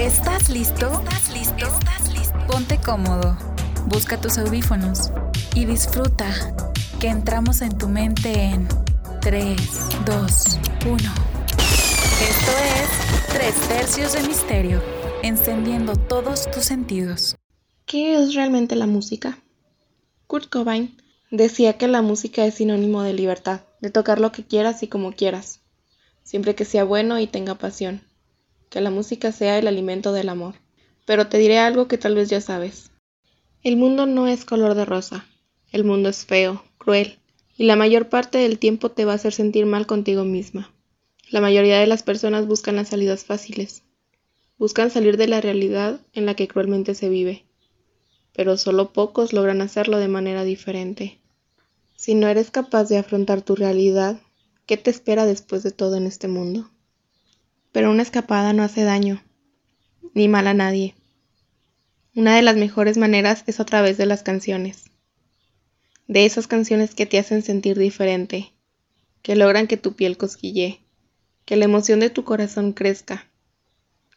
¿Estás 0.00 0.48
listo? 0.48 0.90
¿Estás 0.92 1.30
listo? 1.34 1.68
Ponte 2.46 2.78
cómodo, 2.78 3.36
busca 3.84 4.18
tus 4.18 4.38
audífonos 4.38 5.12
y 5.54 5.66
disfruta 5.66 6.54
que 6.98 7.08
entramos 7.08 7.60
en 7.60 7.76
tu 7.76 7.86
mente 7.86 8.32
en 8.32 8.66
3, 9.20 9.60
2, 10.06 10.58
1. 10.86 10.96
Esto 10.96 12.52
es 12.78 13.26
Tres 13.28 13.68
Tercios 13.68 14.14
de 14.14 14.22
Misterio, 14.26 14.82
encendiendo 15.22 15.94
todos 15.96 16.50
tus 16.50 16.64
sentidos. 16.64 17.36
¿Qué 17.84 18.14
es 18.14 18.34
realmente 18.34 18.76
la 18.76 18.86
música? 18.86 19.38
Kurt 20.26 20.48
Cobain 20.48 20.96
decía 21.30 21.76
que 21.76 21.88
la 21.88 22.00
música 22.00 22.46
es 22.46 22.54
sinónimo 22.54 23.02
de 23.02 23.12
libertad, 23.12 23.60
de 23.82 23.90
tocar 23.90 24.18
lo 24.18 24.32
que 24.32 24.46
quieras 24.46 24.82
y 24.82 24.88
como 24.88 25.12
quieras, 25.12 25.60
siempre 26.24 26.54
que 26.54 26.64
sea 26.64 26.84
bueno 26.84 27.18
y 27.18 27.26
tenga 27.26 27.56
pasión, 27.56 28.00
que 28.70 28.80
la 28.80 28.90
música 28.90 29.32
sea 29.32 29.58
el 29.58 29.66
alimento 29.66 30.12
del 30.12 30.30
amor. 30.30 30.54
Pero 31.04 31.26
te 31.26 31.38
diré 31.38 31.58
algo 31.58 31.88
que 31.88 31.98
tal 31.98 32.14
vez 32.14 32.30
ya 32.30 32.40
sabes. 32.40 32.90
El 33.62 33.76
mundo 33.76 34.06
no 34.06 34.26
es 34.26 34.46
color 34.46 34.74
de 34.74 34.86
rosa, 34.86 35.26
el 35.72 35.84
mundo 35.84 36.08
es 36.08 36.24
feo, 36.24 36.64
cruel, 36.78 37.18
y 37.58 37.64
la 37.64 37.76
mayor 37.76 38.08
parte 38.08 38.38
del 38.38 38.58
tiempo 38.58 38.90
te 38.90 39.04
va 39.04 39.12
a 39.12 39.16
hacer 39.16 39.34
sentir 39.34 39.66
mal 39.66 39.86
contigo 39.86 40.24
misma. 40.24 40.72
La 41.28 41.40
mayoría 41.40 41.78
de 41.78 41.86
las 41.86 42.02
personas 42.02 42.46
buscan 42.46 42.76
las 42.76 42.88
salidas 42.88 43.24
fáciles, 43.24 43.82
buscan 44.56 44.90
salir 44.90 45.16
de 45.16 45.28
la 45.28 45.40
realidad 45.40 46.00
en 46.12 46.24
la 46.24 46.34
que 46.34 46.48
cruelmente 46.48 46.94
se 46.94 47.08
vive, 47.08 47.44
pero 48.32 48.56
solo 48.56 48.92
pocos 48.92 49.32
logran 49.32 49.60
hacerlo 49.60 49.98
de 49.98 50.08
manera 50.08 50.44
diferente. 50.44 51.20
Si 51.96 52.14
no 52.14 52.28
eres 52.28 52.50
capaz 52.50 52.88
de 52.88 52.98
afrontar 52.98 53.42
tu 53.42 53.56
realidad, 53.56 54.20
¿qué 54.66 54.76
te 54.76 54.90
espera 54.90 55.26
después 55.26 55.62
de 55.62 55.70
todo 55.70 55.96
en 55.96 56.06
este 56.06 56.28
mundo? 56.28 56.70
Pero 57.72 57.90
una 57.90 58.02
escapada 58.02 58.52
no 58.52 58.62
hace 58.62 58.84
daño, 58.84 59.22
ni 60.14 60.28
mal 60.28 60.46
a 60.46 60.54
nadie. 60.54 60.94
Una 62.14 62.36
de 62.36 62.42
las 62.42 62.56
mejores 62.56 62.96
maneras 62.96 63.44
es 63.46 63.60
a 63.60 63.64
través 63.64 63.96
de 63.96 64.06
las 64.06 64.22
canciones. 64.22 64.84
De 66.08 66.26
esas 66.26 66.46
canciones 66.46 66.94
que 66.94 67.06
te 67.06 67.18
hacen 67.18 67.42
sentir 67.42 67.78
diferente, 67.78 68.52
que 69.22 69.36
logran 69.36 69.66
que 69.66 69.76
tu 69.76 69.94
piel 69.94 70.16
cosquille, 70.16 70.80
que 71.44 71.56
la 71.56 71.66
emoción 71.66 72.00
de 72.00 72.10
tu 72.10 72.24
corazón 72.24 72.72
crezca, 72.72 73.28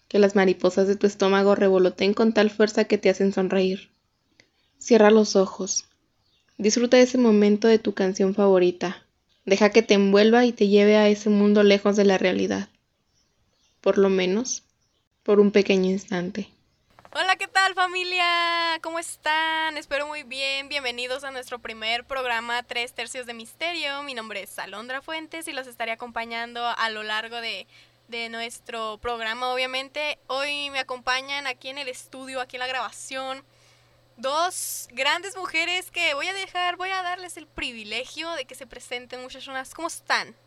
que 0.07 0.19
las 0.19 0.35
mariposas 0.35 0.87
de 0.87 0.95
tu 0.95 1.07
estómago 1.07 1.55
revoloteen 1.55 2.13
con 2.13 2.33
tal 2.33 2.49
fuerza 2.49 2.85
que 2.85 2.97
te 2.97 3.09
hacen 3.09 3.33
sonreír. 3.33 3.91
Cierra 4.79 5.11
los 5.11 5.35
ojos, 5.35 5.85
Disfruta 6.57 6.99
ese 6.99 7.17
momento 7.17 7.67
de 7.67 7.79
tu 7.79 7.93
canción 7.93 8.35
favorita. 8.35 9.05
Deja 9.43 9.71
que 9.71 9.81
te 9.81 9.95
envuelva 9.95 10.45
y 10.45 10.51
te 10.51 10.67
lleve 10.67 10.97
a 10.97 11.09
ese 11.09 11.29
mundo 11.29 11.63
lejos 11.63 11.95
de 11.95 12.05
la 12.05 12.17
realidad. 12.17 12.69
Por 13.83 13.97
lo 13.97 14.07
menos, 14.07 14.63
por 15.23 15.41
un 15.41 15.51
pequeño 15.51 15.89
instante. 15.89 16.49
Hola, 17.11 17.35
¿qué 17.35 17.49
tal 17.49 17.73
familia? 17.75 18.79
¿Cómo 18.81 18.97
están? 18.97 19.75
Espero 19.77 20.07
muy 20.07 20.23
bien. 20.23 20.69
Bienvenidos 20.69 21.25
a 21.25 21.31
nuestro 21.31 21.59
primer 21.59 22.05
programa 22.05 22.63
Tres 22.63 22.93
Tercios 22.93 23.25
de 23.25 23.33
Misterio. 23.33 24.01
Mi 24.03 24.13
nombre 24.13 24.41
es 24.43 24.57
Alondra 24.57 25.01
Fuentes 25.01 25.49
y 25.49 25.51
los 25.51 25.67
estaré 25.67 25.91
acompañando 25.91 26.65
a 26.65 26.89
lo 26.91 27.03
largo 27.03 27.41
de, 27.41 27.67
de 28.07 28.29
nuestro 28.29 28.99
programa, 28.99 29.53
obviamente. 29.53 30.17
Hoy 30.27 30.69
me 30.69 30.79
acompañan 30.79 31.45
aquí 31.45 31.67
en 31.67 31.77
el 31.77 31.89
estudio, 31.89 32.39
aquí 32.39 32.55
en 32.55 32.61
la 32.61 32.67
grabación 32.67 33.43
dos 34.15 34.87
grandes 34.93 35.35
mujeres 35.35 35.91
que 35.91 36.13
voy 36.13 36.27
a 36.27 36.33
dejar, 36.33 36.77
voy 36.77 36.91
a 36.91 37.01
darles 37.01 37.35
el 37.35 37.47
privilegio 37.47 38.31
de 38.31 38.45
que 38.45 38.55
se 38.55 38.65
presenten 38.65 39.21
muchachonas. 39.21 39.73
¿Cómo 39.73 39.89
están? 39.89 40.37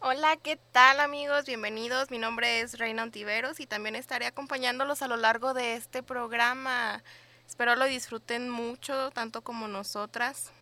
Hola, 0.00 0.36
¿qué 0.36 0.56
tal 0.56 1.00
amigos? 1.00 1.46
Bienvenidos. 1.46 2.12
Mi 2.12 2.18
nombre 2.18 2.60
es 2.60 2.78
Reina 2.78 3.02
Ontiveros 3.02 3.58
y 3.58 3.66
también 3.66 3.96
estaré 3.96 4.26
acompañándolos 4.26 5.02
a 5.02 5.08
lo 5.08 5.16
largo 5.16 5.54
de 5.54 5.74
este 5.74 6.04
programa. 6.04 7.02
Espero 7.48 7.74
lo 7.74 7.84
disfruten 7.84 8.48
mucho, 8.48 9.10
tanto 9.10 9.42
como 9.42 9.66
nosotras. 9.66 10.52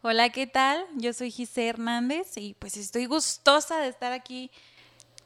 Hola, 0.00 0.30
¿qué 0.30 0.46
tal? 0.46 0.86
Yo 0.94 1.12
soy 1.12 1.30
Gise 1.30 1.68
Hernández 1.68 2.38
y 2.38 2.54
pues 2.54 2.78
estoy 2.78 3.04
gustosa 3.04 3.80
de 3.80 3.88
estar 3.88 4.12
aquí 4.12 4.50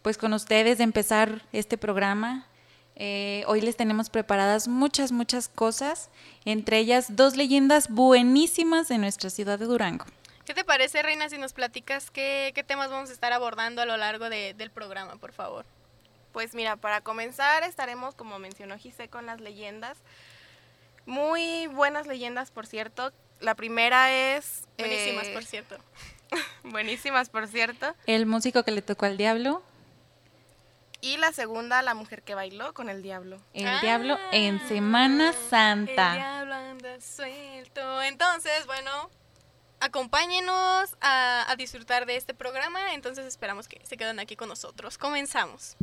pues 0.02 0.18
con 0.18 0.32
ustedes, 0.32 0.78
de 0.78 0.84
empezar 0.84 1.42
este 1.52 1.78
programa. 1.78 2.48
Eh, 2.96 3.44
hoy 3.46 3.60
les 3.60 3.76
tenemos 3.76 4.10
preparadas 4.10 4.66
muchas, 4.66 5.12
muchas 5.12 5.48
cosas, 5.48 6.10
entre 6.44 6.78
ellas 6.78 7.14
dos 7.14 7.36
leyendas 7.36 7.88
buenísimas 7.88 8.88
de 8.88 8.98
nuestra 8.98 9.30
ciudad 9.30 9.60
de 9.60 9.66
Durango. 9.66 10.06
¿Qué 10.50 10.54
te 10.54 10.64
parece, 10.64 11.00
Reina, 11.00 11.28
si 11.28 11.38
nos 11.38 11.52
platicas 11.52 12.10
qué, 12.10 12.64
temas 12.66 12.90
vamos 12.90 13.08
a 13.08 13.12
estar 13.12 13.32
abordando 13.32 13.82
a 13.82 13.86
lo 13.86 13.96
largo 13.96 14.28
del 14.28 14.70
programa, 14.72 15.14
por 15.14 15.30
favor? 15.30 15.64
Pues 16.32 16.56
mira, 16.56 16.74
para 16.74 17.02
comenzar 17.02 17.62
estaremos, 17.62 18.16
como 18.16 18.36
mencionó 18.40 18.76
Gise, 18.76 19.06
con 19.06 19.26
las 19.26 19.40
leyendas. 19.40 19.96
Muy 21.06 21.68
buenas 21.68 22.08
leyendas, 22.08 22.50
por 22.50 22.66
cierto. 22.66 23.12
La 23.38 23.54
primera 23.54 24.10
es... 24.10 24.64
Buenísimas, 24.76 25.28
por 25.28 25.44
cierto. 25.44 25.76
buenísimas, 26.64 27.30
por 27.30 27.46
cierto. 27.46 27.94
El 28.06 28.26
músico 28.26 28.64
que 28.64 28.72
le 28.72 28.82
tocó 28.82 29.06
al 29.06 29.16
diablo. 29.16 29.62
Y 31.00 31.18
la 31.18 31.30
segunda, 31.30 31.80
La 31.80 31.94
mujer 31.94 32.22
que 32.22 32.34
bailó 32.34 32.74
con 32.74 32.88
el 32.88 33.02
diablo. 33.02 33.40
El 33.54 33.80
diablo 33.82 34.18
en 34.32 34.58
Semana 34.66 35.32
Santa. 35.32 36.10
El 36.10 36.18
diablo 36.18 36.54
anda 36.54 37.00
suelto. 37.00 38.02
Entonces, 38.02 38.66
bueno, 38.66 39.10
acompáñenos 39.80 40.96
a, 41.00 41.54
disfrutar 41.58 42.06
de 42.06 42.16
este 42.16 42.34
programa. 42.34 42.94
Entonces 42.94 43.26
esperamos 43.26 43.68
que 43.68 43.80
se 43.84 43.96
queden 43.96 44.20
aquí 44.20 44.36
con 44.36 44.48
nosotros. 44.48 44.98
Comenzamos. 44.98 45.76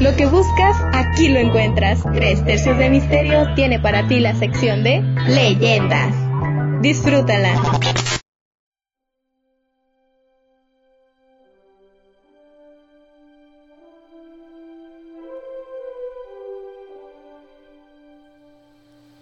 Lo 0.00 0.16
que 0.16 0.26
buscas, 0.26 0.76
aquí 0.92 1.28
lo 1.28 1.38
encuentras. 1.38 2.02
Tres 2.14 2.44
tercios 2.44 2.76
de 2.78 2.90
misterio 2.90 3.54
tiene 3.54 3.78
para 3.78 4.06
ti 4.08 4.20
la 4.20 4.34
sección 4.34 4.82
de 4.82 5.00
leyendas. 5.28 6.14
Disfrútala. 6.82 8.19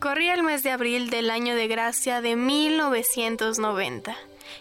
Corría 0.00 0.34
el 0.34 0.44
mes 0.44 0.62
de 0.62 0.70
abril 0.70 1.10
del 1.10 1.28
año 1.28 1.56
de 1.56 1.66
gracia 1.66 2.20
de 2.20 2.36
1990 2.36 4.16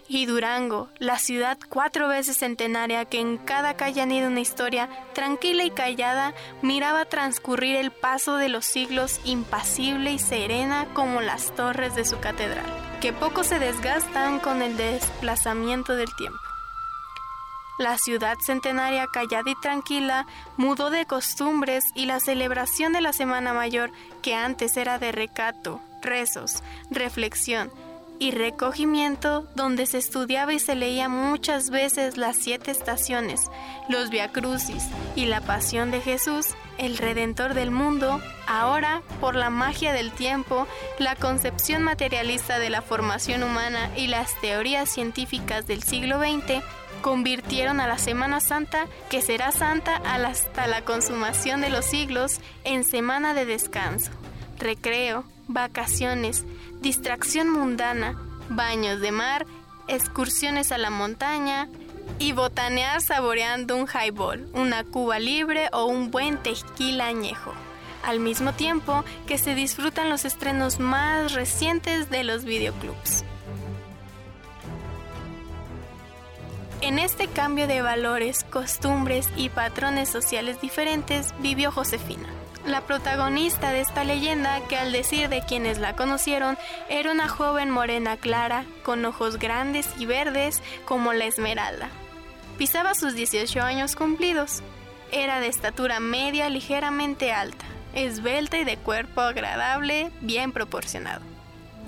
y 0.08 0.26
Durango, 0.26 0.90
la 0.98 1.20
ciudad 1.20 1.60
cuatro 1.70 2.08
veces 2.08 2.38
centenaria 2.38 3.06
que 3.06 3.20
en 3.20 3.38
cada 3.38 3.76
calle 3.76 4.02
anida 4.02 4.28
una 4.28 4.40
historia 4.40 4.90
tranquila 5.14 5.64
y 5.64 5.70
callada, 5.70 6.34
miraba 6.64 7.06
transcurrir 7.06 7.76
el 7.76 7.92
paso 7.92 8.38
de 8.38 8.50
los 8.50 8.66
siglos 8.66 9.20
impasible 9.26 10.12
y 10.12 10.20
serena 10.20 10.88
como 10.94 11.22
las 11.22 11.54
torres 11.56 11.96
de 11.96 12.06
su 12.06 12.20
catedral, 12.20 12.66
que 13.00 13.14
poco 13.14 13.44
se 13.44 13.60
desgastan 13.60 14.40
con 14.40 14.64
el 14.64 14.76
desplazamiento 14.76 15.96
del 15.96 16.10
tiempo. 16.18 16.47
La 17.78 17.98
ciudad 17.98 18.38
centenaria 18.44 19.06
callada 19.12 19.52
y 19.52 19.56
tranquila 19.56 20.26
mudó 20.58 20.90
de 20.90 21.06
costumbres 21.06 21.86
y 21.94 22.06
la 22.06 22.20
celebración 22.20 22.92
de 22.92 23.02
la 23.02 23.14
Semana 23.14 23.54
Mayor, 23.54 23.92
que 24.22 24.34
antes 24.34 24.78
era 24.78 24.98
de 24.98 25.12
recato, 25.12 25.80
rezos, 26.02 26.64
reflexión 26.90 27.72
y 28.20 28.32
recogimiento, 28.32 29.48
donde 29.56 29.86
se 29.86 30.00
estudiaba 30.00 30.54
y 30.54 30.60
se 30.60 30.76
leía 30.76 31.08
muchas 31.08 31.70
veces 31.70 32.18
las 32.18 32.36
siete 32.38 32.72
estaciones, 32.72 33.42
los 33.90 34.10
viacrucis 34.10 34.88
y 35.16 35.26
la 35.26 35.42
pasión 35.42 35.92
de 35.92 36.02
Jesús, 36.02 36.48
el 36.78 36.98
Redentor 36.98 37.54
del 37.54 37.72
mundo, 37.72 38.20
ahora, 38.48 39.02
por 39.20 39.36
la 39.36 39.50
magia 39.50 39.94
del 39.94 40.12
tiempo, 40.12 40.68
la 41.00 41.16
concepción 41.16 41.84
materialista 41.84 42.60
de 42.60 42.70
la 42.70 42.82
formación 42.82 43.44
humana 43.44 43.92
y 43.96 44.08
las 44.08 44.34
teorías 44.42 44.90
científicas 44.90 45.68
del 45.68 45.84
siglo 45.84 46.20
XX, 46.20 46.64
convirtieron 47.02 47.80
a 47.80 47.88
la 47.88 47.98
Semana 47.98 48.40
Santa, 48.40 48.88
que 49.10 49.22
será 49.22 49.52
santa 49.52 49.98
hasta 49.98 50.68
la 50.68 50.84
consumación 50.84 51.62
de 51.62 51.70
los 51.70 51.86
siglos, 51.86 52.40
en 52.64 52.84
semana 52.84 53.34
de 53.34 53.46
descanso, 53.46 54.12
recreo, 54.60 55.24
vacaciones, 55.48 56.46
distracción 56.82 57.50
mundana, 57.50 58.20
baños 58.50 59.00
de 59.02 59.12
mar, 59.12 59.46
excursiones 59.88 60.72
a 60.72 60.78
la 60.78 60.90
montaña 60.90 61.68
y 62.20 62.32
botanear 62.32 63.02
saboreando 63.02 63.76
un 63.76 63.88
highball, 63.88 64.48
una 64.54 64.84
cuba 64.84 65.20
libre 65.20 65.70
o 65.72 65.86
un 65.86 66.12
buen 66.12 66.38
tequila 66.38 67.08
añejo. 67.08 67.54
Al 68.04 68.20
mismo 68.20 68.54
tiempo 68.54 69.04
que 69.26 69.38
se 69.38 69.56
disfrutan 69.56 70.10
los 70.10 70.26
estrenos 70.26 70.80
más 70.80 71.34
recientes 71.34 72.10
de 72.10 72.24
los 72.24 72.46
videoclubs. 72.46 73.24
En 76.82 77.00
este 77.00 77.28
cambio 77.28 77.66
de 77.68 77.82
valores, 77.82 78.44
costumbres 78.44 79.30
y 79.36 79.50
patrones 79.50 80.10
sociales 80.10 80.62
diferentes 80.62 81.34
vivió 81.40 81.72
Josefina, 81.72 82.28
la 82.68 82.82
protagonista 82.82 83.72
de 83.72 83.82
esta 83.82 84.04
leyenda 84.04 84.62
que 84.68 84.78
al 84.78 84.92
decir 84.92 85.28
de 85.28 85.42
quienes 85.42 85.80
la 85.80 85.96
conocieron 85.96 86.56
era 86.88 87.12
una 87.12 87.30
joven 87.30 87.72
morena 87.72 88.16
clara, 88.18 88.64
con 88.84 89.04
ojos 89.06 89.40
grandes 89.40 89.90
y 89.98 90.06
verdes 90.06 90.62
como 90.86 91.14
la 91.14 91.26
esmeralda. 91.26 91.90
Pisaba 92.60 92.94
sus 92.94 93.16
18 93.16 93.60
años 93.62 93.96
cumplidos. 93.96 94.62
Era 95.12 95.40
de 95.40 95.48
estatura 95.48 96.00
media, 96.00 96.50
ligeramente 96.50 97.32
alta, 97.32 97.66
esbelta 97.96 98.58
y 98.60 98.66
de 98.66 98.78
cuerpo 98.78 99.22
agradable, 99.22 100.12
bien 100.22 100.52
proporcionado. 100.52 101.37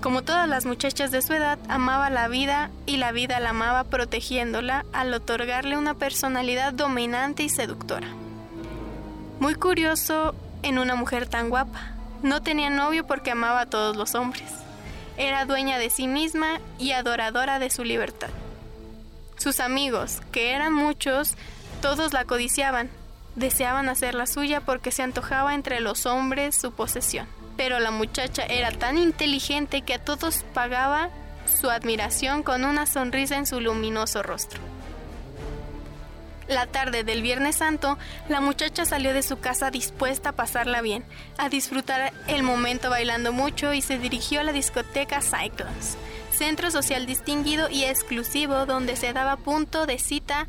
Como 0.01 0.24
todas 0.24 0.48
las 0.48 0.66
muchachas 0.66 1.12
de 1.12 1.22
su 1.22 1.34
edad, 1.34 1.60
amaba 1.68 2.10
la 2.10 2.30
vida 2.30 2.72
y 2.86 2.98
la 2.98 3.12
vida 3.12 3.42
la 3.42 3.50
amaba 3.50 3.84
protegiéndola 3.84 4.86
al 4.94 5.13
otorgarle 5.13 5.75
una 5.75 5.94
personalidad 5.94 6.72
dominante 6.72 7.44
y 7.44 7.50
seductora. 7.50 8.07
Muy 9.42 9.56
curioso 9.56 10.36
en 10.63 10.80
una 10.80 10.96
mujer 10.96 11.28
tan 11.28 11.50
guapa. 11.50 11.92
No 12.24 12.42
tenía 12.42 12.69
novio 12.69 13.06
porque 13.06 13.31
amaba 13.31 13.62
a 13.62 13.66
todos 13.66 13.98
los 13.98 14.16
hombres. 14.16 14.50
Era 15.18 15.44
dueña 15.44 15.78
de 15.78 15.90
sí 15.90 16.07
misma 16.07 16.62
y 16.78 16.94
adoradora 16.94 17.60
de 17.60 17.69
su 17.69 17.84
libertad. 17.84 18.30
Sus 19.38 19.60
amigos, 19.60 20.22
que 20.31 20.52
eran 20.54 20.72
muchos, 20.72 21.36
todos 21.81 22.13
la 22.13 22.24
codiciaban, 22.24 22.90
deseaban 23.36 23.90
hacer 23.90 24.16
la 24.16 24.28
suya 24.28 24.62
porque 24.62 24.92
se 24.92 25.04
antojaba 25.04 25.56
entre 25.56 25.81
los 25.81 26.06
hombres 26.06 26.56
su 26.56 26.72
posesión 26.72 27.39
pero 27.60 27.82
la 27.82 27.92
muchacha 27.92 28.46
era 28.46 28.72
tan 28.72 28.98
inteligente 28.98 29.82
que 29.82 29.96
a 29.96 30.00
todos 30.00 30.46
pagaba 30.54 31.10
su 31.60 31.70
admiración 31.70 32.42
con 32.42 32.64
una 32.64 32.86
sonrisa 32.86 33.36
en 33.36 33.46
su 33.46 33.60
luminoso 33.60 34.24
rostro. 34.24 34.62
La 36.48 36.68
tarde 36.68 37.04
del 37.04 37.22
Viernes 37.22 37.58
Santo, 37.58 37.98
la 38.30 38.40
muchacha 38.40 38.86
salió 38.86 39.14
de 39.14 39.24
su 39.24 39.42
casa 39.42 39.72
dispuesta 39.72 40.30
a 40.30 40.36
pasarla 40.38 40.82
bien, 40.82 41.04
a 41.38 41.50
disfrutar 41.50 42.14
el 42.28 42.44
momento 42.44 42.90
bailando 42.90 43.34
mucho 43.34 43.74
y 43.74 43.82
se 43.82 43.98
dirigió 43.98 44.40
a 44.40 44.44
la 44.46 44.54
discoteca 44.54 45.20
Cyclones, 45.22 45.98
centro 46.32 46.72
social 46.72 47.06
distinguido 47.06 47.70
y 47.70 47.84
exclusivo 47.84 48.68
donde 48.68 48.96
se 48.96 49.12
daba 49.12 49.36
punto 49.36 49.86
de 49.86 50.00
cita 50.00 50.48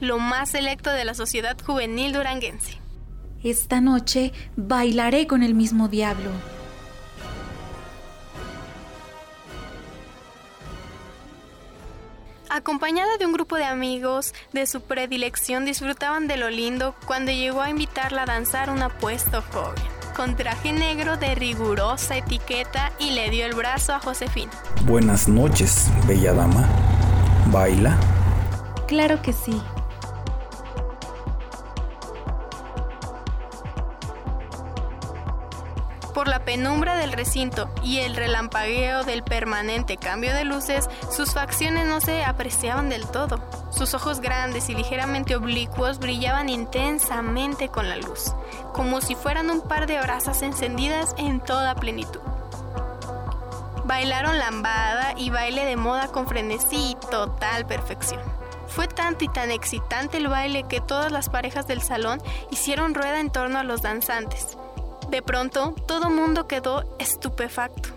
lo 0.00 0.18
más 0.18 0.52
selecto 0.52 0.88
de 0.88 1.04
la 1.04 1.12
sociedad 1.12 1.54
juvenil 1.62 2.14
duranguense. 2.14 2.85
Esta 3.42 3.80
noche 3.80 4.32
bailaré 4.56 5.26
con 5.26 5.42
el 5.42 5.54
mismo 5.54 5.88
diablo. 5.88 6.30
Acompañada 12.48 13.18
de 13.18 13.26
un 13.26 13.32
grupo 13.32 13.56
de 13.56 13.64
amigos 13.64 14.32
de 14.52 14.66
su 14.66 14.80
predilección, 14.80 15.64
disfrutaban 15.64 16.26
de 16.26 16.36
lo 16.38 16.48
lindo 16.48 16.94
cuando 17.06 17.30
llegó 17.30 17.60
a 17.60 17.68
invitarla 17.68 18.22
a 18.22 18.26
danzar 18.26 18.70
un 18.70 18.82
apuesto 18.82 19.42
joven, 19.52 19.84
con 20.16 20.36
traje 20.36 20.72
negro 20.72 21.16
de 21.18 21.34
rigurosa 21.34 22.16
etiqueta 22.16 22.92
y 22.98 23.10
le 23.10 23.28
dio 23.30 23.44
el 23.44 23.54
brazo 23.54 23.94
a 23.94 24.00
Josefina. 24.00 24.52
Buenas 24.86 25.28
noches, 25.28 25.90
bella 26.06 26.32
dama. 26.32 26.66
¿Baila? 27.52 27.98
Claro 28.86 29.20
que 29.20 29.32
sí. 29.32 29.60
Por 36.16 36.28
la 36.28 36.38
penumbra 36.38 36.96
del 36.96 37.12
recinto 37.12 37.68
y 37.82 37.98
el 37.98 38.16
relampagueo 38.16 39.04
del 39.04 39.22
permanente 39.22 39.98
cambio 39.98 40.32
de 40.32 40.46
luces, 40.46 40.88
sus 41.10 41.34
facciones 41.34 41.86
no 41.86 42.00
se 42.00 42.24
apreciaban 42.24 42.88
del 42.88 43.06
todo. 43.06 43.38
Sus 43.70 43.92
ojos 43.92 44.22
grandes 44.22 44.70
y 44.70 44.74
ligeramente 44.74 45.36
oblicuos 45.36 45.98
brillaban 45.98 46.48
intensamente 46.48 47.68
con 47.68 47.90
la 47.90 47.98
luz, 47.98 48.32
como 48.72 49.02
si 49.02 49.14
fueran 49.14 49.50
un 49.50 49.60
par 49.60 49.86
de 49.86 50.00
brasas 50.00 50.40
encendidas 50.40 51.14
en 51.18 51.38
toda 51.38 51.74
plenitud. 51.74 52.20
Bailaron 53.84 54.38
lambada 54.38 55.12
y 55.18 55.28
baile 55.28 55.66
de 55.66 55.76
moda 55.76 56.08
con 56.08 56.26
frenesí 56.26 56.92
y 56.92 56.96
total 57.10 57.66
perfección. 57.66 58.22
Fue 58.68 58.88
tanto 58.88 59.26
y 59.26 59.28
tan 59.28 59.50
excitante 59.50 60.16
el 60.16 60.28
baile 60.28 60.64
que 60.66 60.80
todas 60.80 61.12
las 61.12 61.28
parejas 61.28 61.66
del 61.66 61.82
salón 61.82 62.22
hicieron 62.50 62.94
rueda 62.94 63.20
en 63.20 63.28
torno 63.28 63.58
a 63.58 63.64
los 63.64 63.82
danzantes 63.82 64.56
de 65.10 65.22
pronto, 65.22 65.74
todo 65.86 66.10
mundo 66.10 66.48
quedó 66.48 66.96
estupefacto, 66.98 67.90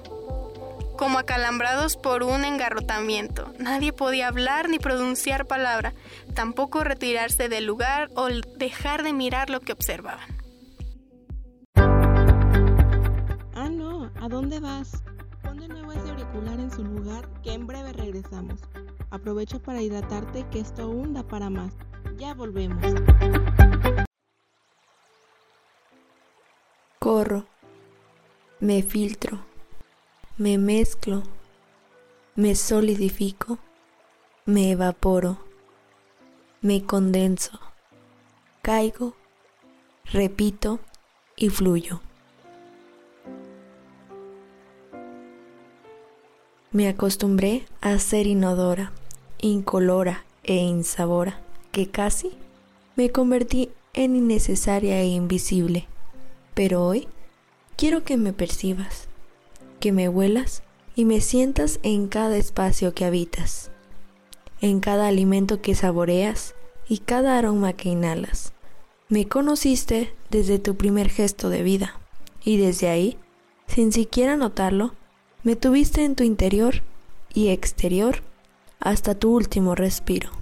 como 0.98 1.18
acalambrados 1.18 1.98
por 1.98 2.24
un 2.24 2.46
engarrotamiento. 2.46 3.52
Nadie 3.58 3.94
podía 3.94 4.28
hablar 4.28 4.70
ni 4.70 4.80
pronunciar 4.80 5.46
palabra, 5.46 5.94
tampoco 6.36 6.84
retirarse 6.84 7.50
del 7.50 7.66
lugar 7.66 8.10
o 8.16 8.28
dejar 8.58 9.04
de 9.04 9.14
mirar 9.14 9.50
lo 9.50 9.60
que 9.62 9.74
observaban. 9.74 10.28
Ah, 13.56 13.70
no, 13.72 14.12
¿a 14.22 14.28
dónde 14.30 14.60
vas? 14.60 15.04
Pon 15.42 15.58
de 15.58 15.68
nuevo 15.68 15.92
ese 15.92 16.10
auricular 16.10 16.60
en 16.60 16.72
su 16.72 16.84
lugar, 16.84 17.28
que 17.42 17.54
en 17.54 17.66
breve 17.66 17.94
regresamos. 17.94 18.60
Aprovecha 19.10 19.58
para 19.60 19.82
hidratarte, 19.82 20.46
que 20.52 20.60
esto 20.60 20.84
aún 20.84 21.14
da 21.14 21.24
para 21.24 21.50
más. 21.50 21.74
Ya 22.18 22.34
volvemos. 22.34 22.84
Corro, 27.02 27.46
me 28.60 28.84
filtro, 28.84 29.40
me 30.38 30.58
mezclo, 30.58 31.24
me 32.36 32.56
solidifico, 32.56 33.58
me 34.46 34.72
evaporo, 34.72 35.38
me 36.62 36.84
condenso, 36.84 37.58
caigo, 38.62 39.14
repito 40.12 40.82
y 41.38 41.48
fluyo. 41.48 42.02
Me 46.74 46.90
acostumbré 46.90 47.66
a 47.80 47.98
ser 47.98 48.28
inodora, 48.28 48.92
incolora 49.38 50.26
e 50.44 50.56
insabora, 50.56 51.40
que 51.72 51.90
casi 51.90 52.34
me 52.98 53.10
convertí 53.10 53.72
en 53.94 54.18
innecesaria 54.18 55.00
e 55.00 55.06
invisible 55.06 55.88
pero 56.60 56.86
hoy 56.86 57.08
quiero 57.78 58.04
que 58.04 58.18
me 58.18 58.34
percibas, 58.34 59.08
que 59.80 59.94
me 59.94 60.10
huelas 60.10 60.62
y 60.94 61.06
me 61.06 61.22
sientas 61.22 61.80
en 61.84 62.10
cada 62.10 62.36
espacio 62.36 62.94
que 62.94 63.06
habitas, 63.06 63.72
en 64.60 64.82
cada 64.82 65.08
alimento 65.08 65.62
que 65.62 65.74
saboreas 65.74 66.56
y 66.90 66.98
cada 66.98 67.38
aroma 67.38 67.72
que 67.72 67.88
inhalas. 67.88 68.52
Me 69.08 69.26
conociste 69.26 70.14
desde 70.32 70.60
tu 70.60 70.76
primer 70.76 71.08
gesto 71.08 71.50
de 71.50 71.64
vida 71.64 71.98
y 72.44 72.58
desde 72.58 72.90
ahí, 72.90 73.18
sin 73.68 73.94
siquiera 73.94 74.36
notarlo, 74.36 74.96
me 75.44 75.56
tuviste 75.56 76.04
en 76.04 76.18
tu 76.18 76.26
interior 76.26 76.84
y 77.34 77.52
exterior 77.52 78.22
hasta 78.82 79.16
tu 79.16 79.34
último 79.34 79.76
respiro. 79.76 80.39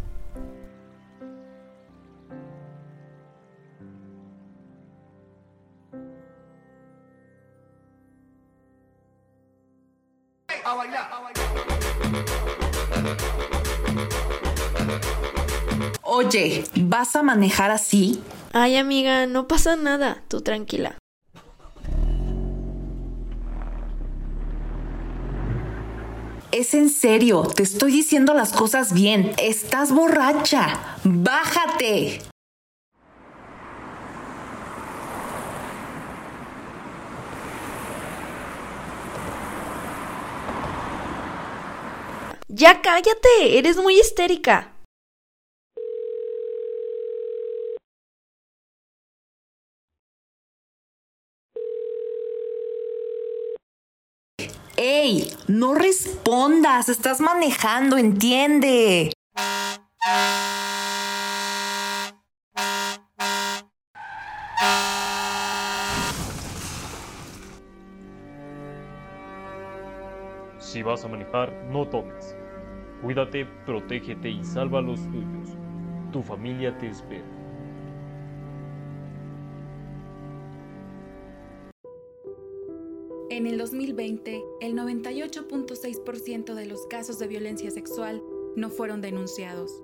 Oye, 16.19 16.63
¿vas 16.75 17.15
a 17.15 17.21
manejar 17.21 17.69
así? 17.69 18.19
Ay, 18.51 18.75
amiga, 18.75 19.27
no 19.27 19.47
pasa 19.47 19.75
nada, 19.75 20.24
tú 20.27 20.41
tranquila. 20.41 20.97
Es 26.51 26.74
en 26.74 26.89
serio, 26.89 27.43
te 27.43 27.62
estoy 27.62 27.91
diciendo 27.91 28.33
las 28.33 28.51
cosas 28.51 28.93
bien. 28.93 29.31
Estás 29.38 29.91
borracha. 29.91 30.97
Bájate. 31.03 32.24
Ya 42.47 42.81
cállate, 42.81 43.59
eres 43.59 43.77
muy 43.77 44.00
histérica. 44.00 44.76
¡Ey! 54.79 55.34
No 55.48 55.74
respondas, 55.74 56.88
estás 56.88 57.19
manejando, 57.19 57.98
entiende. 57.98 59.12
Si 70.60 70.84
vas 70.84 71.03
a 71.03 71.07
manejar, 71.07 71.51
no 71.72 71.88
tomes. 71.88 72.38
Cuídate, 73.01 73.48
protégete 73.65 74.29
y 74.29 74.43
salva 74.43 74.77
a 74.77 74.84
los 74.84 75.00
tuyos. 75.10 75.57
Tu 76.12 76.22
familia 76.22 76.77
te 76.77 76.88
espera. 76.89 77.37
En 83.38 83.46
el 83.46 83.60
2020, 83.60 84.44
el 84.62 84.74
98.6% 84.74 86.56
de 86.56 86.65
los 86.65 86.88
casos 86.88 87.20
de 87.20 87.27
violencia 87.27 87.70
sexual 87.70 88.24
no 88.56 88.72
fueron 88.72 89.00
denunciados. 89.00 89.84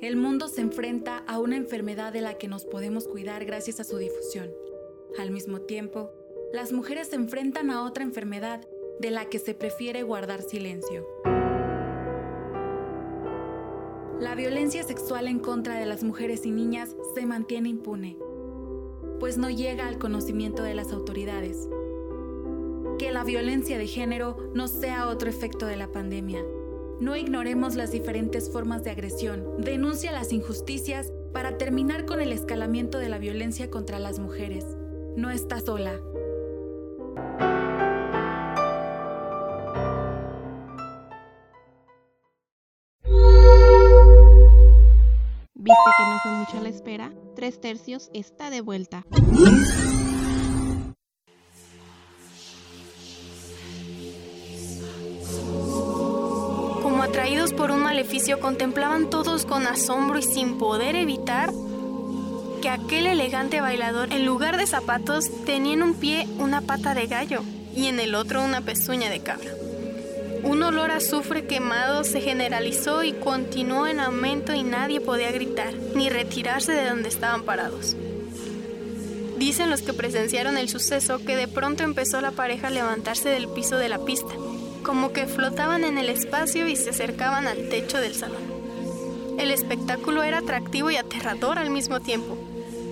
el 0.00 0.14
mundo 0.14 0.46
se 0.46 0.60
enfrenta 0.60 1.18
a 1.26 1.40
una 1.40 1.56
enfermedad 1.56 2.12
de 2.12 2.20
la 2.20 2.38
que 2.38 2.46
nos 2.46 2.64
podemos 2.64 3.08
cuidar 3.08 3.44
gracias 3.44 3.80
a 3.80 3.84
su 3.84 3.96
difusión. 3.96 4.52
Al 5.18 5.32
mismo 5.32 5.62
tiempo, 5.62 6.12
las 6.52 6.72
mujeres 6.72 7.08
se 7.08 7.16
enfrentan 7.16 7.72
a 7.72 7.82
otra 7.82 8.04
enfermedad 8.04 8.60
de 9.00 9.10
la 9.10 9.24
que 9.24 9.40
se 9.40 9.54
prefiere 9.54 10.04
guardar 10.04 10.42
silencio. 10.42 11.04
La 14.20 14.36
violencia 14.36 14.84
sexual 14.84 15.26
en 15.26 15.40
contra 15.40 15.80
de 15.80 15.86
las 15.86 16.04
mujeres 16.04 16.46
y 16.46 16.52
niñas 16.52 16.94
se 17.16 17.26
mantiene 17.26 17.70
impune, 17.70 18.16
pues 19.18 19.36
no 19.36 19.50
llega 19.50 19.88
al 19.88 19.98
conocimiento 19.98 20.62
de 20.62 20.74
las 20.74 20.92
autoridades. 20.92 21.68
Que 22.98 23.12
la 23.12 23.22
violencia 23.22 23.78
de 23.78 23.86
género 23.86 24.50
no 24.54 24.66
sea 24.66 25.08
otro 25.08 25.30
efecto 25.30 25.66
de 25.66 25.76
la 25.76 25.92
pandemia. 25.92 26.42
No 27.00 27.14
ignoremos 27.14 27.76
las 27.76 27.92
diferentes 27.92 28.50
formas 28.50 28.82
de 28.82 28.90
agresión, 28.90 29.60
denuncia 29.60 30.10
las 30.10 30.32
injusticias 30.32 31.12
para 31.32 31.56
terminar 31.58 32.06
con 32.06 32.20
el 32.20 32.32
escalamiento 32.32 32.98
de 32.98 33.08
la 33.08 33.18
violencia 33.18 33.70
contra 33.70 34.00
las 34.00 34.18
mujeres. 34.18 34.64
No 35.16 35.30
está 35.30 35.60
sola, 35.60 36.00
¿Viste 45.54 45.90
que 45.98 46.04
no 46.04 46.18
fue 46.22 46.32
mucho 46.32 46.62
la 46.62 46.68
espera? 46.70 47.12
Tres 47.36 47.60
tercios 47.60 48.10
está 48.14 48.48
de 48.48 48.60
vuelta. 48.62 49.04
Atraídos 57.18 57.52
por 57.52 57.72
un 57.72 57.80
maleficio, 57.80 58.38
contemplaban 58.38 59.10
todos 59.10 59.44
con 59.44 59.66
asombro 59.66 60.20
y 60.20 60.22
sin 60.22 60.56
poder 60.56 60.94
evitar 60.94 61.50
que 62.62 62.68
aquel 62.68 63.08
elegante 63.08 63.60
bailador, 63.60 64.12
en 64.12 64.24
lugar 64.24 64.56
de 64.56 64.68
zapatos, 64.68 65.24
tenía 65.44 65.72
en 65.72 65.82
un 65.82 65.94
pie 65.94 66.28
una 66.38 66.60
pata 66.60 66.94
de 66.94 67.08
gallo 67.08 67.42
y 67.74 67.86
en 67.86 67.98
el 67.98 68.14
otro 68.14 68.44
una 68.44 68.60
pezuña 68.60 69.10
de 69.10 69.18
cabra. 69.18 69.50
Un 70.44 70.62
olor 70.62 70.92
a 70.92 70.98
azufre 70.98 71.44
quemado 71.44 72.04
se 72.04 72.20
generalizó 72.20 73.02
y 73.02 73.14
continuó 73.14 73.88
en 73.88 73.98
aumento 73.98 74.54
y 74.54 74.62
nadie 74.62 75.00
podía 75.00 75.32
gritar 75.32 75.74
ni 75.96 76.10
retirarse 76.10 76.70
de 76.70 76.88
donde 76.88 77.08
estaban 77.08 77.42
parados. 77.42 77.96
Dicen 79.38 79.70
los 79.70 79.82
que 79.82 79.92
presenciaron 79.92 80.56
el 80.56 80.68
suceso 80.68 81.18
que 81.18 81.34
de 81.34 81.48
pronto 81.48 81.82
empezó 81.82 82.20
la 82.20 82.30
pareja 82.30 82.68
a 82.68 82.70
levantarse 82.70 83.28
del 83.28 83.48
piso 83.48 83.76
de 83.76 83.88
la 83.88 84.04
pista, 84.04 84.32
como 84.88 85.12
que 85.12 85.26
flotaban 85.26 85.84
en 85.84 85.98
el 85.98 86.08
espacio 86.08 86.66
y 86.66 86.74
se 86.74 86.88
acercaban 86.88 87.46
al 87.46 87.68
techo 87.68 88.00
del 88.00 88.14
salón. 88.14 88.40
El 89.38 89.50
espectáculo 89.50 90.22
era 90.22 90.38
atractivo 90.38 90.90
y 90.90 90.96
aterrador 90.96 91.58
al 91.58 91.68
mismo 91.68 92.00
tiempo. 92.00 92.38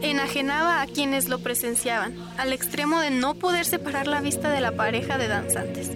Enajenaba 0.03 0.83
a 0.83 0.87
quienes 0.87 1.31
lo 1.31 1.39
presenciaban, 1.39 2.15
al 2.37 2.53
extremo 2.53 3.01
de 3.01 3.11
no 3.11 3.33
poder 3.33 3.65
separar 3.65 4.09
la 4.09 4.21
vista 4.21 4.51
de 4.51 4.61
la 4.61 4.73
pareja 4.73 5.17
de 5.17 5.29
danzantes. 5.29 5.91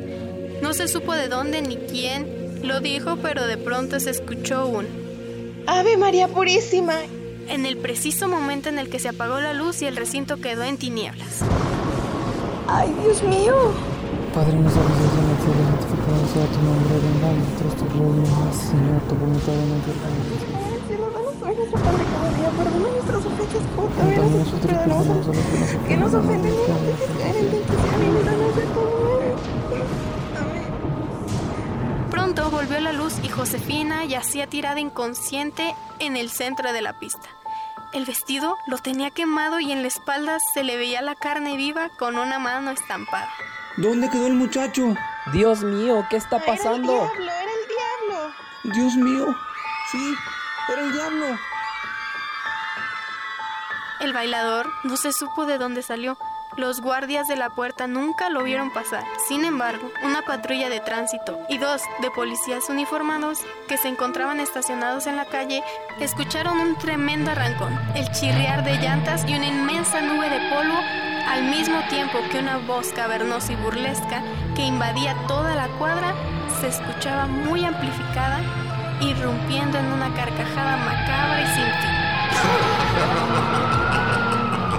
No 0.63 0.73
se 0.73 0.89
supo 0.89 1.13
de 1.13 1.29
dónde 1.29 1.61
ni 1.61 1.77
quién 1.77 2.67
lo 2.67 2.81
dijo, 2.81 3.19
pero 3.19 3.47
de 3.47 3.59
pronto 3.59 4.01
se 4.01 4.09
escuchó 4.09 4.69
un 4.69 4.87
¡Ave 5.67 5.99
María 5.99 6.29
Purísima! 6.29 6.95
En 7.47 7.67
el 7.67 7.77
preciso 7.77 8.27
momento 8.27 8.71
en 8.71 8.79
el 8.79 8.89
que 8.89 9.01
se 9.01 9.11
apagó 9.11 9.39
la 9.39 9.53
luz 9.53 9.83
y 9.83 9.87
el 9.87 9.97
recinto 9.97 10.39
quedó 10.39 10.63
en 10.63 10.79
tinieblas. 10.79 11.43
¡Ay, 12.67 12.91
Dios 13.03 13.23
mío! 13.23 13.90
Padre 14.35 14.53
nuestro 14.55 14.87
que 14.87 14.93
estás 14.93 15.13
en 15.19 15.27
el 15.31 15.39
cielo, 15.43 15.63
santificado 15.67 16.23
sea 16.33 16.47
tu 16.47 16.61
nombre, 16.63 16.95
venga 17.03 17.29
a 17.31 17.35
nosotros 17.35 17.75
tu 17.77 17.85
reino, 17.91 18.23
Señor, 18.55 19.01
tu 19.09 19.15
voluntad 19.17 19.55
en 19.55 19.73
el 19.73 19.83
cielo. 19.83 20.01
Perdona 22.57 22.89
nuestras 22.91 23.25
ofensas 23.27 23.63
como 23.75 23.89
también 23.89 24.39
nosotros 24.39 24.61
perdonamos 24.61 25.07
a 25.07 25.15
los 25.15 25.37
que 25.89 25.97
nos 25.97 26.15
ofenden 26.15 26.55
no 26.55 26.63
te 26.63 26.73
dejes 26.87 27.11
caer 27.17 27.37
en 27.37 27.51
tentación 27.51 28.03
y 28.03 28.07
líbranos 28.07 28.57
de 28.57 28.63
todo 28.63 28.91
Pronto 32.11 32.51
volvió 32.51 32.81
la 32.81 32.93
luz 32.93 33.15
y 33.23 33.29
Josefina 33.29 34.05
yacía 34.05 34.47
tirada 34.47 34.79
inconsciente 34.81 35.75
en 35.99 36.17
el 36.17 36.31
centro 36.31 36.73
de 36.73 36.83
la 36.83 36.99
pista. 36.99 37.29
El 37.93 38.05
vestido 38.05 38.57
lo 38.67 38.79
tenía 38.79 39.11
quemado 39.11 39.59
y 39.59 39.73
en 39.73 39.83
la 39.83 39.89
espalda 39.89 40.39
se 40.55 40.63
le 40.63 40.77
veía 40.77 41.03
la 41.03 41.17
carne 41.17 41.57
viva 41.57 41.89
con 41.99 42.17
una 42.19 42.39
mano 42.39 42.71
estampada. 42.71 43.29
¿Dónde 43.77 44.11
quedó 44.11 44.27
el 44.27 44.35
muchacho? 44.35 44.95
Dios 45.33 45.63
mío, 45.63 46.05
¿qué 46.11 46.17
está 46.17 46.39
pasando? 46.39 46.93
Era 46.93 47.05
el 47.05 47.19
diablo, 47.19 47.33
era 47.33 47.53
el 47.53 47.69
diablo. 47.69 48.35
Dios 48.65 48.97
mío, 48.97 49.37
sí, 49.93 50.15
era 50.73 50.83
el 50.83 50.93
diablo. 50.93 51.27
El 54.01 54.13
bailador 54.13 54.69
no 54.83 54.97
se 54.97 55.13
supo 55.13 55.47
de 55.47 55.59
dónde 55.59 55.83
salió. 55.83 56.19
Los 56.57 56.81
guardias 56.81 57.29
de 57.29 57.37
la 57.37 57.51
puerta 57.51 57.87
nunca 57.87 58.29
lo 58.29 58.43
vieron 58.43 58.73
pasar. 58.73 59.05
Sin 59.29 59.45
embargo, 59.45 59.93
una 60.03 60.23
patrulla 60.23 60.69
de 60.69 60.81
tránsito 60.81 61.39
y 61.49 61.59
dos 61.59 61.83
de 62.03 62.11
policías 62.11 62.69
uniformados 62.69 63.39
que 63.69 63.77
se 63.77 63.89
encontraban 63.89 64.41
estacionados 64.41 65.07
en 65.07 65.17
la 65.17 65.27
calle 65.27 65.63
escucharon 66.01 66.59
un 66.59 66.77
tremendo 66.77 67.31
arrancón, 67.31 67.79
el 67.95 68.11
chirriar 68.11 68.65
de 68.65 68.75
llantas 68.79 69.25
y 69.29 69.35
una 69.35 69.47
inmensa 69.47 70.01
nube 70.01 70.29
de 70.29 70.51
polvo 70.51 71.10
al 71.31 71.45
mismo 71.45 71.81
tiempo 71.89 72.19
que 72.31 72.41
una 72.41 72.59
voz 72.59 72.89
cavernosa 72.89 73.53
y 73.53 73.57
burlesca 73.57 74.23
que 74.57 74.63
invadía 74.63 75.15
toda 75.29 75.55
la 75.55 75.69
cuadra 75.79 76.13
se 76.61 76.67
escuchaba 76.69 77.27
muy 77.27 77.65
amplificada, 77.65 78.41
irrumpiendo 79.01 79.79
en 79.79 79.87
una 79.93 80.13
carcajada 80.13 80.77
macabra 80.77 81.41
y 81.41 81.47
sin 81.47 81.65
fin. 81.65 81.91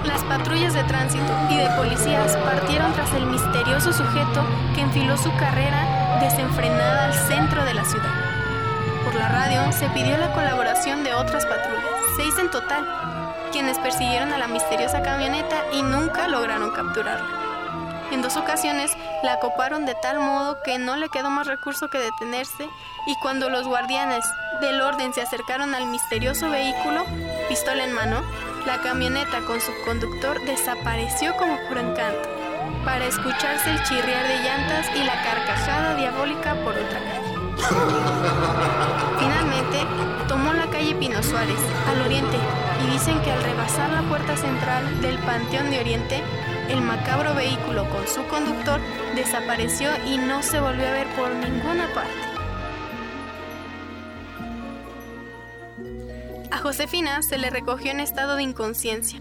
Las 0.06 0.22
patrullas 0.24 0.74
de 0.74 0.84
tránsito 0.84 1.32
y 1.50 1.56
de 1.56 1.70
policías 1.70 2.36
partieron 2.36 2.92
tras 2.92 3.12
el 3.14 3.24
misterioso 3.26 3.92
sujeto 3.92 4.44
que 4.74 4.82
enfiló 4.82 5.16
su 5.16 5.34
carrera 5.36 6.18
desenfrenada 6.20 7.06
al 7.06 7.14
centro 7.14 7.64
de 7.64 7.74
la 7.74 7.84
ciudad. 7.84 8.12
Por 9.04 9.14
la 9.14 9.28
radio 9.28 9.72
se 9.72 9.88
pidió 9.90 10.18
la 10.18 10.32
colaboración 10.32 11.02
de 11.02 11.14
otras 11.14 11.46
patrullas, 11.46 11.82
seis 12.16 12.38
en 12.38 12.50
total, 12.50 13.11
quienes 13.52 13.78
persiguieron 13.78 14.32
a 14.32 14.38
la 14.38 14.48
misteriosa 14.48 15.02
camioneta 15.02 15.64
y 15.72 15.82
nunca 15.82 16.26
lograron 16.26 16.70
capturarla. 16.70 17.42
En 18.10 18.20
dos 18.20 18.36
ocasiones 18.36 18.90
la 19.22 19.34
acoparon 19.34 19.86
de 19.86 19.94
tal 19.94 20.18
modo 20.18 20.58
que 20.62 20.78
no 20.78 20.96
le 20.96 21.08
quedó 21.08 21.30
más 21.30 21.46
recurso 21.46 21.88
que 21.88 21.98
detenerse 21.98 22.68
y 23.06 23.14
cuando 23.22 23.48
los 23.48 23.66
guardianes 23.66 24.24
del 24.60 24.80
orden 24.80 25.14
se 25.14 25.22
acercaron 25.22 25.74
al 25.74 25.86
misterioso 25.86 26.50
vehículo, 26.50 27.04
pistola 27.48 27.84
en 27.84 27.92
mano, 27.92 28.22
la 28.66 28.78
camioneta 28.78 29.40
con 29.46 29.60
su 29.60 29.72
conductor 29.84 30.40
desapareció 30.44 31.36
como 31.36 31.56
por 31.68 31.78
encanto, 31.78 32.28
para 32.84 33.06
escucharse 33.06 33.70
el 33.70 33.82
chirriar 33.84 34.28
de 34.28 34.42
llantas 34.42 34.86
y 34.94 35.04
la 35.04 35.22
carcajada 35.22 35.94
diabólica 35.94 36.54
por 36.64 36.74
otra 36.74 36.98
calle. 36.98 37.31
Finalmente, 39.18 39.86
tomó 40.28 40.52
la 40.52 40.66
calle 40.68 40.94
Pino 40.94 41.22
Suárez, 41.22 41.58
al 41.88 42.00
oriente, 42.02 42.36
y 42.84 42.92
dicen 42.92 43.20
que 43.22 43.30
al 43.30 43.42
rebasar 43.42 43.90
la 43.90 44.02
puerta 44.02 44.36
central 44.36 45.00
del 45.00 45.18
Panteón 45.18 45.70
de 45.70 45.80
Oriente, 45.80 46.22
el 46.68 46.80
macabro 46.80 47.34
vehículo 47.34 47.88
con 47.90 48.06
su 48.06 48.24
conductor 48.28 48.80
desapareció 49.14 49.90
y 50.06 50.16
no 50.18 50.42
se 50.42 50.60
volvió 50.60 50.86
a 50.86 50.92
ver 50.92 51.06
por 51.14 51.30
ninguna 51.34 51.88
parte. 51.94 52.12
A 56.50 56.58
Josefina 56.58 57.22
se 57.22 57.38
le 57.38 57.50
recogió 57.50 57.90
en 57.90 58.00
estado 58.00 58.36
de 58.36 58.42
inconsciencia 58.42 59.20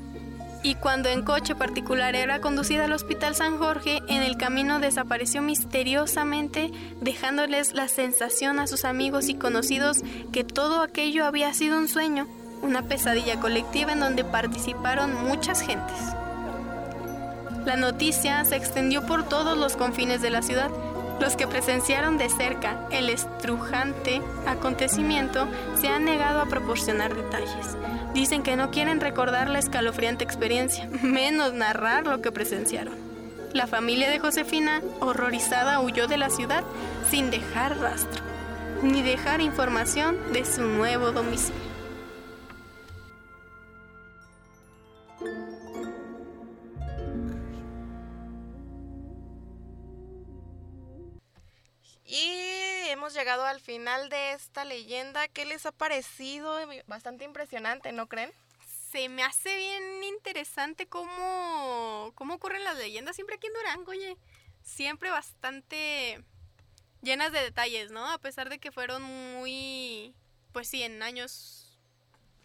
y 0.64 0.76
cuando 0.76 1.10
en 1.10 1.24
coche 1.24 1.56
particular 1.56 2.16
era 2.16 2.40
conducida 2.40 2.86
al 2.86 2.94
Hospital 2.94 3.36
San 3.36 3.58
Jorge, 3.58 4.02
en 4.08 4.22
el 4.22 4.38
camino 4.38 4.80
desapareció 4.80 5.42
misteriosamente, 5.42 6.72
dejándoles 7.02 7.74
la 7.74 7.88
sensación 7.88 8.60
a 8.60 8.68
sus 8.68 8.86
amigos 8.86 9.28
y 9.30 9.36
conocidos 9.36 10.02
que 10.32 10.44
todo 10.44 10.82
aquello 10.82 11.26
había 11.26 11.54
sido 11.54 11.78
un 11.78 11.88
sueño, 11.88 12.28
una 12.62 12.84
pesadilla 12.84 13.40
colectiva 13.40 13.94
en 13.94 14.00
donde 14.00 14.24
participaron 14.24 15.16
muchas 15.26 15.62
gentes. 15.62 15.98
La 17.66 17.76
noticia 17.76 18.44
se 18.46 18.56
extendió 18.56 19.06
por 19.06 19.28
todos 19.28 19.58
los 19.58 19.76
confines 19.76 20.22
de 20.22 20.32
la 20.32 20.42
ciudad. 20.42 20.70
Los 21.22 21.36
que 21.36 21.46
presenciaron 21.46 22.18
de 22.18 22.30
cerca 22.30 22.88
el 22.90 23.08
estrujante 23.08 24.24
acontecimiento 24.48 25.48
se 25.80 25.88
han 25.88 26.04
negado 26.04 26.42
a 26.42 26.48
proporcionar 26.48 27.16
detalles. 27.16 27.78
Dicen 28.16 28.42
que 28.42 28.56
no 28.56 28.72
quieren 28.72 29.00
recordar 29.00 29.48
la 29.48 29.60
escalofriante 29.60 30.24
experiencia, 30.24 30.90
menos 31.04 31.54
narrar 31.54 32.08
lo 32.08 32.24
que 32.24 32.32
presenciaron. 32.32 32.96
La 33.54 33.68
familia 33.68 34.10
de 34.10 34.18
Josefina, 34.18 34.82
horrorizada, 35.00 35.80
huyó 35.80 36.08
de 36.08 36.18
la 36.18 36.32
ciudad 36.32 36.64
sin 37.12 37.30
dejar 37.30 37.78
rastro, 37.78 38.24
ni 38.82 39.04
dejar 39.04 39.42
información 39.42 40.18
de 40.34 40.44
su 40.44 40.64
nuevo 40.64 41.12
domicilio. 41.12 41.71
Hemos 52.16 53.14
llegado 53.14 53.46
al 53.46 53.60
final 53.60 54.10
de 54.10 54.34
esta 54.34 54.66
leyenda. 54.66 55.28
¿Qué 55.28 55.46
les 55.46 55.66
ha 55.66 55.72
parecido? 55.72 56.58
Bastante 56.88 57.24
impresionante, 57.24 57.92
¿no 57.92 58.08
creen? 58.08 58.32
Se 58.92 59.08
me 59.08 59.24
hace 59.24 59.56
bien 59.56 60.04
interesante 60.04 60.88
cómo, 60.88 62.12
cómo 62.16 62.34
ocurren 62.34 62.64
las 62.64 62.78
leyendas 62.78 63.16
siempre 63.16 63.38
aquí 63.38 63.48
en 63.48 63.54
Durango, 63.54 63.92
oye. 63.92 64.18
Siempre 64.64 65.10
bastante 65.10 66.24
llenas 67.02 67.32
de 67.32 67.42
detalles, 67.42 67.92
¿no? 67.92 68.06
A 68.12 68.18
pesar 68.18 68.50
de 68.50 68.60
que 68.60 68.72
fueron 68.72 69.02
muy, 69.02 70.14
pues 70.52 70.68
sí, 70.68 70.84
en 70.84 71.02
años 71.02 71.80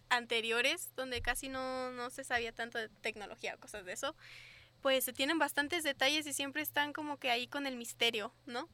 anteriores, 0.09 0.89
donde 0.95 1.21
casi 1.21 1.49
no, 1.49 1.91
no 1.91 2.09
se 2.09 2.23
sabía 2.23 2.53
tanto 2.53 2.77
de 2.77 2.89
tecnología 2.89 3.55
o 3.55 3.59
cosas 3.59 3.85
de 3.85 3.93
eso, 3.93 4.15
pues 4.81 5.03
se 5.03 5.13
tienen 5.13 5.37
bastantes 5.37 5.83
detalles 5.83 6.25
y 6.27 6.33
siempre 6.33 6.61
están 6.61 6.93
como 6.93 7.17
que 7.17 7.29
ahí 7.29 7.47
con 7.47 7.67
el 7.67 7.75
misterio, 7.75 8.33
¿no? 8.45 8.69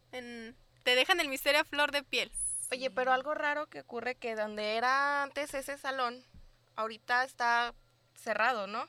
Te 0.83 0.95
dejan 0.95 1.19
el 1.19 1.29
misterio 1.29 1.61
a 1.61 1.65
flor 1.65 1.91
de 1.91 2.03
piel. 2.03 2.31
Oye, 2.71 2.89
pero 2.89 3.11
algo 3.11 3.33
raro 3.33 3.67
que 3.67 3.81
ocurre 3.81 4.15
que 4.15 4.35
donde 4.35 4.77
era 4.77 5.23
antes 5.23 5.53
ese 5.53 5.77
salón, 5.77 6.23
ahorita 6.75 7.23
está 7.23 7.73
cerrado, 8.15 8.67
¿no? 8.67 8.87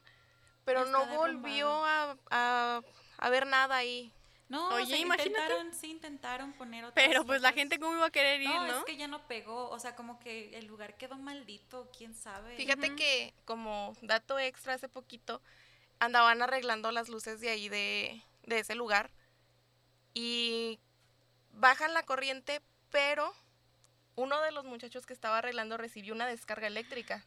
Pero 0.64 0.86
no 0.86 1.06
volvió 1.06 1.84
a, 1.84 2.16
a, 2.30 2.80
a 3.18 3.28
ver 3.30 3.46
nada 3.46 3.76
ahí. 3.76 4.12
No, 4.48 4.68
Oye, 4.68 4.98
intentaron, 4.98 5.74
sí 5.74 5.90
intentaron 5.90 6.52
poner 6.52 6.84
otras 6.84 7.06
Pero 7.06 7.24
pues 7.24 7.40
la 7.40 7.52
gente 7.52 7.78
cómo 7.78 7.96
iba 7.96 8.06
a 8.06 8.10
querer 8.10 8.42
ir, 8.42 8.48
¿no? 8.48 8.66
No, 8.66 8.78
es 8.78 8.84
que 8.84 8.96
ya 8.96 9.08
no 9.08 9.26
pegó, 9.26 9.70
o 9.70 9.78
sea, 9.78 9.96
como 9.96 10.18
que 10.18 10.56
el 10.56 10.66
lugar 10.66 10.96
quedó 10.96 11.16
maldito, 11.16 11.90
quién 11.96 12.14
sabe. 12.14 12.54
Fíjate 12.56 12.94
que 12.94 13.34
como 13.46 13.96
dato 14.02 14.38
extra 14.38 14.74
hace 14.74 14.88
poquito 14.88 15.40
andaban 15.98 16.42
arreglando 16.42 16.92
las 16.92 17.08
luces 17.08 17.40
de 17.40 17.48
ahí 17.48 17.68
de, 17.68 18.22
de 18.44 18.58
ese 18.58 18.74
lugar 18.74 19.10
y 20.12 20.78
bajan 21.54 21.94
la 21.94 22.04
corriente, 22.04 22.60
pero 22.90 23.32
uno 24.16 24.40
de 24.40 24.52
los 24.52 24.64
muchachos 24.64 25.06
que 25.06 25.12
estaba 25.12 25.38
arreglando 25.38 25.76
recibió 25.76 26.14
una 26.14 26.26
descarga 26.26 26.66
eléctrica. 26.66 27.24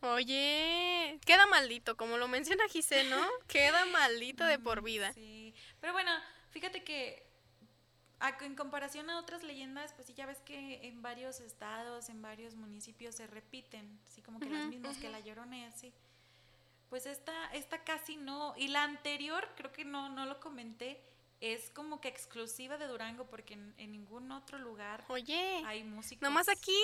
Oye, 0.00 1.18
queda 1.26 1.46
maldito, 1.46 1.96
como 1.96 2.18
lo 2.18 2.28
menciona 2.28 2.68
Giselle, 2.68 3.10
¿no? 3.10 3.26
queda 3.48 3.84
maldito 3.86 4.44
de 4.44 4.58
por 4.58 4.82
vida. 4.82 5.12
Sí, 5.12 5.52
pero 5.80 5.92
bueno, 5.92 6.12
Fíjate 6.50 6.82
que 6.82 7.24
en 8.40 8.56
comparación 8.56 9.10
a 9.10 9.18
otras 9.18 9.44
leyendas, 9.44 9.92
pues 9.92 10.08
sí, 10.08 10.14
ya 10.14 10.26
ves 10.26 10.40
que 10.40 10.88
en 10.88 11.02
varios 11.02 11.40
estados, 11.40 12.08
en 12.08 12.20
varios 12.20 12.56
municipios 12.56 13.14
se 13.14 13.26
repiten, 13.28 14.00
así 14.08 14.22
como 14.22 14.40
que 14.40 14.50
las 14.50 14.66
mismas 14.66 14.96
que 14.96 15.08
la 15.08 15.20
Llorona 15.20 15.70
sí. 15.70 15.92
Pues 16.90 17.06
esta, 17.06 17.52
esta 17.52 17.84
casi 17.84 18.16
no. 18.16 18.54
Y 18.56 18.68
la 18.68 18.82
anterior, 18.82 19.48
creo 19.56 19.70
que 19.70 19.84
no, 19.84 20.08
no 20.08 20.26
lo 20.26 20.40
comenté, 20.40 21.00
es 21.40 21.70
como 21.70 22.00
que 22.00 22.08
exclusiva 22.08 22.78
de 22.78 22.86
Durango 22.86 23.26
porque 23.26 23.54
en, 23.54 23.92
ningún 23.92 24.30
otro 24.32 24.58
lugar 24.58 25.04
Oye, 25.08 25.62
hay 25.66 25.84
música. 25.84 26.26
Nomás 26.26 26.48
aquí 26.48 26.76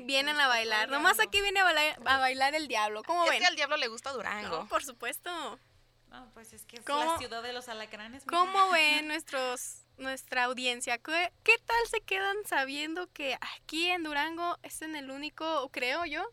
vienen 0.00 0.38
a 0.40 0.48
bailar. 0.48 0.88
Nomás 0.88 1.20
aquí 1.20 1.40
viene 1.40 1.60
a 1.60 1.64
bailar, 1.64 2.00
a 2.04 2.18
bailar 2.18 2.54
el 2.54 2.68
diablo. 2.68 3.02
¿Cómo 3.04 3.24
es 3.24 3.30
ven? 3.30 3.40
que 3.40 3.46
al 3.46 3.56
diablo 3.56 3.76
le 3.76 3.88
gusta 3.88 4.12
Durango. 4.12 4.66
por 4.68 4.82
supuesto. 4.84 5.30
No, 6.08 6.30
pues 6.34 6.52
es 6.52 6.64
que 6.64 6.76
es 6.76 6.88
la 6.88 7.18
ciudad 7.18 7.42
de 7.42 7.52
los 7.52 7.68
alacranes. 7.68 8.24
¿Cómo 8.24 8.70
ven 8.72 9.08
nuestros, 9.08 9.84
nuestra 9.98 10.44
audiencia? 10.44 10.98
¿Qué, 10.98 11.32
¿Qué, 11.42 11.54
tal 11.64 11.86
se 11.90 12.00
quedan 12.00 12.36
sabiendo 12.46 13.06
que 13.12 13.36
aquí 13.58 13.88
en 13.88 14.02
Durango 14.02 14.56
es 14.62 14.82
en 14.82 14.96
el 14.96 15.10
único, 15.10 15.68
creo 15.70 16.04
yo, 16.06 16.24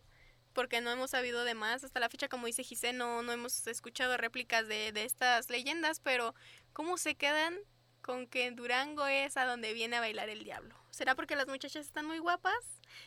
porque 0.52 0.80
no 0.80 0.90
hemos 0.90 1.10
sabido 1.10 1.44
de 1.44 1.54
más 1.54 1.84
hasta 1.84 2.00
la 2.00 2.08
fecha, 2.08 2.28
como 2.28 2.46
dice 2.46 2.62
Giselle, 2.62 2.96
no, 2.96 3.22
no 3.22 3.32
hemos 3.32 3.66
escuchado 3.66 4.16
réplicas 4.16 4.68
de, 4.68 4.92
de 4.92 5.04
estas 5.04 5.50
leyendas, 5.50 6.00
pero 6.00 6.34
¿cómo 6.74 6.98
se 6.98 7.14
quedan 7.14 7.56
con 8.02 8.26
que 8.26 8.50
Durango 8.50 9.06
es 9.06 9.38
a 9.38 9.46
donde 9.46 9.72
viene 9.72 9.96
a 9.96 10.00
bailar 10.00 10.28
el 10.28 10.44
diablo? 10.44 10.76
¿Será 10.90 11.14
porque 11.14 11.34
las 11.36 11.48
muchachas 11.48 11.86
están 11.86 12.04
muy 12.04 12.18
guapas? 12.18 12.54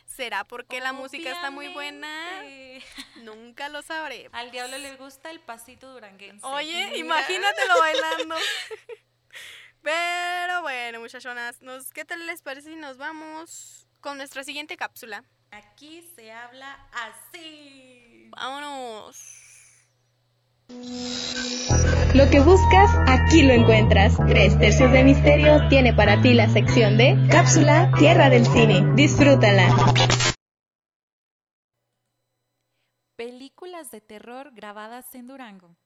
¿Será 0.04 0.44
porque 0.44 0.80
la 0.80 0.92
música 0.92 1.30
está 1.30 1.52
muy 1.52 1.68
buena? 1.68 2.42
Nunca 3.22 3.68
lo 3.68 3.82
sabré. 3.82 4.28
Al 4.32 4.50
diablo 4.50 4.76
le 4.78 4.96
gusta 4.96 5.30
el 5.30 5.40
pasito 5.40 5.92
duranguense. 5.92 6.44
Oye, 6.44 6.98
imagínatelo 6.98 7.74
bailando. 7.78 8.34
Pero 9.82 10.62
bueno, 10.62 11.00
muchachonas, 11.00 11.62
nos, 11.62 11.92
¿qué 11.92 12.04
tal 12.04 12.26
les 12.26 12.42
parece 12.42 12.70
si 12.70 12.76
nos 12.76 12.96
vamos 12.98 13.86
con 14.00 14.18
nuestra 14.18 14.42
siguiente 14.42 14.76
cápsula? 14.76 15.24
Aquí 15.50 16.02
se 16.14 16.32
habla 16.32 16.88
así. 16.92 18.28
Vámonos. 18.30 19.16
Lo 22.14 22.30
que 22.30 22.40
buscas, 22.40 22.90
aquí 23.06 23.42
lo 23.42 23.52
encuentras. 23.52 24.16
Tres 24.28 24.58
tercios 24.58 24.90
de 24.92 25.04
misterio 25.04 25.68
tiene 25.68 25.92
para 25.92 26.22
ti 26.22 26.32
la 26.32 26.48
sección 26.48 26.96
de 26.96 27.16
Cápsula 27.30 27.92
Tierra 27.98 28.30
del 28.30 28.46
Cine. 28.46 28.94
Disfrútala. 28.94 29.68
Películas 33.14 33.90
de 33.90 34.00
terror 34.00 34.52
grabadas 34.54 35.14
en 35.14 35.26
Durango. 35.26 35.76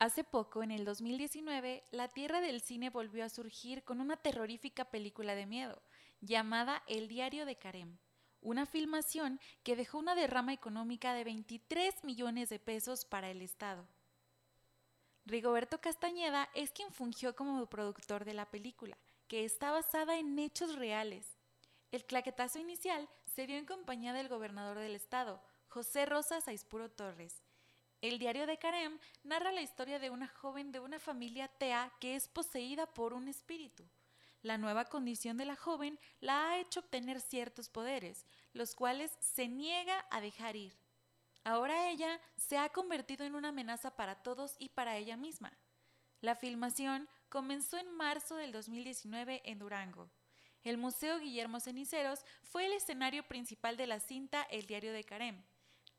Hace 0.00 0.24
poco, 0.24 0.64
en 0.64 0.72
el 0.72 0.84
2019, 0.84 1.84
la 1.92 2.08
Tierra 2.08 2.40
del 2.40 2.60
Cine 2.60 2.90
volvió 2.90 3.24
a 3.24 3.28
surgir 3.28 3.84
con 3.84 4.00
una 4.00 4.16
terrorífica 4.16 4.86
película 4.86 5.36
de 5.36 5.46
miedo, 5.46 5.80
llamada 6.20 6.82
El 6.88 7.06
Diario 7.06 7.46
de 7.46 7.56
Karem 7.56 7.98
una 8.42 8.64
filmación 8.64 9.40
que 9.64 9.74
dejó 9.74 9.98
una 9.98 10.14
derrama 10.14 10.52
económica 10.52 11.14
de 11.14 11.24
23 11.24 12.04
millones 12.04 12.48
de 12.48 12.60
pesos 12.60 13.04
para 13.04 13.28
el 13.28 13.42
Estado. 13.42 13.88
Rigoberto 15.26 15.80
Castañeda 15.80 16.48
es 16.54 16.70
quien 16.70 16.92
fungió 16.92 17.34
como 17.34 17.66
productor 17.66 18.24
de 18.24 18.32
la 18.32 18.48
película, 18.48 18.96
que 19.26 19.44
está 19.44 19.72
basada 19.72 20.18
en 20.18 20.38
hechos 20.38 20.76
reales. 20.76 21.36
El 21.90 22.04
claquetazo 22.04 22.60
inicial 22.60 23.08
se 23.34 23.48
dio 23.48 23.56
en 23.56 23.66
compañía 23.66 24.12
del 24.12 24.28
gobernador 24.28 24.78
del 24.78 24.94
estado, 24.94 25.42
José 25.66 26.06
Rosa 26.06 26.40
Saispuro 26.40 26.92
Torres. 26.92 27.42
El 28.02 28.20
diario 28.20 28.46
de 28.46 28.56
Carem 28.56 29.00
narra 29.24 29.50
la 29.50 29.62
historia 29.62 29.98
de 29.98 30.10
una 30.10 30.28
joven 30.28 30.70
de 30.70 30.78
una 30.78 31.00
familia 31.00 31.48
tea 31.48 31.92
que 31.98 32.14
es 32.14 32.28
poseída 32.28 32.86
por 32.86 33.12
un 33.12 33.26
espíritu. 33.26 33.84
La 34.42 34.58
nueva 34.58 34.84
condición 34.84 35.36
de 35.36 35.44
la 35.44 35.56
joven 35.56 35.98
la 36.20 36.50
ha 36.50 36.60
hecho 36.60 36.78
obtener 36.78 37.20
ciertos 37.20 37.68
poderes, 37.68 38.24
los 38.52 38.76
cuales 38.76 39.10
se 39.18 39.48
niega 39.48 40.06
a 40.08 40.20
dejar 40.20 40.54
ir. 40.54 40.85
Ahora 41.46 41.90
ella 41.90 42.20
se 42.34 42.58
ha 42.58 42.70
convertido 42.70 43.24
en 43.24 43.36
una 43.36 43.50
amenaza 43.50 43.94
para 43.94 44.16
todos 44.16 44.56
y 44.58 44.70
para 44.70 44.96
ella 44.96 45.16
misma. 45.16 45.56
La 46.20 46.34
filmación 46.34 47.08
comenzó 47.28 47.78
en 47.78 47.96
marzo 47.96 48.34
del 48.34 48.50
2019 48.50 49.42
en 49.44 49.60
Durango. 49.60 50.10
El 50.64 50.76
Museo 50.76 51.20
Guillermo 51.20 51.60
Ceniceros 51.60 52.24
fue 52.42 52.66
el 52.66 52.72
escenario 52.72 53.22
principal 53.28 53.76
de 53.76 53.86
la 53.86 54.00
cinta 54.00 54.42
El 54.50 54.66
Diario 54.66 54.92
de 54.92 55.04
Carem, 55.04 55.40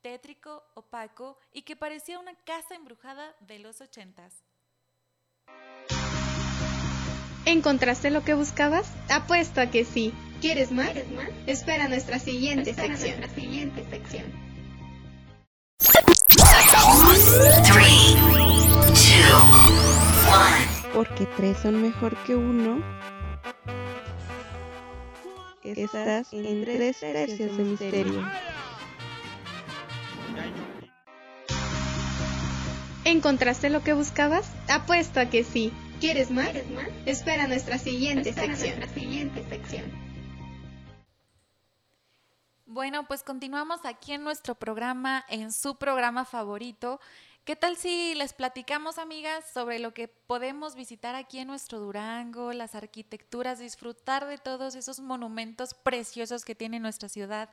tétrico, 0.01 0.65
opaco 0.73 1.39
y 1.53 1.61
que 1.61 1.77
parecía 1.77 2.19
una 2.19 2.35
casa 2.43 2.75
embrujada 2.75 3.33
de 3.39 3.59
los 3.59 3.79
ochentas. 3.79 4.43
¿Encontraste 7.45 8.11
lo 8.11 8.25
que 8.25 8.33
buscabas? 8.33 8.91
Apuesto 9.09 9.61
a 9.61 9.67
que 9.67 9.85
sí. 9.85 10.13
¿Quieres 10.41 10.73
más? 10.73 10.91
Espera 11.45 11.87
nuestra 11.87 12.19
siguiente 12.19 12.73
sección. 12.73 13.21
Nuestra 13.21 13.41
siguiente 13.41 13.89
sección. 13.89 14.56
Porque 20.93 21.27
tres 21.37 21.57
son 21.59 21.81
mejor 21.81 22.15
que 22.23 22.35
uno. 22.35 22.83
Estás 25.63 26.33
en 26.33 26.63
tres 26.63 26.99
tercios 26.99 27.57
de 27.57 27.63
misterio. 27.63 28.27
¿Encontraste 33.05 33.69
lo 33.69 33.83
que 33.83 33.93
buscabas? 33.93 34.49
Apuesto 34.69 35.19
a 35.19 35.25
que 35.27 35.43
sí. 35.43 35.71
¿Quieres 35.99 36.31
más? 36.31 36.49
Espera 37.05 37.47
nuestra 37.47 37.77
siguiente 37.77 38.33
sección. 38.33 38.79
Nuestra 38.79 38.87
siguiente 38.99 39.43
sección. 39.49 40.06
Bueno, 42.69 43.07
pues 43.07 43.23
continuamos 43.23 43.85
aquí 43.85 44.11
en 44.11 44.25
nuestro 44.25 44.53
programa, 44.53 45.23
en 45.29 45.53
su 45.53 45.77
programa 45.77 46.25
favorito. 46.25 46.99
¿Qué 47.45 47.55
tal 47.55 47.77
si 47.77 48.13
les 48.15 48.33
platicamos, 48.33 48.97
amigas, 48.97 49.45
sobre 49.53 49.79
lo 49.79 49.93
que 49.93 50.09
podemos 50.09 50.75
visitar 50.75 51.15
aquí 51.15 51.39
en 51.39 51.47
nuestro 51.47 51.79
Durango, 51.79 52.51
las 52.51 52.75
arquitecturas, 52.75 53.59
disfrutar 53.59 54.27
de 54.27 54.37
todos 54.37 54.75
esos 54.75 54.99
monumentos 54.99 55.73
preciosos 55.75 56.43
que 56.43 56.55
tiene 56.55 56.81
nuestra 56.81 57.07
ciudad? 57.07 57.49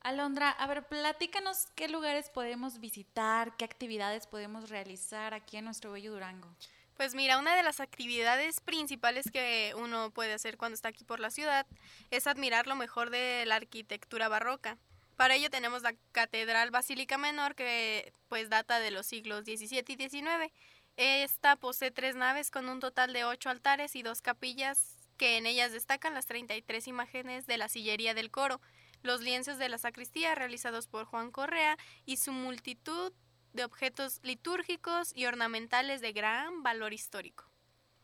Alondra, 0.00 0.50
a 0.50 0.68
ver, 0.68 0.86
platícanos 0.86 1.66
qué 1.74 1.88
lugares 1.88 2.30
podemos 2.30 2.78
visitar, 2.78 3.56
qué 3.56 3.64
actividades 3.64 4.28
podemos 4.28 4.70
realizar 4.70 5.34
aquí 5.34 5.56
en 5.56 5.64
nuestro 5.64 5.90
bello 5.90 6.12
Durango. 6.12 6.48
Pues 6.96 7.14
mira, 7.14 7.38
una 7.38 7.56
de 7.56 7.62
las 7.62 7.80
actividades 7.80 8.60
principales 8.60 9.30
que 9.30 9.74
uno 9.76 10.10
puede 10.10 10.34
hacer 10.34 10.56
cuando 10.56 10.74
está 10.74 10.88
aquí 10.88 11.04
por 11.04 11.20
la 11.20 11.30
ciudad 11.30 11.66
es 12.10 12.26
admirar 12.26 12.66
lo 12.66 12.76
mejor 12.76 13.10
de 13.10 13.44
la 13.46 13.56
arquitectura 13.56 14.28
barroca. 14.28 14.78
Para 15.16 15.34
ello 15.34 15.50
tenemos 15.50 15.82
la 15.82 15.94
Catedral 16.12 16.70
Basílica 16.70 17.18
Menor 17.18 17.54
que 17.54 18.12
pues 18.28 18.50
data 18.50 18.80
de 18.80 18.90
los 18.90 19.06
siglos 19.06 19.44
XVII 19.44 19.84
y 19.86 20.08
XIX. 20.08 20.52
Esta 20.96 21.56
posee 21.56 21.90
tres 21.90 22.16
naves 22.16 22.50
con 22.50 22.68
un 22.68 22.80
total 22.80 23.12
de 23.12 23.24
ocho 23.24 23.48
altares 23.48 23.96
y 23.96 24.02
dos 24.02 24.20
capillas 24.20 24.96
que 25.16 25.36
en 25.36 25.46
ellas 25.46 25.72
destacan 25.72 26.14
las 26.14 26.26
33 26.26 26.88
imágenes 26.88 27.46
de 27.46 27.56
la 27.56 27.68
sillería 27.68 28.14
del 28.14 28.30
coro, 28.30 28.60
los 29.02 29.20
lienzos 29.20 29.58
de 29.58 29.68
la 29.68 29.78
sacristía 29.78 30.34
realizados 30.34 30.86
por 30.86 31.04
Juan 31.06 31.30
Correa 31.30 31.78
y 32.04 32.16
su 32.16 32.32
multitud 32.32 33.12
de 33.52 33.64
objetos 33.64 34.20
litúrgicos 34.22 35.12
y 35.14 35.26
ornamentales 35.26 36.00
de 36.00 36.12
gran 36.12 36.62
valor 36.62 36.92
histórico. 36.92 37.44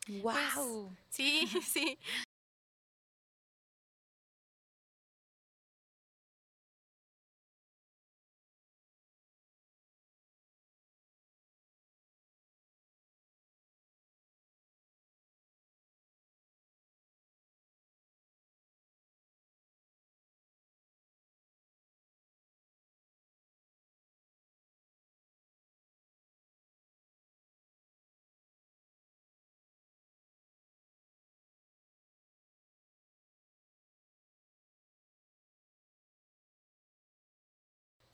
¡Wow! 0.09 0.97
sí, 1.09 1.47
sí. 1.67 1.99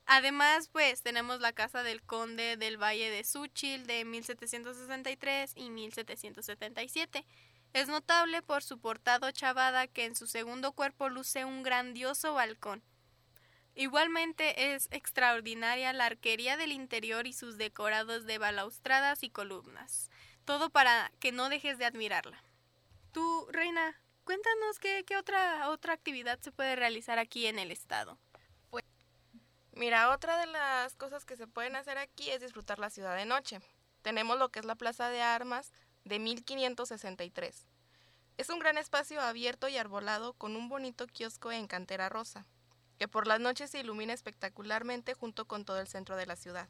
Además, 0.07 0.69
pues 0.71 1.01
tenemos 1.01 1.39
la 1.39 1.53
casa 1.53 1.81
del 1.81 2.03
conde 2.03 2.57
del 2.57 2.81
Valle 2.81 3.09
de 3.09 3.23
Suchil 3.23 3.87
de 3.87 4.05
1763 4.05 5.53
y 5.55 5.69
1777. 5.71 7.25
Es 7.73 7.87
notable 7.87 8.41
por 8.41 8.63
su 8.63 8.79
portado 8.79 9.31
chavada 9.31 9.87
que 9.87 10.05
en 10.05 10.15
su 10.15 10.27
segundo 10.27 10.73
cuerpo 10.73 11.09
luce 11.09 11.43
un 11.43 11.63
grandioso 11.63 12.33
balcón. 12.33 12.83
Igualmente 13.73 14.73
es 14.73 14.87
extraordinaria 14.91 15.91
la 15.91 16.05
arquería 16.05 16.55
del 16.55 16.71
interior 16.71 17.27
y 17.27 17.33
sus 17.33 17.57
decorados 17.57 18.25
de 18.25 18.37
balaustradas 18.37 19.23
y 19.23 19.29
columnas. 19.29 20.09
Todo 20.45 20.69
para 20.69 21.11
que 21.19 21.33
no 21.33 21.49
dejes 21.49 21.77
de 21.77 21.85
admirarla. 21.85 22.41
Tú, 23.11 23.47
Reina, 23.51 23.99
cuéntanos 24.23 24.79
qué, 24.79 25.03
qué 25.05 25.17
otra, 25.17 25.69
otra 25.69 25.93
actividad 25.93 26.39
se 26.39 26.51
puede 26.51 26.75
realizar 26.75 27.19
aquí 27.19 27.47
en 27.47 27.59
el 27.59 27.71
estado. 27.71 28.17
Mira, 29.75 30.09
otra 30.11 30.37
de 30.37 30.45
las 30.47 30.95
cosas 30.95 31.25
que 31.25 31.35
se 31.35 31.47
pueden 31.47 31.75
hacer 31.75 31.97
aquí 31.97 32.29
es 32.29 32.39
disfrutar 32.39 32.79
la 32.79 32.89
ciudad 32.89 33.17
de 33.17 33.25
noche. 33.25 33.59
Tenemos 34.03 34.39
lo 34.39 34.47
que 34.47 34.59
es 34.59 34.65
la 34.65 34.75
Plaza 34.75 35.09
de 35.09 35.21
Armas 35.21 35.73
de 36.05 36.17
1563. 36.17 37.67
Es 38.37 38.49
un 38.49 38.59
gran 38.59 38.77
espacio 38.77 39.21
abierto 39.21 39.67
y 39.67 39.75
arbolado 39.75 40.31
con 40.33 40.55
un 40.55 40.69
bonito 40.69 41.07
kiosco 41.07 41.51
en 41.51 41.67
cantera 41.67 42.07
rosa, 42.07 42.45
que 42.97 43.09
por 43.09 43.27
las 43.27 43.41
noches 43.41 43.69
se 43.69 43.81
ilumina 43.81 44.13
espectacularmente 44.13 45.13
junto 45.13 45.45
con 45.45 45.65
todo 45.65 45.81
el 45.81 45.89
centro 45.89 46.15
de 46.15 46.25
la 46.25 46.37
ciudad. 46.37 46.69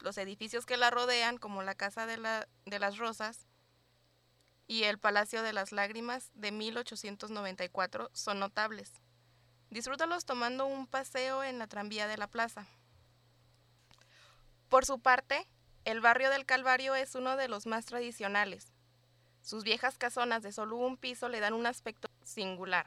Los 0.00 0.18
edificios 0.18 0.66
que 0.66 0.76
la 0.76 0.90
rodean, 0.90 1.38
como 1.38 1.62
la 1.62 1.74
Casa 1.74 2.04
de, 2.04 2.18
la, 2.18 2.48
de 2.66 2.78
las 2.80 2.98
Rosas 2.98 3.46
y 4.66 4.82
el 4.82 4.98
Palacio 4.98 5.42
de 5.42 5.54
las 5.54 5.72
Lágrimas 5.72 6.32
de 6.34 6.52
1894, 6.52 8.10
son 8.12 8.40
notables. 8.40 8.92
Disfrútalos 9.72 10.26
tomando 10.26 10.66
un 10.66 10.86
paseo 10.86 11.42
en 11.42 11.58
la 11.58 11.66
tranvía 11.66 12.06
de 12.06 12.18
la 12.18 12.26
plaza. 12.26 12.66
Por 14.68 14.84
su 14.84 15.00
parte, 15.00 15.48
el 15.86 16.02
barrio 16.02 16.28
del 16.28 16.44
Calvario 16.44 16.94
es 16.94 17.14
uno 17.14 17.38
de 17.38 17.48
los 17.48 17.64
más 17.64 17.86
tradicionales. 17.86 18.70
Sus 19.40 19.64
viejas 19.64 19.96
casonas 19.96 20.42
de 20.42 20.52
solo 20.52 20.76
un 20.76 20.98
piso 20.98 21.30
le 21.30 21.40
dan 21.40 21.54
un 21.54 21.64
aspecto 21.64 22.10
singular. 22.22 22.84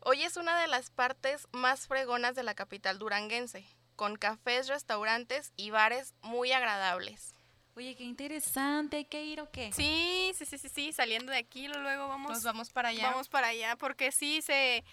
Hoy 0.00 0.22
es 0.22 0.38
una 0.38 0.58
de 0.58 0.66
las 0.66 0.88
partes 0.88 1.46
más 1.52 1.86
fregonas 1.86 2.34
de 2.34 2.42
la 2.42 2.54
capital 2.54 2.98
duranguense, 2.98 3.66
con 3.96 4.16
cafés, 4.16 4.66
restaurantes 4.66 5.52
y 5.56 5.72
bares 5.72 6.14
muy 6.22 6.52
agradables. 6.52 7.34
Oye, 7.74 7.94
qué 7.96 8.04
interesante, 8.04 8.98
¿hay 8.98 9.04
que 9.06 9.24
ir 9.24 9.40
o 9.40 9.50
qué? 9.50 9.72
Sí, 9.72 10.32
sí, 10.36 10.44
sí, 10.44 10.58
sí, 10.58 10.68
sí, 10.68 10.92
saliendo 10.92 11.32
de 11.32 11.38
aquí, 11.38 11.68
luego 11.68 12.06
vamos. 12.06 12.30
Nos 12.30 12.42
vamos 12.42 12.70
para 12.70 12.90
allá. 12.90 13.10
Vamos 13.10 13.28
para 13.28 13.48
allá, 13.48 13.76
porque 13.76 14.12
sí 14.12 14.42
se... 14.42 14.84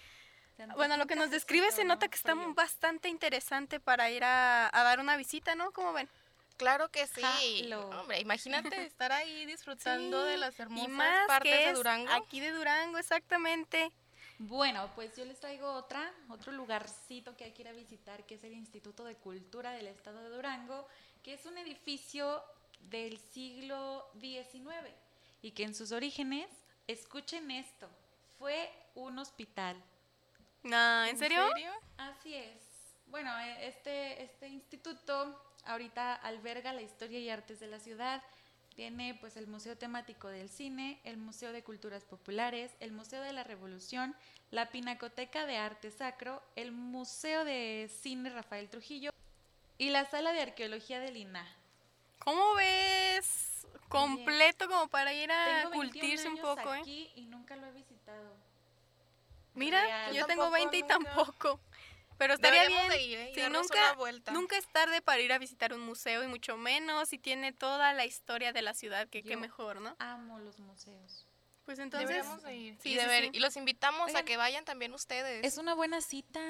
Bueno, 0.76 0.96
lo 0.96 1.06
que 1.06 1.16
nos 1.16 1.30
describe 1.30 1.70
se 1.72 1.84
nota 1.84 2.08
que 2.08 2.16
está 2.16 2.34
bastante 2.34 3.08
interesante 3.08 3.80
para 3.80 4.10
ir 4.10 4.24
a, 4.24 4.70
dar 4.72 5.00
una 5.00 5.16
visita, 5.16 5.54
¿no? 5.54 5.72
¿Cómo 5.72 5.92
ven? 5.92 6.08
Claro 6.58 6.90
que 6.90 7.06
sí. 7.06 7.22
Hombre, 7.72 8.20
imagínate 8.20 8.68
estar 8.86 9.12
ahí 9.12 9.46
disfrutando 9.46 10.22
de 10.24 10.36
las 10.36 10.58
hermosas 10.60 11.26
partes 11.26 11.66
de 11.66 11.72
Durango. 11.72 12.12
Aquí 12.12 12.40
de 12.40 12.50
Durango, 12.52 12.98
exactamente. 12.98 13.90
Bueno, 14.38 14.90
pues 14.94 15.16
yo 15.16 15.24
les 15.24 15.38
traigo 15.38 15.70
otra, 15.70 16.12
otro 16.28 16.52
lugarcito 16.52 17.36
que 17.36 17.44
hay 17.44 17.52
que 17.52 17.62
ir 17.62 17.68
a 17.68 17.72
visitar, 17.72 18.24
que 18.24 18.34
es 18.34 18.44
el 18.44 18.52
Instituto 18.52 19.04
de 19.04 19.14
Cultura 19.16 19.72
del 19.72 19.86
Estado 19.86 20.22
de 20.22 20.30
Durango, 20.30 20.86
que 21.22 21.34
es 21.34 21.44
un 21.46 21.58
edificio 21.58 22.42
del 22.88 23.18
siglo 23.18 24.10
XIX 24.18 24.88
y 25.42 25.52
que 25.52 25.64
en 25.64 25.74
sus 25.74 25.92
orígenes, 25.92 26.48
escuchen 26.86 27.50
esto, 27.50 27.88
fue 28.38 28.70
un 28.94 29.18
hospital. 29.18 29.76
No, 30.62 31.04
¿en, 31.04 31.16
serio? 31.16 31.40
Así 31.96 32.34
es. 32.34 32.70
Bueno, 33.06 33.36
e, 33.38 33.68
este, 33.68 34.22
este 34.22 34.48
instituto 34.48 35.40
ahorita 35.64 36.14
alberga 36.14 36.72
la 36.72 36.82
historia 36.82 37.18
y 37.18 37.30
artes 37.30 37.60
de 37.60 37.66
la 37.66 37.80
ciudad. 37.80 38.22
Tiene 38.74 39.14
pues 39.14 39.36
el 39.36 39.46
Museo 39.46 39.76
Temático 39.76 40.28
del 40.28 40.48
Cine, 40.48 41.00
el 41.04 41.16
Museo 41.16 41.52
de 41.52 41.62
Culturas 41.62 42.04
Populares, 42.04 42.72
el 42.80 42.92
Museo 42.92 43.22
de 43.22 43.32
la 43.32 43.44
Revolución, 43.44 44.14
la 44.50 44.70
Pinacoteca 44.70 45.44
de 45.44 45.56
Arte 45.56 45.90
Sacro, 45.90 46.42
el 46.56 46.72
Museo 46.72 47.44
de 47.44 47.90
Cine 48.00 48.30
Rafael 48.30 48.70
Trujillo 48.70 49.10
y 49.76 49.90
la 49.90 50.04
Sala 50.06 50.32
de 50.32 50.42
Arqueología 50.42 51.00
del 51.00 51.16
INAH. 51.16 51.59
¿Cómo 52.20 52.54
ves? 52.54 53.66
Completo 53.88 54.68
como 54.68 54.88
para 54.88 55.12
ir 55.12 55.32
a 55.32 55.68
cultirse 55.72 56.28
un 56.28 56.38
poco, 56.38 56.72
¿eh? 56.74 56.78
aquí 56.78 57.10
y 57.16 57.26
nunca 57.26 57.56
lo 57.56 57.66
he 57.66 57.72
visitado. 57.72 58.36
Mira, 59.54 60.12
yo 60.12 60.26
tengo 60.26 60.50
20 60.50 60.78
y 60.78 60.82
tampoco. 60.84 61.60
Pero 62.20 62.34
estaría 62.34 62.68
bien. 62.68 62.92
¿eh? 62.92 63.48
nunca, 63.50 63.96
nunca 64.30 64.58
es 64.58 64.68
tarde 64.68 65.00
para 65.00 65.22
ir 65.22 65.32
a 65.32 65.38
visitar 65.38 65.72
un 65.72 65.80
museo 65.80 66.22
y 66.22 66.26
mucho 66.26 66.58
menos 66.58 67.08
si 67.08 67.18
tiene 67.18 67.52
toda 67.52 67.94
la 67.94 68.04
historia 68.04 68.52
de 68.52 68.60
la 68.60 68.74
ciudad, 68.74 69.08
que 69.08 69.22
qué 69.22 69.38
mejor, 69.38 69.80
¿no? 69.80 69.96
Amo 69.98 70.38
los 70.38 70.58
museos. 70.58 71.26
Pues 71.64 71.78
entonces 71.78 72.08
Deberíamos 72.08 72.42
ir. 72.50 72.76
Sí, 72.82 72.98
y, 72.98 73.36
y 73.36 73.40
los 73.40 73.56
invitamos 73.56 74.14
a 74.14 74.22
que 74.22 74.36
vayan 74.36 74.66
también 74.66 74.92
ustedes. 74.92 75.44
Es 75.46 75.56
una 75.56 75.74
buena 75.74 76.02
cita. 76.02 76.40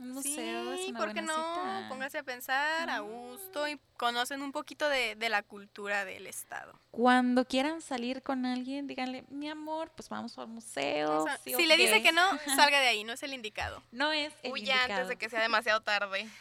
Un 0.00 0.12
museo 0.12 0.78
sí, 0.78 0.94
¿por 0.94 1.12
qué 1.12 1.20
no? 1.20 1.86
Póngase 1.90 2.18
a 2.18 2.22
pensar 2.22 2.88
a 2.88 3.00
gusto 3.00 3.68
y 3.68 3.78
conocen 3.98 4.40
un 4.40 4.50
poquito 4.50 4.88
de, 4.88 5.14
la 5.28 5.42
cultura 5.42 6.06
del 6.06 6.26
estado. 6.26 6.72
Cuando 6.90 7.44
quieran 7.44 7.82
salir 7.82 8.22
con 8.22 8.46
alguien, 8.46 8.86
díganle, 8.86 9.24
mi 9.28 9.50
amor, 9.50 9.92
pues 9.94 10.08
vamos 10.08 10.38
al 10.38 10.48
museo. 10.48 11.26
si 11.44 11.66
le 11.66 11.76
dice 11.76 12.02
que 12.02 12.12
no, 12.12 12.22
salga 12.56 12.80
de 12.80 12.88
ahí, 12.88 13.04
no 13.04 13.12
es 13.12 13.22
el 13.22 13.34
indicado. 13.34 13.82
No 13.92 14.10
es 14.10 14.32
el 14.42 14.52
Huya 14.52 14.84
antes 14.84 15.08
de 15.08 15.16
que 15.16 15.28
sea 15.28 15.42
demasiado 15.42 15.80
tarde. 15.80 16.28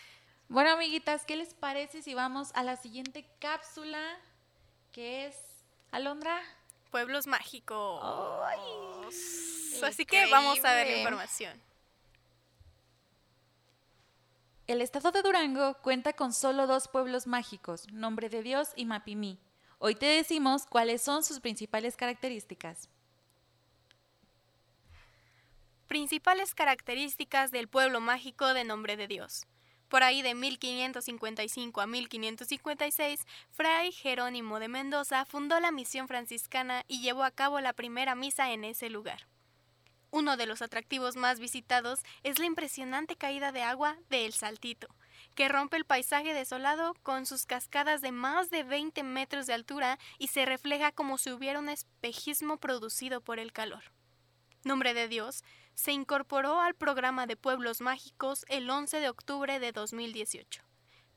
Bueno, 0.51 0.71
amiguitas, 0.71 1.25
¿qué 1.25 1.35
les 1.35 1.53
parece 1.53 2.01
si 2.01 2.15
vamos 2.15 2.49
a 2.55 2.63
la 2.63 2.75
siguiente 2.75 3.23
cápsula? 3.39 4.01
Que 4.91 5.27
es, 5.27 5.35
Alondra. 5.91 6.41
Pueblos 6.89 7.27
mágicos. 7.27 8.03
Así 9.83 10.07
que 10.07 10.25
vamos 10.25 10.65
a 10.65 10.73
ver 10.73 10.87
la 10.87 10.97
información. 10.97 11.68
El 14.69 14.81
estado 14.81 15.11
de 15.11 15.23
Durango 15.23 15.73
cuenta 15.81 16.13
con 16.13 16.31
solo 16.31 16.67
dos 16.67 16.89
pueblos 16.89 17.25
mágicos, 17.25 17.91
Nombre 17.91 18.29
de 18.29 18.43
Dios 18.43 18.69
y 18.75 18.85
Mapimí. 18.85 19.39
Hoy 19.79 19.95
te 19.95 20.05
decimos 20.05 20.67
cuáles 20.67 21.01
son 21.01 21.23
sus 21.23 21.39
principales 21.39 21.97
características. 21.97 22.87
Principales 25.87 26.53
características 26.53 27.49
del 27.49 27.67
pueblo 27.67 27.99
mágico 27.99 28.53
de 28.53 28.63
Nombre 28.63 28.95
de 28.95 29.07
Dios. 29.07 29.47
Por 29.87 30.03
ahí 30.03 30.21
de 30.21 30.35
1555 30.35 31.81
a 31.81 31.87
1556, 31.87 33.25
Fray 33.49 33.91
Jerónimo 33.91 34.59
de 34.59 34.67
Mendoza 34.67 35.25
fundó 35.25 35.59
la 35.59 35.71
misión 35.71 36.07
franciscana 36.07 36.85
y 36.87 37.01
llevó 37.01 37.23
a 37.23 37.31
cabo 37.31 37.59
la 37.59 37.73
primera 37.73 38.13
misa 38.13 38.51
en 38.51 38.65
ese 38.65 38.91
lugar. 38.91 39.25
Uno 40.11 40.37
de 40.37 40.47
los 40.47 40.61
atractivos 40.61 41.15
más 41.15 41.39
visitados 41.39 41.99
es 42.23 42.39
la 42.39 42.45
impresionante 42.45 43.15
caída 43.15 43.51
de 43.51 43.61
agua 43.61 43.97
de 44.09 44.25
El 44.25 44.33
Saltito, 44.33 44.87
que 45.35 45.49
rompe 45.49 45.77
el 45.77 45.85
paisaje 45.85 46.33
desolado 46.33 46.95
con 47.03 47.25
sus 47.25 47.45
cascadas 47.45 48.01
de 48.01 48.11
más 48.11 48.49
de 48.49 48.63
20 48.63 49.03
metros 49.03 49.45
de 49.45 49.53
altura 49.53 49.99
y 50.17 50.27
se 50.27 50.45
refleja 50.45 50.91
como 50.91 51.17
si 51.17 51.31
hubiera 51.31 51.59
un 51.59 51.69
espejismo 51.69 52.57
producido 52.57 53.21
por 53.21 53.37
el 53.39 53.53
calor. 53.53 53.83
Nombre 54.63 54.93
de 54.93 55.07
Dios 55.07 55.43
se 55.75 55.91
incorporó 55.91 56.59
al 56.59 56.73
programa 56.73 57.27
de 57.27 57.37
Pueblos 57.37 57.79
Mágicos 57.79 58.45
el 58.49 58.69
11 58.69 58.99
de 58.99 59.09
octubre 59.09 59.59
de 59.59 59.71
2018. 59.71 60.61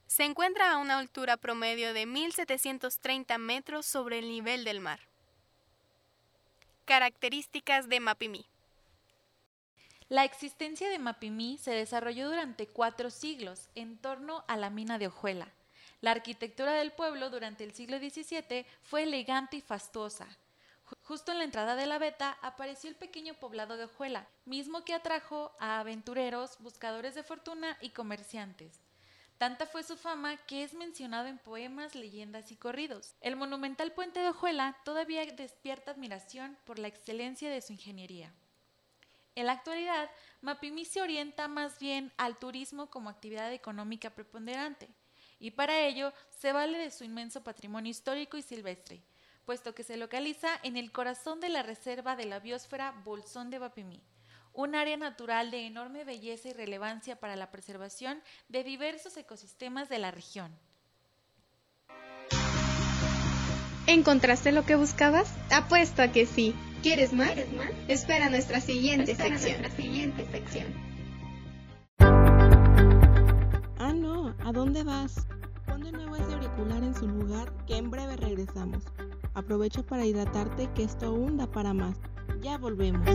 Se 0.06 0.24
encuentra 0.24 0.70
a 0.70 0.76
una 0.76 0.98
altura 0.98 1.38
promedio 1.38 1.94
de 1.94 2.06
1.730 2.06 3.38
metros 3.38 3.86
sobre 3.86 4.18
el 4.18 4.28
nivel 4.28 4.62
del 4.64 4.80
mar. 4.80 5.00
Características 6.84 7.88
de 7.88 7.98
Mapimí. 7.98 8.51
La 10.12 10.24
existencia 10.24 10.90
de 10.90 10.98
Mapimí 10.98 11.56
se 11.56 11.70
desarrolló 11.70 12.28
durante 12.28 12.66
cuatro 12.66 13.08
siglos 13.08 13.70
en 13.74 13.96
torno 13.96 14.44
a 14.46 14.58
la 14.58 14.68
mina 14.68 14.98
de 14.98 15.06
hojuela. 15.06 15.48
La 16.02 16.10
arquitectura 16.10 16.72
del 16.74 16.92
pueblo 16.92 17.30
durante 17.30 17.64
el 17.64 17.72
siglo 17.72 17.96
XVII 17.96 18.66
fue 18.82 19.04
elegante 19.04 19.56
y 19.56 19.62
fastuosa. 19.62 20.28
Justo 21.04 21.32
en 21.32 21.38
la 21.38 21.44
entrada 21.44 21.76
de 21.76 21.86
la 21.86 21.96
veta 21.96 22.36
apareció 22.42 22.90
el 22.90 22.96
pequeño 22.96 23.32
poblado 23.32 23.78
de 23.78 23.84
Ojuela, 23.84 24.28
mismo 24.44 24.84
que 24.84 24.92
atrajo 24.92 25.52
a 25.58 25.80
aventureros, 25.80 26.58
buscadores 26.58 27.14
de 27.14 27.22
fortuna 27.22 27.78
y 27.80 27.88
comerciantes. 27.88 28.80
Tanta 29.38 29.64
fue 29.64 29.82
su 29.82 29.96
fama 29.96 30.36
que 30.46 30.62
es 30.62 30.74
mencionado 30.74 31.28
en 31.28 31.38
poemas, 31.38 31.94
leyendas 31.94 32.52
y 32.52 32.56
corridos. 32.56 33.14
El 33.22 33.36
monumental 33.36 33.92
puente 33.92 34.20
de 34.20 34.28
Ojuela 34.28 34.76
todavía 34.84 35.24
despierta 35.24 35.92
admiración 35.92 36.58
por 36.66 36.78
la 36.78 36.88
excelencia 36.88 37.48
de 37.48 37.62
su 37.62 37.72
ingeniería. 37.72 38.30
En 39.34 39.46
la 39.46 39.52
actualidad, 39.52 40.10
Mapimí 40.42 40.84
se 40.84 41.00
orienta 41.00 41.48
más 41.48 41.78
bien 41.78 42.12
al 42.18 42.36
turismo 42.36 42.90
como 42.90 43.08
actividad 43.08 43.52
económica 43.52 44.10
preponderante, 44.10 44.88
y 45.38 45.52
para 45.52 45.80
ello 45.80 46.12
se 46.28 46.52
vale 46.52 46.78
de 46.78 46.90
su 46.90 47.04
inmenso 47.04 47.42
patrimonio 47.42 47.90
histórico 47.90 48.36
y 48.36 48.42
silvestre, 48.42 49.02
puesto 49.46 49.74
que 49.74 49.84
se 49.84 49.96
localiza 49.96 50.48
en 50.62 50.76
el 50.76 50.92
corazón 50.92 51.40
de 51.40 51.48
la 51.48 51.62
reserva 51.62 52.14
de 52.14 52.26
la 52.26 52.40
biosfera 52.40 52.92
Bolsón 53.04 53.48
de 53.48 53.58
Mapimí, 53.58 54.02
un 54.52 54.74
área 54.74 54.98
natural 54.98 55.50
de 55.50 55.66
enorme 55.66 56.04
belleza 56.04 56.50
y 56.50 56.52
relevancia 56.52 57.18
para 57.18 57.34
la 57.34 57.50
preservación 57.50 58.22
de 58.48 58.64
diversos 58.64 59.16
ecosistemas 59.16 59.88
de 59.88 59.98
la 59.98 60.10
región. 60.10 60.54
¿Encontraste 63.86 64.52
lo 64.52 64.64
que 64.64 64.76
buscabas? 64.76 65.32
Apuesto 65.50 66.02
a 66.02 66.08
que 66.08 66.26
sí. 66.26 66.54
¿Quieres 66.82 67.12
más? 67.12 67.32
Espera 67.86 68.28
nuestra 68.28 68.60
siguiente 68.60 69.14
sección. 69.14 69.70
siguiente 69.76 70.26
sección. 70.32 70.66
Ah, 73.78 73.92
no, 73.94 74.34
¿a 74.44 74.52
dónde 74.52 74.82
vas? 74.82 75.28
Pon 75.66 75.84
de 75.84 75.92
nuevo 75.92 76.16
ese 76.16 76.34
auricular 76.34 76.82
en 76.82 76.94
su 76.94 77.06
lugar, 77.06 77.52
que 77.66 77.76
en 77.76 77.88
breve 77.88 78.16
regresamos. 78.16 78.82
Aprovecha 79.34 79.84
para 79.84 80.04
hidratarte, 80.04 80.68
que 80.74 80.82
esto 80.82 81.06
aún 81.06 81.36
da 81.36 81.46
para 81.46 81.72
más. 81.72 81.96
Ya 82.40 82.58
volvemos. 82.58 83.06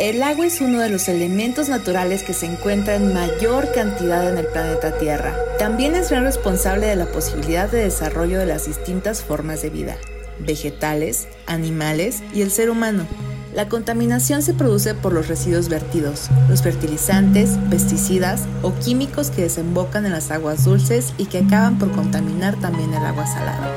El 0.00 0.22
agua 0.22 0.46
es 0.46 0.62
uno 0.62 0.80
de 0.80 0.88
los 0.88 1.08
elementos 1.08 1.68
naturales 1.68 2.22
que 2.22 2.32
se 2.32 2.46
encuentra 2.46 2.94
en 2.94 3.12
mayor 3.12 3.70
cantidad 3.74 4.30
en 4.30 4.38
el 4.38 4.46
planeta 4.46 4.96
Tierra. 4.96 5.36
También 5.58 5.94
es 5.94 6.10
el 6.10 6.22
responsable 6.22 6.86
de 6.86 6.96
la 6.96 7.04
posibilidad 7.04 7.70
de 7.70 7.82
desarrollo 7.82 8.38
de 8.38 8.46
las 8.46 8.64
distintas 8.64 9.22
formas 9.22 9.60
de 9.60 9.68
vida, 9.68 9.98
vegetales, 10.38 11.28
animales 11.46 12.22
y 12.32 12.40
el 12.40 12.50
ser 12.50 12.70
humano. 12.70 13.06
La 13.52 13.68
contaminación 13.68 14.40
se 14.40 14.54
produce 14.54 14.94
por 14.94 15.12
los 15.12 15.28
residuos 15.28 15.68
vertidos, 15.68 16.30
los 16.48 16.62
fertilizantes, 16.62 17.58
pesticidas 17.68 18.44
o 18.62 18.72
químicos 18.76 19.30
que 19.30 19.42
desembocan 19.42 20.06
en 20.06 20.12
las 20.12 20.30
aguas 20.30 20.64
dulces 20.64 21.12
y 21.18 21.26
que 21.26 21.40
acaban 21.40 21.78
por 21.78 21.92
contaminar 21.92 22.58
también 22.58 22.94
el 22.94 23.04
agua 23.04 23.26
salada. 23.26 23.68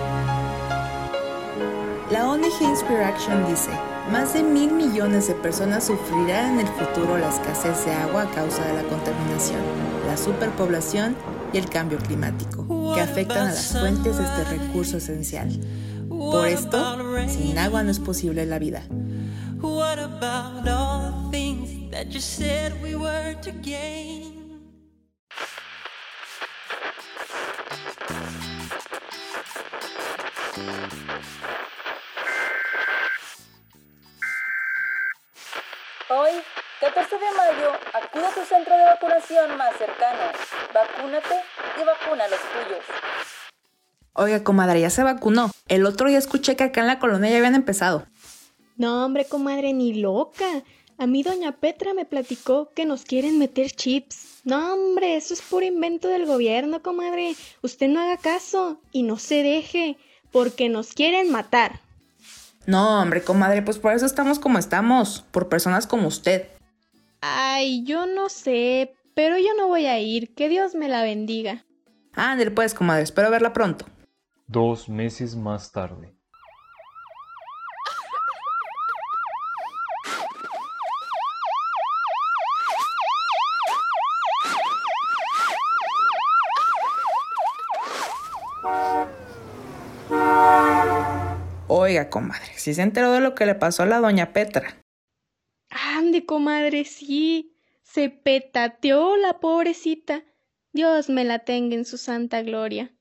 La 2.09 2.29
ONG 2.29 2.62
Inspire 2.62 3.03
Action 3.03 3.45
dice, 3.49 3.71
más 4.11 4.33
de 4.33 4.43
mil 4.43 4.71
millones 4.71 5.27
de 5.27 5.35
personas 5.35 5.85
sufrirán 5.85 6.59
en 6.59 6.67
el 6.67 6.73
futuro 6.73 7.17
la 7.17 7.29
escasez 7.29 7.85
de 7.85 7.93
agua 7.93 8.23
a 8.23 8.31
causa 8.31 8.65
de 8.65 8.73
la 8.73 8.83
contaminación, 8.89 9.61
la 10.07 10.17
superpoblación 10.17 11.15
y 11.53 11.57
el 11.57 11.69
cambio 11.69 11.97
climático, 11.99 12.93
que 12.93 13.01
afectan 13.01 13.47
a 13.47 13.51
las 13.51 13.77
fuentes 13.77 14.17
de 14.17 14.23
este 14.23 14.43
recurso 14.57 14.97
esencial. 14.97 15.49
Por 16.09 16.47
esto, 16.47 16.97
sin 17.27 17.57
agua 17.57 17.83
no 17.83 17.91
es 17.91 17.99
posible 17.99 18.45
la 18.45 18.59
vida. 18.59 18.83
Acude 38.13 38.28
a 38.28 38.34
tu 38.34 38.45
centro 38.45 38.78
de 38.78 38.84
vacunación 38.86 39.58
más 39.58 39.76
cercano. 39.76 40.32
Vacúnate 40.73 41.36
y 41.82 41.84
vacuna 41.84 42.26
a 42.26 42.28
los 42.28 42.39
tuyos. 42.39 42.86
Oiga, 44.13 44.43
comadre, 44.43 44.82
ya 44.82 44.91
se 44.91 45.02
vacunó. 45.02 45.49
El 45.67 45.86
otro 45.88 46.08
día 46.08 46.19
escuché 46.19 46.56
que 46.56 46.63
acá 46.63 46.82
en 46.82 46.88
la 46.88 46.99
colonia 46.99 47.32
ya 47.32 47.38
habían 47.38 47.56
empezado. 47.56 48.06
No, 48.78 49.04
hombre, 49.04 49.26
comadre, 49.26 49.73
ni 49.73 49.95
loca. 49.95 50.45
A 50.99 51.08
mí 51.08 51.23
doña 51.23 51.54
Petra 51.54 51.95
me 51.95 52.06
platicó 52.06 52.69
que 52.76 52.86
nos 52.86 53.04
quieren 53.04 53.39
meter 53.39 53.71
chips. 53.71 54.41
No, 54.43 54.73
hombre, 54.73 55.15
eso 55.15 55.34
es 55.34 55.41
puro 55.41 55.65
invento 55.65 56.08
del 56.08 56.28
gobierno, 56.28 56.84
comadre. 56.84 57.36
Usted 57.63 57.88
no 57.88 57.99
haga 57.99 58.17
caso 58.17 58.80
y 58.91 59.02
no 59.02 59.17
se 59.17 59.41
deje, 59.41 59.97
porque 60.32 60.69
nos 60.69 60.93
quieren 60.93 61.32
matar. 61.32 61.80
No, 62.67 63.02
hombre, 63.02 63.23
comadre, 63.23 63.63
pues 63.63 63.80
por 63.80 63.93
eso 63.93 64.06
estamos 64.06 64.38
como 64.38 64.60
estamos, 64.60 65.26
por 65.32 65.49
personas 65.49 65.88
como 65.88 66.08
usted. 66.08 66.47
Ay, 67.25 67.86
yo 67.86 68.05
no 68.05 68.27
sé, 68.27 68.95
pero 69.15 69.38
yo 69.38 69.55
no 69.55 69.69
voy 69.69 69.86
a 69.86 69.97
ir. 69.97 70.36
Que 70.36 70.49
Dios 70.49 70.75
me 70.75 70.89
la 70.89 71.03
bendiga. 71.03 71.63
Ándale, 72.15 72.51
pues, 72.51 72.73
comadre, 72.73 73.03
espero 73.03 73.31
verla 73.31 73.53
pronto. 73.53 73.86
Dos 74.45 74.89
meses 74.89 75.33
más 75.38 75.71
tarde. 75.71 76.13
Oiga, 91.67 92.09
comadre, 92.09 92.51
si 92.57 92.73
se 92.73 92.81
enteró 92.81 93.13
de 93.13 93.21
lo 93.21 93.33
que 93.33 93.45
le 93.45 93.55
pasó 93.55 93.83
a 93.83 93.86
la 93.86 94.01
doña 94.01 94.33
Petra. 94.33 94.82
Comadre, 96.25 96.86
sí. 96.86 97.55
Se 97.83 98.09
petateó 98.09 99.17
la 99.17 99.39
pobrecita. 99.39 100.23
Dios 100.71 101.09
me 101.09 101.23
la 101.23 101.39
tenga 101.39 101.75
en 101.75 101.86
su 101.86 101.97
santa 101.97 102.41
gloria. 102.41 102.91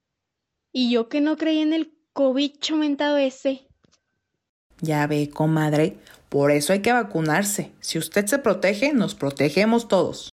Y 0.72 0.90
yo 0.92 1.08
que 1.08 1.20
no 1.20 1.37
creí 1.37 1.61
en 1.61 1.72
el 1.72 1.94
cobicho 2.12 2.76
mentado 2.76 3.16
ese. 3.16 3.66
Ya 4.80 5.06
ve, 5.06 5.30
comadre, 5.30 5.96
por 6.28 6.50
eso 6.50 6.72
hay 6.72 6.82
que 6.82 6.92
vacunarse. 6.92 7.72
Si 7.80 7.98
usted 7.98 8.26
se 8.26 8.38
protege, 8.38 8.92
nos 8.92 9.14
protegemos 9.14 9.88
todos. 9.88 10.30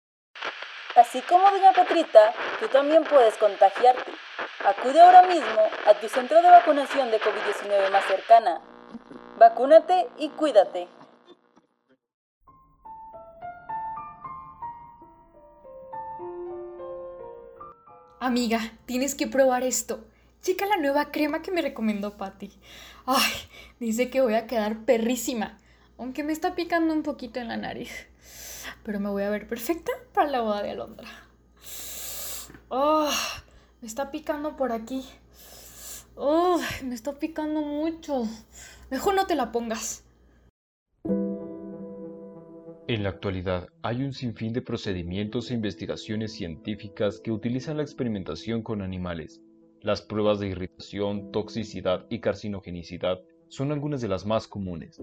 Así 0.97 1.21
como 1.23 1.49
doña 1.51 1.73
Petrita, 1.73 2.35
tú 2.61 2.69
también 2.69 3.05
puedes 3.05 3.37
contagiarte. 3.37 4.13
Acude 4.65 5.01
ahora 5.01 5.23
mismo 5.27 5.61
a 5.87 5.95
tu 5.95 6.09
centro 6.09 6.43
de 6.43 6.49
vacunación 6.49 7.11
de 7.11 7.19
COVID-19 7.19 7.91
más 7.91 8.05
cercana. 8.07 8.61
Vacúnate 9.39 10.09
y 10.19 10.29
cuídate. 10.31 10.89
Amiga, 18.23 18.61
tienes 18.87 19.17
que 19.17 19.27
probar 19.27 19.65
esto. 19.65 20.07
Chica 20.43 20.65
la 20.65 20.77
nueva 20.77 21.11
crema 21.11 21.43
que 21.43 21.51
me 21.51 21.61
recomendó 21.61 22.17
Patty. 22.17 22.53
Ay, 23.05 23.33
dice 23.81 24.11
que 24.11 24.21
voy 24.21 24.35
a 24.35 24.47
quedar 24.47 24.85
perrísima, 24.85 25.59
aunque 25.99 26.23
me 26.23 26.33
está 26.33 26.55
picando 26.55 26.95
un 26.95 27.03
poquito 27.03 27.41
en 27.41 27.49
la 27.49 27.57
nariz. 27.57 27.91
Pero 28.85 29.01
me 29.01 29.09
voy 29.09 29.25
a 29.25 29.31
ver 29.31 29.49
perfecta 29.49 29.91
para 30.15 30.31
la 30.31 30.41
boda 30.41 30.63
de 30.63 30.71
Alondra. 30.71 31.09
Oh, 32.69 33.11
me 33.81 33.89
está 33.89 34.13
picando 34.13 34.57
por 34.57 34.71
aquí. 34.71 35.05
Oh, 36.15 36.61
me 36.85 36.95
está 36.95 37.19
picando 37.19 37.61
mucho. 37.63 38.23
Mejor 38.89 39.17
no 39.17 39.27
te 39.27 39.35
la 39.35 39.51
pongas. 39.51 40.05
En 42.89 43.05
la 43.05 43.11
actualidad 43.11 43.69
hay 43.83 44.03
un 44.03 44.13
sinfín 44.13 44.53
de 44.53 44.61
procedimientos 44.61 45.51
e 45.51 45.55
investigaciones 45.55 46.33
científicas 46.33 47.21
que 47.21 47.31
utilizan 47.31 47.77
la 47.77 47.85
experimentación 47.85 48.63
con 48.63 48.83
animales. 48.83 49.41
Las 49.83 50.03
pruebas 50.03 50.41
de 50.41 50.49
irritación, 50.49 51.31
toxicidad 51.31 52.07
y 52.11 52.19
carcinogenicidad 52.19 53.21
son 53.47 53.71
algunas 53.71 54.01
de 54.01 54.09
las 54.09 54.27
más 54.27 54.49
comunes. 54.49 55.01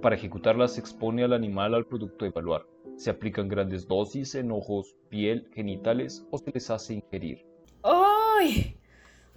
Para 0.00 0.16
ejecutarlas 0.16 0.74
se 0.74 0.80
expone 0.80 1.22
al 1.22 1.34
animal 1.34 1.74
al 1.74 1.84
producto 1.84 2.24
a 2.24 2.28
evaluar. 2.28 2.66
Se 2.96 3.10
aplican 3.10 3.48
grandes 3.48 3.86
dosis 3.86 4.34
en 4.34 4.50
ojos, 4.50 4.96
piel, 5.10 5.46
genitales 5.52 6.26
o 6.30 6.38
se 6.38 6.50
les 6.50 6.70
hace 6.70 6.94
ingerir. 6.94 7.44
¡Ay! 7.82 8.76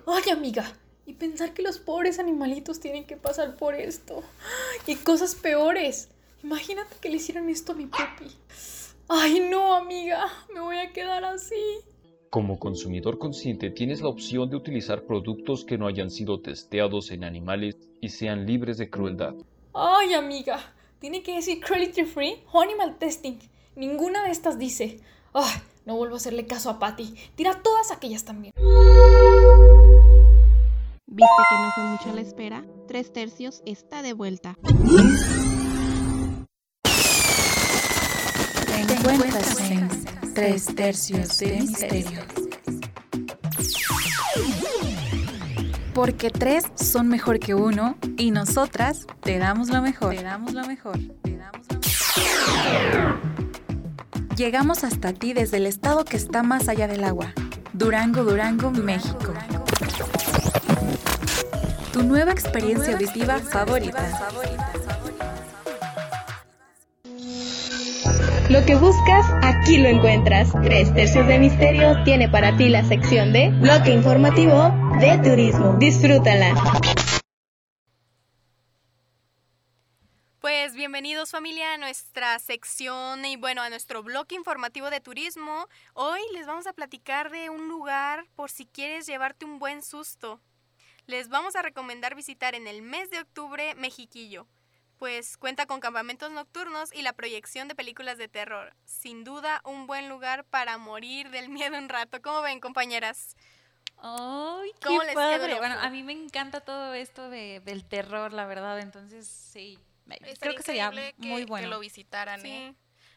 ¡Ay, 0.08 0.32
amiga! 0.32 0.72
Y 1.06 1.16
pensar 1.16 1.54
que 1.54 1.64
los 1.64 1.80
pobres 1.80 2.18
animalitos 2.18 2.80
tienen 2.80 3.04
que 3.04 3.18
pasar 3.18 3.58
por 3.58 3.76
esto. 3.76 4.24
Y 4.88 4.96
cosas 4.96 5.36
peores. 5.36 6.13
Imagínate 6.44 6.98
que 7.00 7.10
le 7.10 7.16
hicieran 7.16 7.50
esto 7.50 7.72
a 7.72 7.76
mi 7.76 7.86
puppy. 7.86 8.30
Ay, 9.08 9.48
no, 9.50 9.76
amiga. 9.76 10.28
Me 10.54 10.60
voy 10.60 10.78
a 10.78 10.92
quedar 10.92 11.24
así. 11.24 11.56
Como 12.30 12.60
consumidor 12.60 13.18
consciente 13.18 13.70
tienes 13.70 14.02
la 14.02 14.10
opción 14.10 14.50
de 14.50 14.58
utilizar 14.58 15.04
productos 15.04 15.64
que 15.64 15.78
no 15.78 15.88
hayan 15.88 16.10
sido 16.10 16.42
testeados 16.42 17.12
en 17.12 17.24
animales 17.24 17.76
y 18.02 18.10
sean 18.10 18.46
libres 18.46 18.78
de 18.78 18.90
crueldad. 18.90 19.36
Ay, 19.74 20.14
amiga, 20.14 20.60
tiene 21.00 21.24
que 21.24 21.36
decir 21.36 21.62
cruelty 21.62 22.04
free 22.04 22.44
o 22.52 22.60
animal 22.60 22.98
testing. 22.98 23.38
Ninguna 23.76 24.24
de 24.24 24.32
estas 24.32 24.60
dice. 24.60 25.00
Ay, 25.34 25.62
no 25.86 25.96
vuelvo 25.96 26.16
a 26.16 26.18
hacerle 26.18 26.46
caso 26.46 26.70
a 26.70 26.80
Patty. 26.80 27.16
Tira 27.36 27.62
todas 27.62 27.92
aquellas 27.92 28.26
también. 28.26 28.54
¿Viste 31.06 31.44
que 31.50 31.56
no 31.56 31.72
fue 31.76 31.84
mucha 31.84 32.14
la 32.14 32.22
espera? 32.22 32.66
Tres 32.88 33.14
tercios 33.14 33.62
está 33.66 34.02
de 34.02 34.14
vuelta. 34.14 34.58
Encuentras 38.90 39.60
en 39.62 39.90
Tres 40.34 40.66
Tercios 40.76 41.38
de 41.40 41.60
Misterio. 41.60 42.20
Porque 45.94 46.32
tres 46.32 46.66
son 46.76 47.08
mejor 47.08 47.40
que 47.40 47.54
uno 47.54 47.98
y 48.18 48.32
nosotras 48.32 49.06
te 49.22 49.38
damos 49.38 49.70
lo 49.70 49.82
mejor. 49.82 50.16
Te 50.16 50.24
damos 50.24 50.54
lo 50.54 50.66
mejor. 50.66 50.98
Te 51.24 51.38
damos 51.38 51.68
lo 51.70 51.80
mejor. 51.80 53.34
Llegamos 54.36 54.84
hasta 54.84 55.14
ti 55.14 55.34
desde 55.34 55.58
el 55.58 55.68
estado 55.68 56.04
que 56.04 56.18
está 56.18 56.42
más 56.42 56.68
allá 56.68 56.88
del 56.88 57.04
agua. 57.04 57.32
Durango, 57.74 58.24
Durango, 58.24 58.72
México. 58.72 59.34
Tu 61.92 62.02
nueva 62.02 62.32
experiencia 62.32 62.94
auditiva 62.94 63.38
favorita. 63.38 64.10
Lo 68.50 68.66
que 68.66 68.76
buscas, 68.76 69.26
aquí 69.42 69.78
lo 69.78 69.88
encuentras. 69.88 70.52
Tres 70.64 70.94
tercios 70.94 71.26
de 71.28 71.40
misterio 71.40 72.04
tiene 72.04 72.28
para 72.28 72.58
ti 72.58 72.68
la 72.68 72.84
sección 72.84 73.32
de 73.32 73.50
bloque 73.50 73.92
informativo 73.92 74.70
de 75.00 75.18
turismo. 75.24 75.78
Disfrútala. 75.80 76.54
Pues 80.42 80.76
bienvenidos 80.76 81.32
familia 81.32 81.74
a 81.74 81.78
nuestra 81.78 82.38
sección 82.38 83.24
y 83.24 83.38
bueno, 83.38 83.62
a 83.62 83.70
nuestro 83.70 84.04
bloque 84.04 84.36
informativo 84.36 84.90
de 84.90 85.00
turismo. 85.00 85.70
Hoy 85.94 86.20
les 86.34 86.46
vamos 86.46 86.68
a 86.68 86.74
platicar 86.74 87.32
de 87.32 87.50
un 87.50 87.70
lugar 87.70 88.26
por 88.36 88.52
si 88.52 88.66
quieres 88.66 89.06
llevarte 89.08 89.46
un 89.46 89.58
buen 89.58 89.82
susto. 89.82 90.42
Les 91.08 91.30
vamos 91.30 91.56
a 91.56 91.62
recomendar 91.62 92.14
visitar 92.14 92.56
en 92.56 92.68
el 92.68 92.82
mes 92.82 93.10
de 93.10 93.20
octubre 93.20 93.74
Mexiquillo, 93.76 94.48
pues 95.04 95.36
cuenta 95.36 95.66
con 95.66 95.82
campamentos 95.82 96.32
nocturnos 96.32 96.94
y 96.94 97.02
la 97.02 97.12
proyección 97.12 97.68
de 97.68 97.76
películas 97.76 98.18
de 98.18 98.30
terror. 98.30 98.74
Sin 98.86 99.26
duda, 99.26 99.60
un 99.66 99.86
buen 99.86 100.08
lugar 100.08 100.46
para 100.46 100.78
morir 100.78 101.30
del 101.30 101.50
miedo 101.50 101.78
un 101.78 101.90
rato. 101.90 102.22
¿Cómo 102.22 102.42
ven, 102.42 102.62
compañeras? 102.62 103.36
¡Ay, 103.98 104.72
qué 104.80 104.88
¿Cómo 104.88 105.04
les 105.04 105.12
quedó 105.12 105.30
el 105.30 105.40
padre! 105.42 105.56
Bueno, 105.56 105.76
a 105.78 105.90
mí 105.90 106.04
me 106.04 106.14
encanta 106.14 106.62
todo 106.62 106.94
esto 106.94 107.30
de, 107.30 107.60
del 107.66 107.84
terror, 107.84 108.32
la 108.32 108.46
verdad. 108.46 108.80
Entonces, 108.80 109.28
sí, 109.28 109.78
creo 110.40 110.56
que 110.56 110.64
sería 110.64 110.90
que- 110.90 111.14
muy 111.18 111.42
que 111.44 111.50
bueno. 111.50 111.68
lo 111.68 111.80
visitaran, 111.82 112.40
Sí. 112.40 112.48
¿eh? 112.48 112.74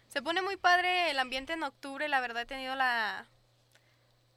Se 0.08 0.20
pone 0.22 0.42
muy 0.42 0.56
padre 0.56 1.12
el 1.12 1.20
ambiente 1.20 1.52
en 1.52 1.62
octubre, 1.62 2.08
la 2.08 2.18
verdad 2.20 2.42
he 2.42 2.46
tenido 2.46 2.74
la, 2.74 3.28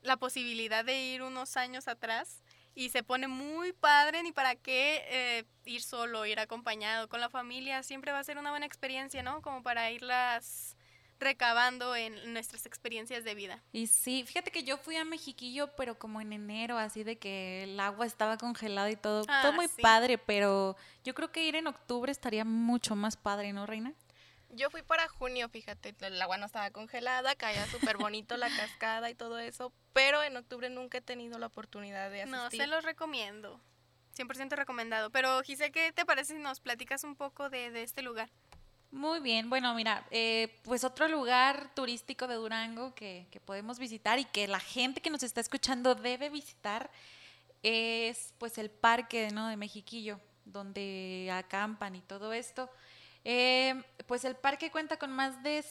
la 0.03 0.17
posibilidad 0.17 0.85
de 0.85 1.01
ir 1.01 1.23
unos 1.23 1.57
años 1.57 1.87
atrás 1.87 2.43
y 2.79 2.87
se 2.87 3.03
pone 3.03 3.27
muy 3.27 3.73
padre, 3.73 4.23
ni 4.23 4.31
para 4.31 4.55
qué 4.55 5.03
eh, 5.09 5.43
ir 5.65 5.81
solo, 5.81 6.25
ir 6.25 6.39
acompañado 6.39 7.09
con 7.09 7.19
la 7.19 7.29
familia, 7.29 7.83
siempre 7.83 8.13
va 8.13 8.19
a 8.19 8.23
ser 8.23 8.37
una 8.37 8.51
buena 8.51 8.65
experiencia, 8.65 9.21
¿no? 9.21 9.41
Como 9.41 9.63
para 9.63 9.91
irlas 9.91 10.77
recabando 11.19 11.93
en 11.97 12.31
nuestras 12.31 12.65
experiencias 12.65 13.25
de 13.25 13.35
vida. 13.35 13.61
Y 13.73 13.87
sí, 13.87 14.23
fíjate 14.25 14.49
que 14.49 14.63
yo 14.63 14.77
fui 14.77 14.95
a 14.95 15.03
Mexiquillo, 15.03 15.75
pero 15.75 15.99
como 15.99 16.21
en 16.21 16.31
enero, 16.31 16.77
así 16.77 17.03
de 17.03 17.17
que 17.17 17.63
el 17.63 17.77
agua 17.81 18.05
estaba 18.05 18.37
congelada 18.37 18.89
y 18.89 18.95
todo. 18.95 19.25
Ah, 19.27 19.41
todo 19.41 19.51
muy 19.51 19.67
sí. 19.67 19.81
padre, 19.81 20.17
pero 20.17 20.77
yo 21.03 21.13
creo 21.13 21.33
que 21.33 21.43
ir 21.43 21.57
en 21.57 21.67
octubre 21.67 22.09
estaría 22.09 22.45
mucho 22.45 22.95
más 22.95 23.17
padre, 23.17 23.51
¿no, 23.51 23.65
Reina? 23.65 23.93
Yo 24.49 24.69
fui 24.69 24.81
para 24.81 25.07
junio, 25.07 25.47
fíjate, 25.49 25.95
el 26.01 26.21
agua 26.21 26.37
no 26.37 26.45
estaba 26.45 26.71
congelada, 26.71 27.35
caía 27.35 27.65
súper 27.67 27.97
bonito 27.97 28.35
la 28.37 28.49
cascada 28.49 29.09
y 29.09 29.15
todo 29.15 29.39
eso, 29.39 29.71
pero 29.93 30.23
en 30.23 30.35
octubre 30.37 30.69
nunca 30.69 30.97
he 30.97 31.01
tenido 31.01 31.37
la 31.37 31.47
oportunidad 31.47 32.09
de 32.09 32.23
asistir. 32.23 32.41
No, 32.41 32.49
se 32.49 32.67
los 32.67 32.83
recomiendo. 32.83 33.61
100% 34.17 34.55
recomendado. 34.55 35.11
Pero 35.11 35.41
Gise, 35.43 35.71
¿qué 35.71 35.91
te 35.93 36.05
parece 36.05 36.33
si 36.33 36.39
nos 36.39 36.59
platicas 36.59 37.03
un 37.03 37.15
poco 37.15 37.49
de, 37.49 37.71
de 37.71 37.83
este 37.83 38.01
lugar? 38.01 38.29
Muy 38.91 39.19
bien, 39.19 39.51
bueno, 39.51 39.75
mira, 39.75 40.07
eh, 40.09 40.59
pues 40.63 40.83
otro 40.83 41.07
lugar 41.07 41.73
turístico 41.75 42.27
de 42.27 42.35
Durango 42.35 42.95
que, 42.95 43.27
que 43.29 43.39
podemos 43.39 43.77
visitar 43.77 44.17
y 44.17 44.25
que 44.25 44.47
la 44.47 44.59
gente 44.59 44.99
que 44.99 45.11
nos 45.11 45.21
está 45.21 45.41
escuchando 45.41 45.93
debe 45.93 46.29
visitar 46.29 46.89
es 47.61 48.33
pues 48.39 48.57
el 48.57 48.71
parque 48.71 49.29
¿no? 49.31 49.47
de 49.47 49.57
Mexiquillo, 49.57 50.19
donde 50.43 51.29
acampan 51.31 51.95
y 51.95 52.01
todo 52.01 52.33
esto. 52.33 52.69
Eh, 53.25 53.81
pues 54.07 54.23
el 54.25 54.35
parque 54.35 54.71
cuenta 54.71 54.97
con 54.97 55.11
más 55.11 55.41
de 55.43 55.63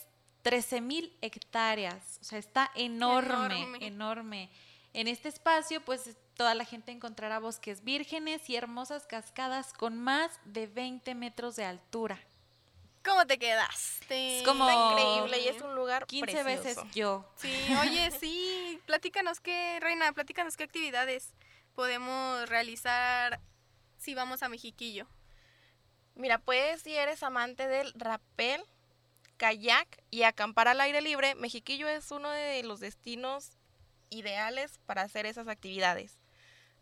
13 0.42 0.80
mil 0.80 1.16
hectáreas, 1.20 2.18
o 2.20 2.24
sea, 2.24 2.38
está 2.38 2.70
enorme, 2.74 3.60
Enorme. 3.62 3.86
enorme. 3.86 4.50
En 4.94 5.08
este 5.08 5.28
espacio, 5.28 5.84
pues 5.84 6.16
toda 6.34 6.54
la 6.54 6.64
gente 6.64 6.92
encontrará 6.92 7.38
bosques 7.40 7.84
vírgenes 7.84 8.48
y 8.48 8.56
hermosas 8.56 9.06
cascadas 9.06 9.72
con 9.74 9.98
más 9.98 10.30
de 10.44 10.66
20 10.66 11.14
metros 11.14 11.56
de 11.56 11.64
altura. 11.64 12.18
¿Cómo 13.04 13.26
te 13.26 13.38
quedaste? 13.38 14.38
Es 14.40 14.44
como 14.44 14.68
Está 14.68 14.90
increíble 14.92 15.40
y 15.40 15.48
es 15.48 15.62
un 15.62 15.74
lugar 15.74 16.06
15 16.06 16.42
veces 16.42 16.62
precioso. 16.76 16.88
yo. 16.94 17.24
Sí, 17.36 17.52
oye, 17.82 18.10
sí, 18.10 18.80
platícanos 18.86 19.40
qué, 19.40 19.78
Reina, 19.80 20.12
platícanos 20.12 20.56
qué 20.56 20.64
actividades 20.64 21.32
podemos 21.74 22.48
realizar 22.48 23.40
si 23.98 24.14
vamos 24.14 24.42
a 24.42 24.48
Mexiquillo. 24.48 25.06
Mira, 26.18 26.38
pues 26.38 26.82
si 26.82 26.96
eres 26.96 27.22
amante 27.22 27.68
del 27.68 27.92
rapel, 27.94 28.60
kayak 29.36 30.02
y 30.10 30.24
acampar 30.24 30.66
al 30.66 30.80
aire 30.80 31.00
libre, 31.00 31.36
Mexiquillo 31.36 31.86
es 31.86 32.10
uno 32.10 32.28
de 32.28 32.60
los 32.64 32.80
destinos 32.80 33.52
ideales 34.10 34.80
para 34.84 35.02
hacer 35.02 35.26
esas 35.26 35.46
actividades. 35.46 36.18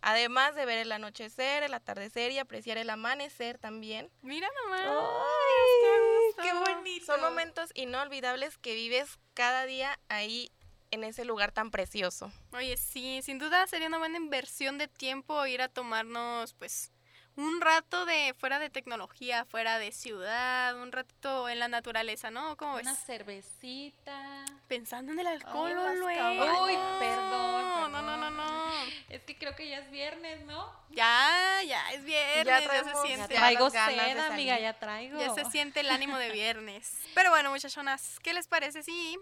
Además 0.00 0.54
de 0.54 0.64
ver 0.64 0.78
el 0.78 0.90
anochecer, 0.90 1.62
el 1.62 1.74
atardecer 1.74 2.30
y 2.32 2.38
apreciar 2.38 2.78
el 2.78 2.88
amanecer 2.88 3.58
también. 3.58 4.10
Mira 4.22 4.48
nomás. 4.64 4.86
¡Ay, 4.86 6.34
qué 6.42 6.52
bonito! 6.54 7.04
Son 7.04 7.20
momentos 7.20 7.70
inolvidables 7.74 8.56
que 8.56 8.74
vives 8.74 9.18
cada 9.34 9.66
día 9.66 10.00
ahí 10.08 10.50
en 10.90 11.04
ese 11.04 11.26
lugar 11.26 11.52
tan 11.52 11.70
precioso. 11.70 12.32
Oye, 12.52 12.78
sí, 12.78 13.20
sin 13.22 13.38
duda 13.38 13.66
sería 13.66 13.88
una 13.88 13.98
buena 13.98 14.16
inversión 14.16 14.78
de 14.78 14.88
tiempo 14.88 15.44
ir 15.44 15.60
a 15.60 15.68
tomarnos, 15.68 16.54
pues, 16.54 16.90
un 17.36 17.60
rato 17.60 18.06
de 18.06 18.34
fuera 18.38 18.58
de 18.58 18.70
tecnología, 18.70 19.44
fuera 19.44 19.78
de 19.78 19.92
ciudad, 19.92 20.80
un 20.80 20.90
ratito 20.90 21.48
en 21.48 21.58
la 21.58 21.68
naturaleza, 21.68 22.30
¿no? 22.30 22.56
¿Cómo 22.56 22.74
ves? 22.76 22.82
Una 22.86 22.94
cervecita. 22.96 24.44
Pensando 24.68 25.12
en 25.12 25.20
el 25.20 25.26
alcohol, 25.26 25.72
luego. 25.98 26.64
Uy, 26.64 26.72
perdón, 26.98 27.92
No, 27.92 28.02
no, 28.02 28.16
no, 28.16 28.30
no. 28.30 28.66
Es 29.08 29.22
que 29.22 29.36
creo 29.36 29.54
que 29.54 29.68
ya 29.68 29.78
es 29.78 29.90
viernes, 29.90 30.44
¿no? 30.46 30.72
Ya, 30.90 31.60
ya, 31.66 31.92
es 31.92 32.04
viernes, 32.04 32.46
ya, 32.46 32.58
se 32.60 32.64
traemos- 32.68 33.02
siente. 33.06 33.34
ya 33.34 33.40
Traigo 33.40 33.64
las 33.64 33.72
ganas 33.72 34.06
de 34.06 34.12
sed, 34.14 34.32
amiga, 34.32 34.58
ya 34.58 34.72
traigo. 34.78 35.18
Ya 35.20 35.34
se 35.34 35.44
siente 35.50 35.80
el 35.80 35.90
ánimo 35.90 36.16
de 36.18 36.30
viernes. 36.30 36.90
Pero 37.14 37.30
bueno, 37.30 37.50
muchachonas, 37.50 38.18
¿qué 38.20 38.32
les 38.32 38.48
parece? 38.48 38.82
Sí. 38.82 39.18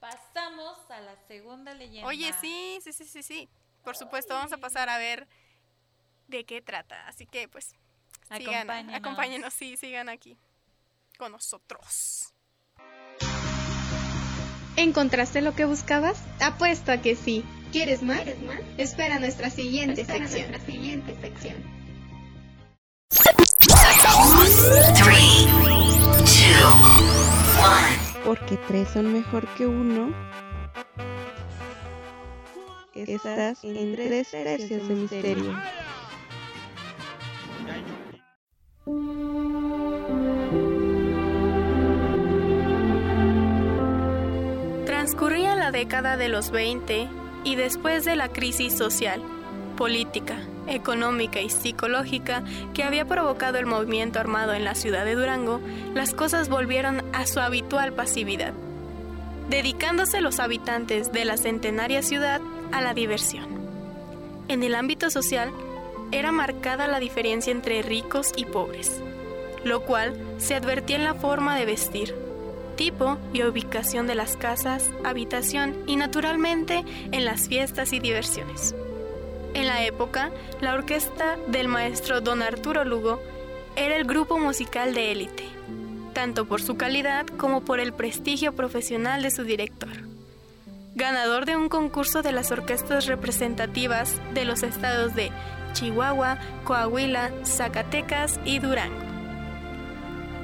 Pasamos 0.00 0.78
a 0.90 1.00
la 1.00 1.16
segunda 1.28 1.72
leyenda. 1.72 2.08
Oye, 2.08 2.32
sí, 2.40 2.78
sí, 2.82 2.92
sí, 2.92 3.04
sí, 3.04 3.22
sí. 3.22 3.48
Por 3.84 3.96
supuesto, 3.96 4.34
vamos 4.34 4.52
a 4.52 4.58
pasar 4.58 4.88
a 4.88 4.98
ver 4.98 5.26
de 6.36 6.44
qué 6.44 6.60
trata. 6.60 7.06
Así 7.08 7.26
que, 7.26 7.48
pues, 7.48 7.74
sigan, 8.36 8.68
Acompáñenos. 8.70 8.94
acompáñenos, 8.94 9.54
sí, 9.54 9.76
sigan 9.76 10.08
aquí 10.08 10.36
con 11.18 11.32
nosotros. 11.32 12.32
¿Encontraste 14.76 15.40
lo 15.40 15.54
que 15.54 15.64
buscabas? 15.64 16.20
Apuesto 16.40 16.90
a 16.90 16.98
que 16.98 17.14
sí. 17.14 17.44
¿Quieres 17.70 18.02
más? 18.02 18.22
Espera 18.76 19.18
nuestra 19.20 19.50
siguiente 19.50 20.04
sección. 20.04 20.52
Porque 28.24 28.56
tres 28.68 28.88
son 28.88 29.12
mejor 29.12 29.46
que 29.54 29.66
uno. 29.66 30.14
Estás 32.94 33.64
en 33.64 33.94
tres 33.94 34.30
tercios 34.30 34.88
de 34.88 34.94
misterio. 34.94 35.56
Transcurría 44.86 45.54
la 45.54 45.70
década 45.70 46.16
de 46.16 46.28
los 46.28 46.50
20 46.50 47.08
y 47.44 47.56
después 47.56 48.04
de 48.04 48.16
la 48.16 48.28
crisis 48.28 48.76
social, 48.76 49.22
política, 49.76 50.38
económica 50.66 51.40
y 51.40 51.50
psicológica 51.50 52.42
que 52.72 52.84
había 52.84 53.04
provocado 53.04 53.58
el 53.58 53.66
movimiento 53.66 54.18
armado 54.18 54.54
en 54.54 54.64
la 54.64 54.74
ciudad 54.74 55.04
de 55.04 55.14
Durango, 55.14 55.60
las 55.94 56.14
cosas 56.14 56.48
volvieron 56.48 57.02
a 57.12 57.26
su 57.26 57.40
habitual 57.40 57.92
pasividad. 57.92 58.54
dedicándose 59.48 60.22
los 60.22 60.40
habitantes 60.40 61.12
de 61.12 61.24
la 61.26 61.36
centenaria 61.36 62.02
ciudad 62.02 62.40
a 62.72 62.80
la 62.80 62.94
diversión. 62.94 63.46
En 64.48 64.62
el 64.62 64.74
ámbito 64.74 65.10
social, 65.10 65.52
era 66.14 66.30
marcada 66.30 66.86
la 66.86 67.00
diferencia 67.00 67.50
entre 67.50 67.82
ricos 67.82 68.32
y 68.36 68.44
pobres, 68.44 69.02
lo 69.64 69.84
cual 69.84 70.14
se 70.38 70.54
advertía 70.54 70.94
en 70.94 71.04
la 71.04 71.14
forma 71.14 71.56
de 71.58 71.66
vestir, 71.66 72.14
tipo 72.76 73.18
y 73.32 73.42
ubicación 73.42 74.06
de 74.06 74.14
las 74.14 74.36
casas, 74.36 74.90
habitación 75.02 75.76
y 75.88 75.96
naturalmente 75.96 76.84
en 77.10 77.24
las 77.24 77.48
fiestas 77.48 77.92
y 77.92 77.98
diversiones. 77.98 78.76
En 79.54 79.66
la 79.66 79.84
época, 79.84 80.30
la 80.60 80.74
orquesta 80.74 81.36
del 81.48 81.66
maestro 81.66 82.20
don 82.20 82.42
Arturo 82.42 82.84
Lugo 82.84 83.20
era 83.74 83.96
el 83.96 84.04
grupo 84.04 84.38
musical 84.38 84.94
de 84.94 85.10
élite, 85.10 85.44
tanto 86.12 86.44
por 86.46 86.62
su 86.62 86.76
calidad 86.76 87.26
como 87.26 87.64
por 87.64 87.80
el 87.80 87.92
prestigio 87.92 88.54
profesional 88.54 89.20
de 89.20 89.32
su 89.32 89.42
director. 89.42 89.90
Ganador 90.94 91.44
de 91.44 91.56
un 91.56 91.68
concurso 91.68 92.22
de 92.22 92.30
las 92.30 92.52
orquestas 92.52 93.06
representativas 93.06 94.20
de 94.32 94.44
los 94.44 94.62
estados 94.62 95.16
de 95.16 95.32
Chihuahua, 95.74 96.38
Coahuila, 96.64 97.30
Zacatecas 97.44 98.40
y 98.46 98.58
Durango. 98.58 99.04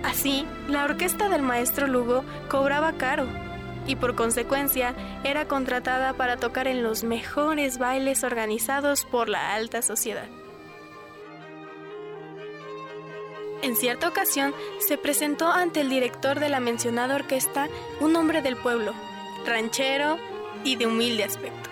Así, 0.04 0.46
la 0.68 0.84
orquesta 0.84 1.28
del 1.30 1.42
maestro 1.42 1.86
Lugo 1.86 2.24
cobraba 2.48 2.92
caro 2.92 3.26
y 3.86 3.96
por 3.96 4.14
consecuencia 4.14 4.94
era 5.24 5.46
contratada 5.46 6.12
para 6.12 6.36
tocar 6.36 6.68
en 6.68 6.82
los 6.82 7.02
mejores 7.04 7.78
bailes 7.78 8.22
organizados 8.24 9.04
por 9.04 9.28
la 9.28 9.54
alta 9.54 9.82
sociedad. 9.82 10.28
En 13.62 13.76
cierta 13.76 14.08
ocasión 14.08 14.54
se 14.78 14.96
presentó 14.96 15.48
ante 15.48 15.82
el 15.82 15.90
director 15.90 16.40
de 16.40 16.48
la 16.48 16.60
mencionada 16.60 17.14
orquesta 17.14 17.68
un 18.00 18.16
hombre 18.16 18.42
del 18.42 18.56
pueblo, 18.56 18.94
ranchero 19.46 20.18
y 20.64 20.76
de 20.76 20.86
humilde 20.86 21.24
aspecto, 21.24 21.69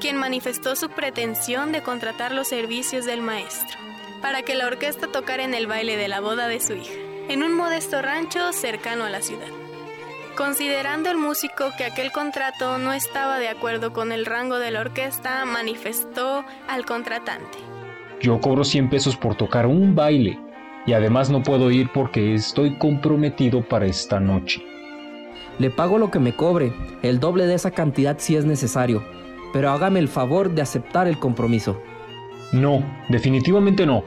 quien 0.00 0.16
manifestó 0.16 0.74
su 0.74 0.88
pretensión 0.88 1.70
de 1.70 1.82
contratar 1.82 2.32
los 2.32 2.48
servicios 2.48 3.04
del 3.04 3.20
maestro 3.20 3.78
para 4.22 4.42
que 4.42 4.54
la 4.54 4.66
orquesta 4.66 5.06
tocara 5.06 5.44
en 5.44 5.54
el 5.54 5.66
baile 5.66 5.96
de 5.96 6.08
la 6.08 6.20
boda 6.20 6.48
de 6.48 6.60
su 6.60 6.74
hija, 6.74 6.94
en 7.28 7.42
un 7.42 7.54
modesto 7.54 8.02
rancho 8.02 8.52
cercano 8.52 9.04
a 9.04 9.10
la 9.10 9.20
ciudad. 9.22 9.46
Considerando 10.36 11.10
el 11.10 11.18
músico 11.18 11.70
que 11.76 11.84
aquel 11.84 12.12
contrato 12.12 12.78
no 12.78 12.92
estaba 12.92 13.38
de 13.38 13.48
acuerdo 13.48 13.92
con 13.92 14.10
el 14.10 14.26
rango 14.26 14.58
de 14.58 14.70
la 14.70 14.80
orquesta, 14.80 15.44
manifestó 15.44 16.44
al 16.66 16.86
contratante. 16.86 17.58
Yo 18.20 18.40
cobro 18.40 18.64
100 18.64 18.90
pesos 18.90 19.16
por 19.16 19.34
tocar 19.34 19.66
un 19.66 19.94
baile 19.94 20.38
y 20.86 20.94
además 20.94 21.30
no 21.30 21.42
puedo 21.42 21.70
ir 21.70 21.90
porque 21.92 22.34
estoy 22.34 22.76
comprometido 22.78 23.62
para 23.62 23.86
esta 23.86 24.18
noche. 24.18 24.64
Le 25.58 25.70
pago 25.70 25.98
lo 25.98 26.10
que 26.10 26.20
me 26.20 26.34
cobre, 26.34 26.72
el 27.02 27.20
doble 27.20 27.46
de 27.46 27.54
esa 27.54 27.70
cantidad 27.70 28.16
si 28.18 28.36
es 28.36 28.46
necesario, 28.46 29.04
pero 29.52 29.70
hágame 29.70 30.00
el 30.00 30.08
favor 30.08 30.50
de 30.50 30.62
aceptar 30.62 31.08
el 31.08 31.18
compromiso. 31.18 31.80
No, 32.52 32.82
definitivamente 33.08 33.86
no, 33.86 34.04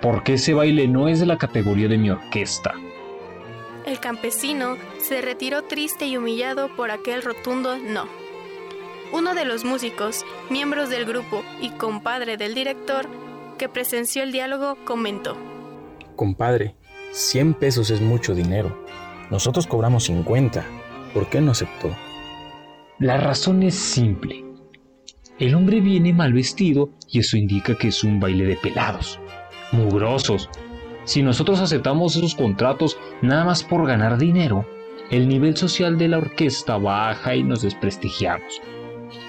porque 0.00 0.34
ese 0.34 0.54
baile 0.54 0.88
no 0.88 1.08
es 1.08 1.20
de 1.20 1.26
la 1.26 1.38
categoría 1.38 1.88
de 1.88 1.98
mi 1.98 2.10
orquesta. 2.10 2.74
El 3.86 4.00
campesino 4.00 4.76
se 4.98 5.22
retiró 5.22 5.62
triste 5.62 6.06
y 6.06 6.16
humillado 6.16 6.68
por 6.76 6.90
aquel 6.90 7.22
rotundo 7.22 7.78
no. 7.78 8.06
Uno 9.12 9.34
de 9.34 9.46
los 9.46 9.64
músicos, 9.64 10.26
miembros 10.50 10.90
del 10.90 11.06
grupo 11.06 11.42
y 11.62 11.70
compadre 11.70 12.36
del 12.36 12.54
director, 12.54 13.06
que 13.56 13.68
presenció 13.68 14.22
el 14.22 14.32
diálogo, 14.32 14.76
comentó. 14.84 15.36
Compadre, 16.16 16.74
100 17.12 17.54
pesos 17.54 17.90
es 17.90 18.00
mucho 18.00 18.34
dinero. 18.34 18.84
Nosotros 19.30 19.66
cobramos 19.66 20.04
50. 20.04 20.64
¿Por 21.14 21.30
qué 21.30 21.40
no 21.40 21.52
aceptó? 21.52 21.90
La 22.98 23.16
razón 23.16 23.62
es 23.62 23.74
simple. 23.74 24.44
El 25.38 25.54
hombre 25.54 25.80
viene 25.80 26.12
mal 26.12 26.32
vestido 26.32 26.90
y 27.08 27.20
eso 27.20 27.36
indica 27.36 27.76
que 27.76 27.88
es 27.88 28.02
un 28.02 28.18
baile 28.18 28.44
de 28.44 28.56
pelados, 28.56 29.20
mugrosos. 29.70 30.50
Si 31.04 31.22
nosotros 31.22 31.60
aceptamos 31.60 32.16
esos 32.16 32.34
contratos 32.34 32.98
nada 33.22 33.44
más 33.44 33.62
por 33.62 33.86
ganar 33.86 34.18
dinero, 34.18 34.66
el 35.10 35.28
nivel 35.28 35.56
social 35.56 35.96
de 35.96 36.08
la 36.08 36.18
orquesta 36.18 36.76
baja 36.76 37.36
y 37.36 37.44
nos 37.44 37.62
desprestigiamos. 37.62 38.60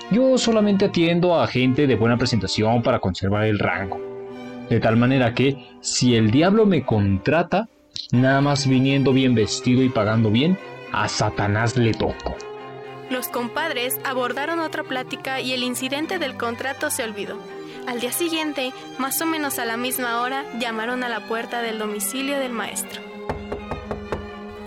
Yo 0.10 0.40
solamente 0.40 0.86
atiendo 0.86 1.40
a 1.40 1.46
gente 1.46 1.86
de 1.86 1.96
buena 1.96 2.18
presentación 2.18 2.82
para 2.82 3.00
conservar 3.00 3.44
el 3.46 3.60
rango. 3.60 4.02
De 4.68 4.80
tal 4.80 4.98
manera 4.98 5.36
que 5.36 5.58
si 5.80 6.16
el 6.16 6.32
diablo 6.32 6.66
me 6.66 6.84
contrata, 6.86 7.70
nada 8.12 8.42
más 8.42 8.68
viniendo 8.68 9.14
bien 9.14 9.36
vestido 9.36 9.84
y 9.84 9.90
pagando 9.90 10.32
bien, 10.32 10.58
a 10.92 11.08
Satanás 11.08 11.78
le 11.78 11.94
toco. 11.94 12.36
Los 13.10 13.28
compadres 13.28 14.00
abordaron 14.04 14.60
otra 14.60 14.84
plática 14.84 15.42
y 15.42 15.54
el 15.54 15.64
incidente 15.64 16.20
del 16.20 16.38
contrato 16.38 16.92
se 16.92 17.04
olvidó. 17.04 17.40
Al 17.88 18.00
día 18.00 18.12
siguiente, 18.12 18.72
más 19.00 19.20
o 19.22 19.26
menos 19.26 19.58
a 19.58 19.66
la 19.66 19.78
misma 19.78 20.22
hora, 20.22 20.46
llamaron 20.60 21.04
a 21.04 21.10
la 21.10 21.28
puerta 21.28 21.62
del 21.62 21.80
domicilio 21.80 22.38
del 22.38 22.52
maestro. 22.52 23.02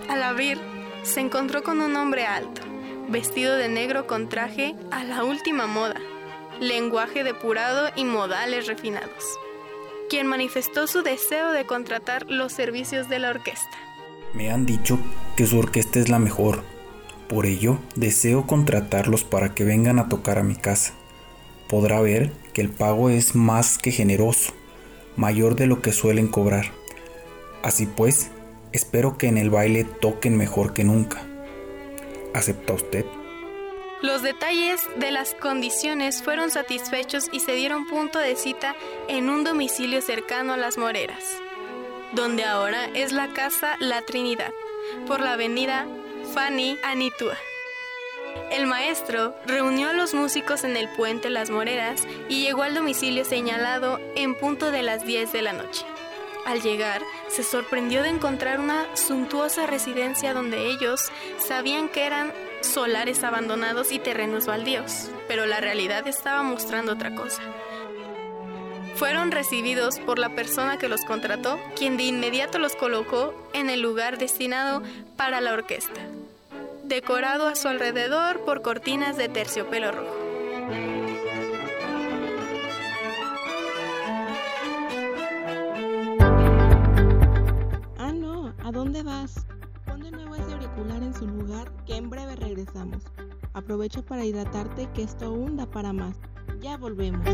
Al 0.09 0.23
abrir, 0.25 0.59
se 1.05 1.21
encontró 1.21 1.63
con 1.63 1.81
un 1.81 1.95
hombre 1.97 2.27
alto, 2.27 2.63
vestido 3.09 3.57
de 3.57 3.69
negro 3.69 4.07
con 4.07 4.29
traje 4.29 4.75
a 4.91 5.05
la 5.05 5.23
última 5.23 5.67
moda, 5.67 6.01
lenguaje 6.61 7.23
depurado 7.23 7.91
y 7.95 8.05
modales 8.05 8.67
refinados, 8.67 9.39
quien 10.11 10.27
manifestó 10.27 10.87
su 10.87 11.03
deseo 11.03 11.53
de 11.53 11.65
contratar 11.65 12.27
los 12.29 12.53
servicios 12.53 13.09
de 13.09 13.21
la 13.21 13.31
orquesta. 13.31 13.79
Me 14.35 14.51
han 14.51 14.67
dicho 14.67 14.99
que 15.37 15.47
su 15.47 15.59
orquesta 15.59 16.01
es 16.01 16.09
la 16.09 16.19
mejor, 16.19 16.65
por 17.33 17.47
ello 17.47 17.79
deseo 17.95 18.47
contratarlos 18.47 19.25
para 19.25 19.55
que 19.55 19.65
vengan 19.65 19.99
a 19.99 20.11
tocar 20.11 20.39
a 20.39 20.43
mi 20.43 20.55
casa. 20.55 20.93
Podrá 21.67 21.99
ver 22.03 22.31
que 22.53 22.61
el 22.61 22.69
pago 22.69 23.09
es 23.09 23.35
más 23.35 23.79
que 23.79 23.91
generoso, 23.91 24.53
mayor 25.17 25.57
de 25.57 25.67
lo 25.67 25.81
que 25.81 25.93
suelen 25.93 26.29
cobrar. 26.29 26.73
Así 27.63 27.87
pues, 27.87 28.31
espero 28.73 29.17
que 29.17 29.29
en 29.29 29.39
el 29.39 29.49
baile 29.49 29.85
toquen 29.85 30.37
mejor 30.37 30.75
que 30.75 30.85
nunca. 30.85 31.23
¿Acepta 32.35 32.75
usted? 32.75 33.07
Los 34.03 34.21
detalles 34.21 34.83
de 35.01 35.11
las 35.11 35.33
condiciones 35.33 36.23
fueron 36.23 36.51
satisfechos 36.51 37.31
y 37.33 37.41
se 37.41 37.55
dieron 37.55 37.87
punto 37.87 38.19
de 38.19 38.37
cita 38.37 38.77
en 39.09 39.31
un 39.31 39.43
domicilio 39.43 40.03
cercano 40.03 40.53
a 40.53 40.59
las 40.59 40.77
Moreras, 40.77 41.25
donde 42.13 42.45
ahora 42.45 42.91
es 42.93 43.13
la 43.13 43.29
Casa 43.29 43.77
La 43.81 44.03
Trinidad, 44.03 44.53
por 45.07 45.21
la 45.21 45.33
avenida 45.33 45.87
Fanny 46.35 46.79
Anitua. 46.83 47.37
El 48.51 48.67
maestro 48.67 49.35
reunió 49.47 49.91
a 49.91 49.93
los 49.93 50.15
músicos 50.15 50.65
en 50.65 50.79
el 50.79 50.89
puente 50.89 51.29
Las 51.29 51.51
Moreras 51.51 52.07
y 52.31 52.43
llegó 52.43 52.63
al 52.63 52.75
domicilio 52.75 53.27
señalado 53.27 54.01
en 54.17 54.35
punto 54.35 54.71
de 54.71 54.83
las 54.83 55.05
10 55.05 55.31
de 55.31 55.43
la 55.43 55.53
noche. 55.53 55.85
Al 56.47 56.63
llegar, 56.63 57.03
se 57.29 57.43
sorprendió 57.43 58.03
de 58.03 58.09
encontrar 58.09 58.61
una 58.61 58.97
suntuosa 58.97 59.67
residencia 59.67 60.33
donde 60.33 60.71
ellos 60.71 61.13
sabían 61.39 61.91
que 61.91 62.07
eran 62.07 62.33
solares 62.63 63.23
abandonados 63.25 63.93
y 63.93 63.99
terrenos 63.99 64.47
baldíos, 64.47 65.11
pero 65.29 65.45
la 65.45 65.61
realidad 65.61 66.09
estaba 66.09 66.43
mostrando 66.43 66.93
otra 66.93 67.15
cosa. 67.15 67.43
Fueron 68.95 69.33
recibidos 69.33 69.99
por 69.99 70.19
la 70.19 70.35
persona 70.35 70.79
que 70.79 70.89
los 70.89 71.05
contrató, 71.05 71.59
quien 71.77 71.97
de 71.97 72.05
inmediato 72.05 72.59
los 72.59 72.77
colocó 72.77 73.35
en 73.53 73.69
el 73.71 73.81
lugar 73.81 74.19
destinado 74.19 74.83
para 75.17 75.41
la 75.41 75.55
orquesta, 75.55 76.01
decorado 76.93 77.47
a 77.47 77.55
su 77.55 77.69
alrededor 77.69 78.41
por 78.45 78.61
cortinas 78.61 79.17
de 79.17 79.31
terciopelo 79.31 79.93
rojo. 79.93 80.15
Ah, 87.97 88.13
no, 88.13 88.53
¿a 88.63 88.71
dónde 88.71 89.03
vas? 89.03 89.47
Pon 89.87 90.03
de 90.03 90.11
nuevo 90.11 90.35
ese 90.35 90.53
auricular 90.53 91.03
en 91.03 91.15
su 91.15 91.27
lugar 91.27 91.73
que 91.87 91.97
en 91.97 92.11
breve 92.11 92.37
regresamos. 92.37 93.05
Aprovecha 93.55 94.03
para 94.03 94.27
hidratarte 94.27 94.91
que 94.93 95.05
esto 95.05 95.25
aún 95.25 95.57
da 95.57 95.65
para 95.65 95.95
más. 95.95 96.19
Ya 96.61 96.77
volvemos. 96.77 97.27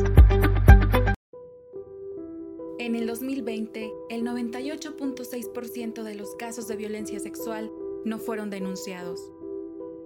En 2.78 2.94
el 2.94 3.08
2020, 3.08 3.92
el 4.10 4.22
98.6% 4.22 6.04
de 6.04 6.14
los 6.14 6.36
casos 6.36 6.68
de 6.68 6.76
violencia 6.76 7.18
sexual 7.18 7.72
no 8.04 8.20
fueron 8.20 8.50
denunciados. 8.50 9.32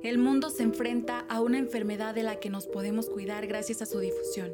El 0.03 0.19
mundo 0.19 0.51
se 0.51 0.65
enfrenta 0.65 1.21
a 1.29 1.41
una 1.41 1.59
enfermedad 1.59 2.13
de 2.13 2.25
la 2.25 2.41
que 2.41 2.51
nos 2.51 2.67
podemos 2.67 3.09
cuidar 3.09 3.47
gracias 3.47 3.83
a 3.83 3.87
su 3.87 4.01
difusión. 4.01 4.53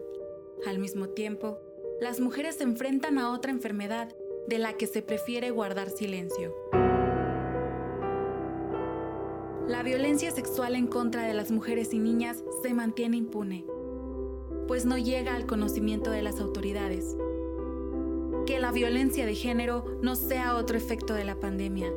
Al 0.67 0.79
mismo 0.79 1.09
tiempo, 1.09 1.59
las 2.03 2.21
mujeres 2.21 2.57
se 2.57 2.65
enfrentan 2.65 3.17
a 3.17 3.31
otra 3.31 3.51
enfermedad 3.51 4.15
de 4.47 4.59
la 4.59 4.75
que 4.75 4.87
se 4.87 5.01
prefiere 5.01 5.51
guardar 5.51 5.89
silencio. 5.89 6.55
La 9.67 9.83
violencia 9.83 10.31
sexual 10.33 10.77
en 10.77 10.87
contra 10.87 11.27
de 11.27 11.33
las 11.33 11.51
mujeres 11.51 11.95
y 11.95 11.99
niñas 11.99 12.45
se 12.63 12.75
mantiene 12.75 13.17
impune, 13.17 13.65
pues 14.67 14.85
no 14.85 14.99
llega 14.99 15.35
al 15.35 15.47
conocimiento 15.47 16.11
de 16.11 16.21
las 16.21 16.41
autoridades. 16.41 17.17
Que 18.45 18.59
la 18.59 18.71
violencia 18.71 19.25
de 19.25 19.35
género 19.35 19.99
no 20.03 20.15
sea 20.15 20.57
otro 20.57 20.77
efecto 20.77 21.15
de 21.15 21.25
la 21.25 21.41
pandemia, 21.41 21.91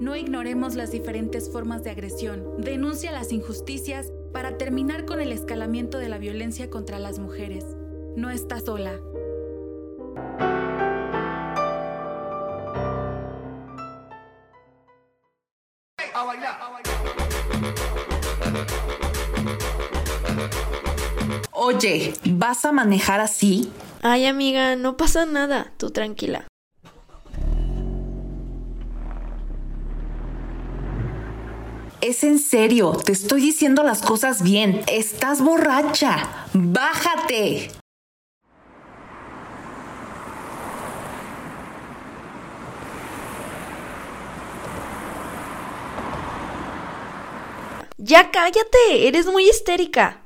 No 0.00 0.16
ignoremos 0.16 0.76
las 0.76 0.90
diferentes 0.90 1.50
formas 1.52 1.84
de 1.84 1.90
agresión. 1.90 2.56
Denuncia 2.56 3.12
las 3.12 3.32
injusticias 3.32 4.10
para 4.32 4.56
terminar 4.56 5.04
con 5.04 5.20
el 5.20 5.30
escalamiento 5.30 5.98
de 5.98 6.08
la 6.08 6.16
violencia 6.16 6.70
contra 6.70 6.98
las 6.98 7.18
mujeres. 7.18 7.66
No 8.16 8.30
estás 8.30 8.64
sola. 8.64 8.98
Oye, 21.52 22.14
¿vas 22.24 22.64
a 22.64 22.72
manejar 22.72 23.20
así? 23.20 23.70
Ay, 24.00 24.24
amiga, 24.24 24.76
no 24.76 24.96
pasa 24.96 25.26
nada, 25.26 25.74
tú 25.76 25.90
tranquila. 25.90 26.46
Es 32.00 32.24
en 32.24 32.38
serio, 32.38 32.92
te 32.92 33.12
estoy 33.12 33.42
diciendo 33.42 33.82
las 33.82 34.00
cosas 34.00 34.42
bien. 34.42 34.80
Estás 34.86 35.42
borracha. 35.42 36.46
Bájate. 36.54 37.70
Ya 47.98 48.30
cállate, 48.30 49.06
eres 49.06 49.26
muy 49.26 49.46
histérica. 49.46 50.22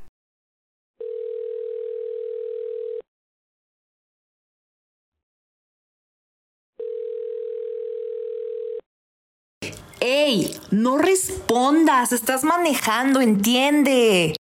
¡Ey! 10.00 10.54
No 10.84 10.98
respondas, 10.98 12.12
estás 12.12 12.44
manejando, 12.44 13.22
entiende. 13.22 14.36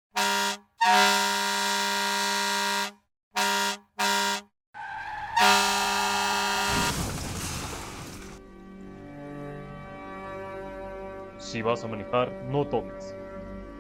Si 11.37 11.61
vas 11.61 11.85
a 11.85 11.89
manejar, 11.89 12.33
no 12.49 12.67
tomes. 12.67 13.15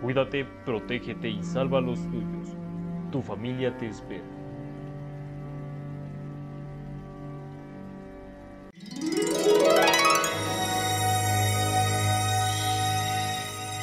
Cuídate, 0.02 0.44
protégete 0.66 1.30
y 1.30 1.42
salva 1.42 1.78
a 1.78 1.80
los 1.80 1.98
tuyos. 2.10 2.54
Tu 3.10 3.22
familia 3.22 3.74
te 3.78 3.86
espera. 3.86 4.39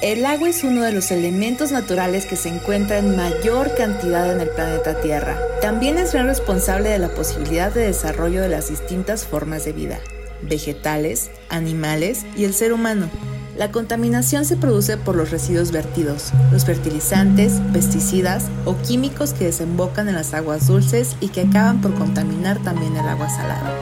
El 0.01 0.27
agua 0.27 0.49
es 0.49 0.63
uno 0.63 0.83
de 0.83 0.91
los 0.91 1.09
elementos 1.09 1.71
naturales 1.71 2.27
que 2.27 2.35
se 2.35 2.49
encuentra 2.49 2.99
en 2.99 3.15
mayor 3.15 3.73
cantidad 3.75 4.31
en 4.31 4.41
el 4.41 4.49
planeta 4.49 5.01
Tierra. 5.01 5.39
También 5.59 5.97
es 5.97 6.13
gran 6.13 6.27
responsable 6.27 6.89
de 6.89 6.99
la 6.99 7.09
posibilidad 7.09 7.73
de 7.73 7.87
desarrollo 7.87 8.43
de 8.43 8.49
las 8.49 8.69
distintas 8.69 9.25
formas 9.25 9.65
de 9.65 9.73
vida, 9.73 9.99
vegetales, 10.43 11.31
animales 11.49 12.27
y 12.35 12.43
el 12.43 12.53
ser 12.53 12.73
humano. 12.73 13.09
La 13.57 13.71
contaminación 13.71 14.45
se 14.45 14.55
produce 14.55 14.97
por 14.97 15.15
los 15.15 15.31
residuos 15.31 15.71
vertidos, 15.71 16.31
los 16.51 16.63
fertilizantes, 16.63 17.53
pesticidas 17.73 18.43
o 18.65 18.77
químicos 18.77 19.33
que 19.33 19.45
desembocan 19.45 20.07
en 20.09 20.13
las 20.13 20.35
aguas 20.35 20.67
dulces 20.67 21.15
y 21.21 21.29
que 21.29 21.41
acaban 21.41 21.81
por 21.81 21.95
contaminar 21.95 22.61
también 22.61 22.95
el 22.95 23.07
agua 23.07 23.29
salada. 23.29 23.73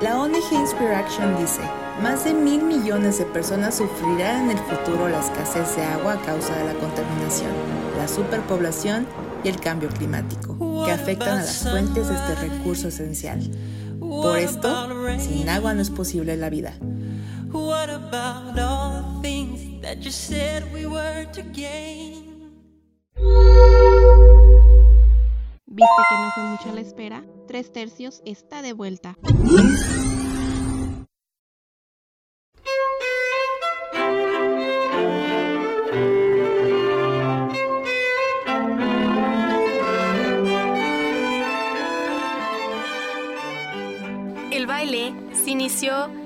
La 0.00 0.18
ONG 0.18 0.50
Inspire 0.52 0.94
Action 0.94 1.36
dice, 1.38 1.60
más 2.02 2.24
de 2.24 2.34
mil 2.34 2.62
millones 2.62 3.18
de 3.18 3.24
personas 3.24 3.76
sufrirán 3.76 4.50
en 4.50 4.56
el 4.56 4.58
futuro 4.58 5.08
la 5.08 5.20
escasez 5.20 5.76
de 5.76 5.84
agua 5.84 6.14
a 6.14 6.22
causa 6.22 6.56
de 6.56 6.64
la 6.64 6.74
contaminación, 6.74 7.50
la 7.96 8.06
superpoblación 8.06 9.06
y 9.44 9.48
el 9.48 9.60
cambio 9.60 9.88
climático, 9.88 10.84
que 10.84 10.92
afectan 10.92 11.38
a 11.38 11.42
las 11.42 11.68
fuentes 11.68 12.08
de 12.08 12.14
este 12.14 12.34
recurso 12.36 12.88
esencial. 12.88 13.50
Por 14.00 14.38
esto, 14.38 14.88
sin 15.18 15.48
agua 15.48 15.74
no 15.74 15.82
es 15.82 15.90
posible 15.90 16.36
la 16.36 16.50
vida. 16.50 16.74
¿Viste 25.66 26.02
que 26.08 26.16
no 26.16 26.30
fue 26.34 26.42
mucho 26.44 26.74
la 26.74 26.80
espera? 26.80 27.24
Tres 27.46 27.72
tercios 27.72 28.22
está 28.24 28.62
de 28.62 28.72
vuelta. 28.72 29.16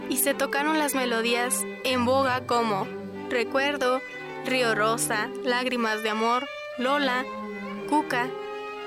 Y 0.08 0.16
se 0.16 0.32
tocaron 0.32 0.78
las 0.78 0.94
melodías 0.94 1.62
en 1.84 2.06
boga 2.06 2.46
como 2.46 2.86
Recuerdo, 3.28 4.00
Río 4.46 4.74
Rosa, 4.74 5.28
Lágrimas 5.44 6.02
de 6.02 6.08
Amor, 6.08 6.46
Lola, 6.78 7.26
Cuca, 7.86 8.30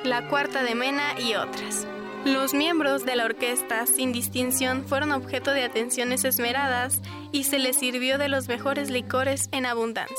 La 0.03 0.28
Cuarta 0.28 0.63
de 0.63 0.74
Mena 0.74 1.20
y 1.20 1.36
otras. 1.36 1.86
Los 2.26 2.55
miembros 2.55 3.05
de 3.05 3.16
la 3.16 3.26
orquesta 3.26 3.86
sin 3.86 4.11
distinción 4.11 4.86
fueron 4.88 5.11
objeto 5.11 5.51
de 5.51 5.63
atenciones 5.63 6.26
esmeradas 6.26 6.99
y 7.32 7.43
se 7.43 7.59
les 7.59 7.76
sirvió 7.76 8.18
de 8.18 8.30
los 8.30 8.47
mejores 8.47 8.89
licores 8.89 9.49
en 9.51 9.68
abundancia. 9.68 10.16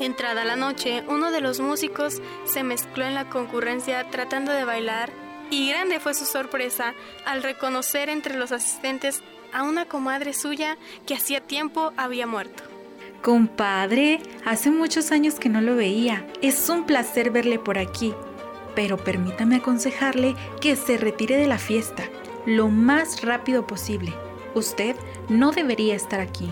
Entrada 0.00 0.44
la 0.44 0.56
noche, 0.56 1.04
uno 1.06 1.30
de 1.30 1.40
los 1.40 1.60
músicos 1.60 2.20
se 2.44 2.64
mezcló 2.64 3.04
en 3.04 3.14
la 3.14 3.28
concurrencia 3.28 4.10
tratando 4.10 4.50
de 4.50 4.64
bailar 4.64 5.12
y 5.54 5.68
grande 5.68 6.00
fue 6.00 6.14
su 6.14 6.24
sorpresa 6.24 6.94
al 7.24 7.42
reconocer 7.42 8.08
entre 8.08 8.36
los 8.36 8.50
asistentes 8.50 9.22
a 9.52 9.62
una 9.62 9.86
comadre 9.86 10.32
suya 10.32 10.76
que 11.06 11.14
hacía 11.14 11.40
tiempo 11.40 11.92
había 11.96 12.26
muerto. 12.26 12.64
Compadre, 13.22 14.20
hace 14.44 14.70
muchos 14.70 15.12
años 15.12 15.36
que 15.36 15.48
no 15.48 15.60
lo 15.60 15.76
veía. 15.76 16.26
Es 16.42 16.68
un 16.68 16.84
placer 16.84 17.30
verle 17.30 17.58
por 17.58 17.78
aquí. 17.78 18.12
Pero 18.74 18.96
permítame 18.96 19.56
aconsejarle 19.56 20.34
que 20.60 20.74
se 20.74 20.98
retire 20.98 21.36
de 21.36 21.46
la 21.46 21.58
fiesta 21.58 22.02
lo 22.46 22.68
más 22.68 23.22
rápido 23.22 23.66
posible. 23.66 24.12
Usted 24.54 24.96
no 25.28 25.52
debería 25.52 25.94
estar 25.94 26.20
aquí. 26.20 26.50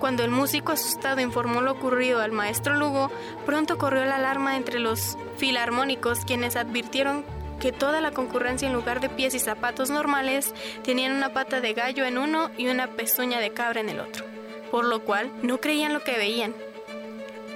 Cuando 0.00 0.24
el 0.24 0.30
músico 0.30 0.72
asustado 0.72 1.20
informó 1.20 1.60
lo 1.60 1.72
ocurrido 1.72 2.20
al 2.20 2.32
maestro 2.32 2.74
Lugo, 2.74 3.10
pronto 3.46 3.78
corrió 3.78 4.04
la 4.04 4.16
alarma 4.16 4.56
entre 4.56 4.80
los 4.80 5.16
filarmónicos 5.36 6.24
quienes 6.24 6.56
advirtieron 6.56 7.24
que 7.64 7.72
toda 7.72 8.02
la 8.02 8.10
concurrencia 8.10 8.68
en 8.68 8.74
lugar 8.74 9.00
de 9.00 9.08
pies 9.08 9.34
y 9.34 9.38
zapatos 9.38 9.88
normales 9.88 10.52
tenían 10.82 11.12
una 11.12 11.32
pata 11.32 11.62
de 11.62 11.72
gallo 11.72 12.04
en 12.04 12.18
uno 12.18 12.50
y 12.58 12.66
una 12.66 12.88
pezuña 12.88 13.40
de 13.40 13.54
cabra 13.54 13.80
en 13.80 13.88
el 13.88 14.00
otro, 14.00 14.26
por 14.70 14.84
lo 14.84 15.02
cual 15.02 15.32
no 15.42 15.62
creían 15.62 15.94
lo 15.94 16.04
que 16.04 16.18
veían. 16.18 16.54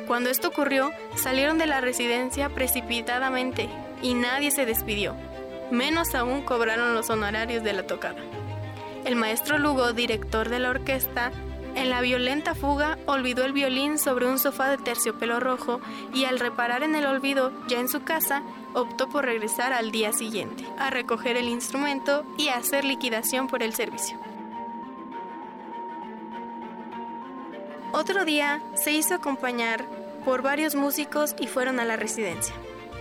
Cuando 0.06 0.30
esto 0.30 0.48
ocurrió, 0.48 0.92
salieron 1.14 1.58
de 1.58 1.66
la 1.66 1.82
residencia 1.82 2.48
precipitadamente 2.48 3.68
y 4.00 4.14
nadie 4.14 4.50
se 4.50 4.64
despidió. 4.64 5.14
Menos 5.70 6.14
aún 6.14 6.40
cobraron 6.40 6.94
los 6.94 7.10
honorarios 7.10 7.62
de 7.62 7.74
la 7.74 7.86
tocada. 7.86 8.22
El 9.04 9.14
maestro 9.14 9.58
Lugo, 9.58 9.92
director 9.92 10.48
de 10.48 10.58
la 10.58 10.70
orquesta, 10.70 11.32
en 11.74 11.90
la 11.90 12.00
violenta 12.00 12.54
fuga 12.54 12.96
olvidó 13.04 13.44
el 13.44 13.52
violín 13.52 13.98
sobre 13.98 14.26
un 14.26 14.38
sofá 14.38 14.70
de 14.70 14.78
terciopelo 14.78 15.38
rojo 15.38 15.82
y 16.14 16.24
al 16.24 16.38
reparar 16.38 16.82
en 16.82 16.96
el 16.96 17.04
olvido 17.04 17.52
ya 17.68 17.78
en 17.78 17.88
su 17.90 18.04
casa, 18.04 18.42
optó 18.74 19.08
por 19.08 19.24
regresar 19.24 19.72
al 19.72 19.90
día 19.90 20.12
siguiente, 20.12 20.64
a 20.78 20.90
recoger 20.90 21.36
el 21.36 21.48
instrumento 21.48 22.24
y 22.36 22.48
a 22.48 22.56
hacer 22.56 22.84
liquidación 22.84 23.48
por 23.48 23.62
el 23.62 23.74
servicio. 23.74 24.18
Otro 27.92 28.24
día 28.24 28.62
se 28.74 28.92
hizo 28.92 29.14
acompañar 29.14 29.86
por 30.24 30.42
varios 30.42 30.74
músicos 30.74 31.34
y 31.38 31.46
fueron 31.46 31.80
a 31.80 31.84
la 31.84 31.96
residencia. 31.96 32.54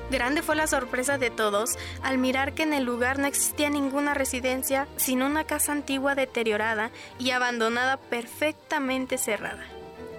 Grande 0.09 0.41
fue 0.41 0.55
la 0.55 0.67
sorpresa 0.67 1.17
de 1.17 1.29
todos 1.29 1.77
al 2.01 2.17
mirar 2.17 2.53
que 2.53 2.63
en 2.63 2.73
el 2.73 2.85
lugar 2.85 3.19
no 3.19 3.27
existía 3.27 3.69
ninguna 3.69 4.13
residencia, 4.13 4.87
sino 4.95 5.25
una 5.25 5.43
casa 5.43 5.73
antigua 5.73 6.15
deteriorada 6.15 6.91
y 7.19 7.31
abandonada 7.31 7.97
perfectamente 7.97 9.17
cerrada. 9.17 9.65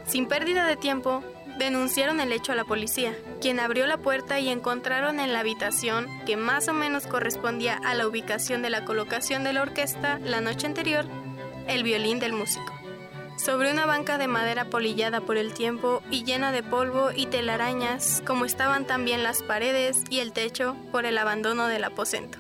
Sin 0.06 0.26
pérdida 0.26 0.66
de 0.66 0.76
tiempo, 0.76 1.22
denunciaron 1.58 2.20
el 2.20 2.32
hecho 2.32 2.52
a 2.52 2.54
la 2.54 2.64
policía, 2.64 3.14
quien 3.40 3.60
abrió 3.60 3.86
la 3.86 3.98
puerta 3.98 4.38
y 4.40 4.48
encontraron 4.48 5.20
en 5.20 5.32
la 5.32 5.40
habitación, 5.40 6.06
que 6.24 6.36
más 6.36 6.68
o 6.68 6.72
menos 6.72 7.06
correspondía 7.06 7.80
a 7.84 7.94
la 7.94 8.06
ubicación 8.06 8.62
de 8.62 8.70
la 8.70 8.84
colocación 8.84 9.44
de 9.44 9.52
la 9.52 9.62
orquesta 9.62 10.18
la 10.20 10.40
noche 10.40 10.66
anterior, 10.66 11.04
el 11.66 11.82
violín 11.82 12.18
del 12.18 12.32
músico 12.32 12.78
sobre 13.38 13.70
una 13.70 13.86
banca 13.86 14.18
de 14.18 14.26
madera 14.26 14.64
polillada 14.64 15.20
por 15.20 15.36
el 15.36 15.54
tiempo 15.54 16.02
y 16.10 16.24
llena 16.24 16.52
de 16.52 16.62
polvo 16.62 17.10
y 17.14 17.26
telarañas, 17.26 18.22
como 18.26 18.44
estaban 18.44 18.84
también 18.84 19.22
las 19.22 19.42
paredes 19.42 20.02
y 20.10 20.18
el 20.18 20.32
techo 20.32 20.76
por 20.90 21.06
el 21.06 21.16
abandono 21.16 21.68
del 21.68 21.84
aposento. 21.84 22.38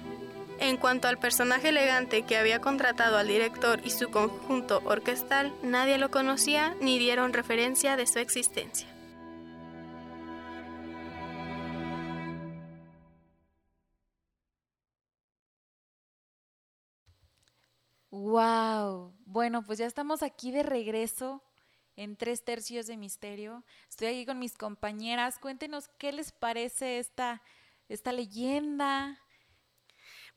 En 0.60 0.76
cuanto 0.76 1.06
al 1.06 1.18
personaje 1.18 1.68
elegante 1.68 2.22
que 2.22 2.36
había 2.36 2.60
contratado 2.60 3.16
al 3.16 3.28
director 3.28 3.80
y 3.84 3.90
su 3.90 4.10
conjunto 4.10 4.82
orquestal, 4.84 5.54
nadie 5.62 5.98
lo 5.98 6.10
conocía 6.10 6.74
ni 6.80 6.98
dieron 6.98 7.32
referencia 7.32 7.96
de 7.96 8.06
su 8.06 8.18
existencia. 8.18 8.88
Wow. 18.18 19.14
Bueno, 19.26 19.62
pues 19.64 19.78
ya 19.78 19.86
estamos 19.86 20.24
aquí 20.24 20.50
de 20.50 20.64
regreso 20.64 21.40
en 21.94 22.16
tres 22.16 22.42
tercios 22.42 22.88
de 22.88 22.96
misterio. 22.96 23.64
Estoy 23.88 24.08
aquí 24.08 24.26
con 24.26 24.40
mis 24.40 24.56
compañeras. 24.56 25.38
Cuéntenos 25.38 25.88
qué 25.98 26.10
les 26.10 26.32
parece 26.32 26.98
esta, 26.98 27.42
esta 27.88 28.10
leyenda. 28.10 29.20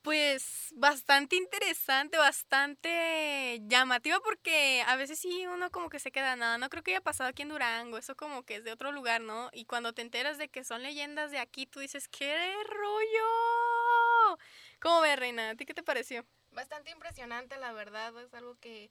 Pues 0.04 0.68
bastante 0.76 1.36
interesante, 1.36 2.18
bastante 2.18 3.62
llamativa 3.68 4.20
porque 4.20 4.84
a 4.86 4.96
veces 4.96 5.18
sí 5.18 5.48
uno 5.48 5.72
como 5.72 5.90
que 5.90 6.00
se 6.00 6.12
queda 6.12 6.36
nada, 6.36 6.58
no 6.60 6.70
creo 6.70 6.84
que 6.84 6.92
haya 6.92 7.02
pasado 7.02 7.30
aquí 7.30 7.44
en 7.44 7.50
Durango, 7.50 8.00
eso 8.00 8.16
como 8.16 8.44
que 8.44 8.56
es 8.56 8.64
de 8.64 8.72
otro 8.72 8.92
lugar, 8.92 9.22
¿no? 9.22 9.50
Y 9.54 9.66
cuando 9.66 9.94
te 9.94 10.02
enteras 10.02 10.40
de 10.40 10.50
que 10.50 10.64
son 10.64 10.82
leyendas 10.82 11.30
de 11.30 11.38
aquí, 11.40 11.68
tú 11.68 11.80
dices, 11.80 12.08
¡qué 12.08 12.52
rollo! 12.66 14.38
¿Cómo 14.80 15.02
ves, 15.02 15.20
Reina? 15.20 15.52
¿A 15.52 15.56
ti 15.56 15.66
qué 15.66 15.74
te 15.76 15.84
pareció? 15.84 16.26
Bastante 16.52 16.92
impresionante, 16.92 17.58
la 17.58 17.72
verdad, 17.72 18.14
es 18.22 18.34
algo 18.34 18.56
que 18.60 18.90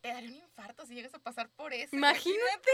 te 0.00 0.08
daría 0.08 0.30
un 0.30 0.36
infarto 0.36 0.84
si 0.86 0.94
llegas 0.94 1.14
a 1.14 1.18
pasar 1.20 1.48
por 1.50 1.72
eso. 1.72 1.94
Imagínate. 1.94 2.70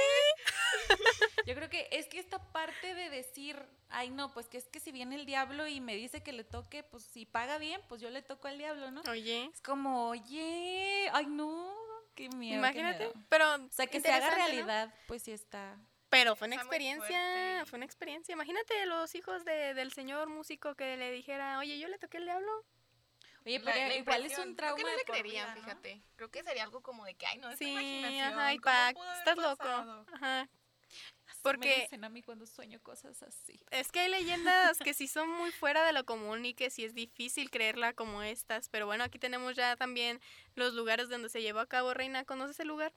Yo 1.46 1.54
creo 1.54 1.68
que 1.68 1.88
es 1.92 2.06
que 2.06 2.18
esta 2.18 2.52
parte 2.52 2.94
de 2.94 3.10
decir, 3.10 3.60
ay 3.90 4.10
no, 4.10 4.32
pues 4.32 4.48
que 4.48 4.56
es 4.58 4.68
que 4.68 4.80
si 4.80 4.92
viene 4.92 5.16
el 5.16 5.26
diablo 5.26 5.66
y 5.66 5.80
me 5.80 5.94
dice 5.94 6.22
que 6.22 6.32
le 6.32 6.44
toque, 6.44 6.82
pues 6.84 7.04
si 7.04 7.26
paga 7.26 7.58
bien, 7.58 7.80
pues 7.88 8.00
yo 8.00 8.10
le 8.10 8.22
toco 8.22 8.48
al 8.48 8.58
diablo, 8.58 8.90
¿no? 8.90 9.02
Oye. 9.10 9.50
Es 9.52 9.60
como, 9.60 10.08
oye, 10.08 11.08
ay 11.12 11.26
no, 11.26 11.74
qué 12.14 12.28
miedo. 12.30 12.58
Imagínate, 12.58 12.98
qué 12.98 13.14
miedo. 13.14 13.26
pero 13.28 13.54
O 13.56 13.68
sea, 13.70 13.86
que 13.86 14.00
se 14.00 14.10
haga 14.12 14.30
realidad, 14.30 14.94
pues 15.06 15.22
sí 15.22 15.32
está. 15.32 15.78
Pero 16.10 16.36
fue 16.36 16.46
una 16.48 16.56
Está 16.56 16.64
experiencia, 16.66 17.64
fue 17.66 17.76
una 17.76 17.84
experiencia. 17.84 18.32
Imagínate 18.32 18.86
los 18.86 19.14
hijos 19.14 19.44
de- 19.44 19.74
del 19.74 19.92
señor 19.92 20.28
músico 20.28 20.74
que 20.74 20.96
le 20.96 21.10
dijera, 21.12 21.58
oye, 21.58 21.78
yo 21.78 21.88
le 21.88 21.98
toqué 21.98 22.16
el 22.18 22.24
diablo. 22.24 22.64
Oye, 23.48 23.58
La- 23.60 23.72
pero 23.72 23.88
la 23.88 23.94
igual 23.96 24.26
es 24.26 24.38
un 24.38 24.56
trauma 24.56 24.74
Creo 24.74 24.76
que 24.76 24.82
no 24.92 24.96
le 24.98 25.04
por 25.04 25.14
creerían, 25.16 25.46
vida, 25.46 25.54
¿no? 25.54 25.60
fíjate. 25.62 26.02
Creo 26.16 26.30
que 26.30 26.42
sería 26.42 26.62
algo 26.64 26.82
como 26.82 27.04
de 27.04 27.14
que, 27.14 27.26
ay, 27.26 27.38
no, 27.38 27.50
es 27.50 27.58
Sí, 27.58 27.70
imaginación. 27.70 28.38
ajá, 28.38 28.52
y 28.54 28.58
¿cómo 28.58 28.74
pa, 28.74 28.90
pudo 28.92 29.02
haber 29.04 29.18
estás 29.18 29.36
loco. 29.38 30.04
Ajá. 30.14 30.48
Así 31.26 31.40
Porque- 31.42 31.68
me 31.76 31.82
dicen 31.82 32.04
a 32.04 32.08
mí 32.08 32.22
cuando 32.22 32.46
sueño 32.46 32.80
cosas 32.82 33.22
así. 33.22 33.62
Es 33.70 33.92
que 33.92 34.00
hay 34.00 34.08
leyendas 34.10 34.78
que 34.78 34.94
sí 34.94 35.06
son 35.08 35.28
muy 35.28 35.50
fuera 35.52 35.84
de 35.84 35.92
lo 35.92 36.04
común 36.04 36.44
y 36.46 36.54
que 36.54 36.70
sí 36.70 36.84
es 36.84 36.94
difícil 36.94 37.50
creerla 37.50 37.92
como 37.92 38.22
estas. 38.22 38.68
Pero 38.70 38.86
bueno, 38.86 39.04
aquí 39.04 39.18
tenemos 39.18 39.54
ya 39.54 39.76
también 39.76 40.20
los 40.54 40.72
lugares 40.74 41.08
donde 41.08 41.28
se 41.28 41.42
llevó 41.42 41.60
a 41.60 41.66
cabo 41.66 41.92
Reina. 41.94 42.24
¿Conoces 42.24 42.58
el 42.60 42.68
lugar? 42.68 42.92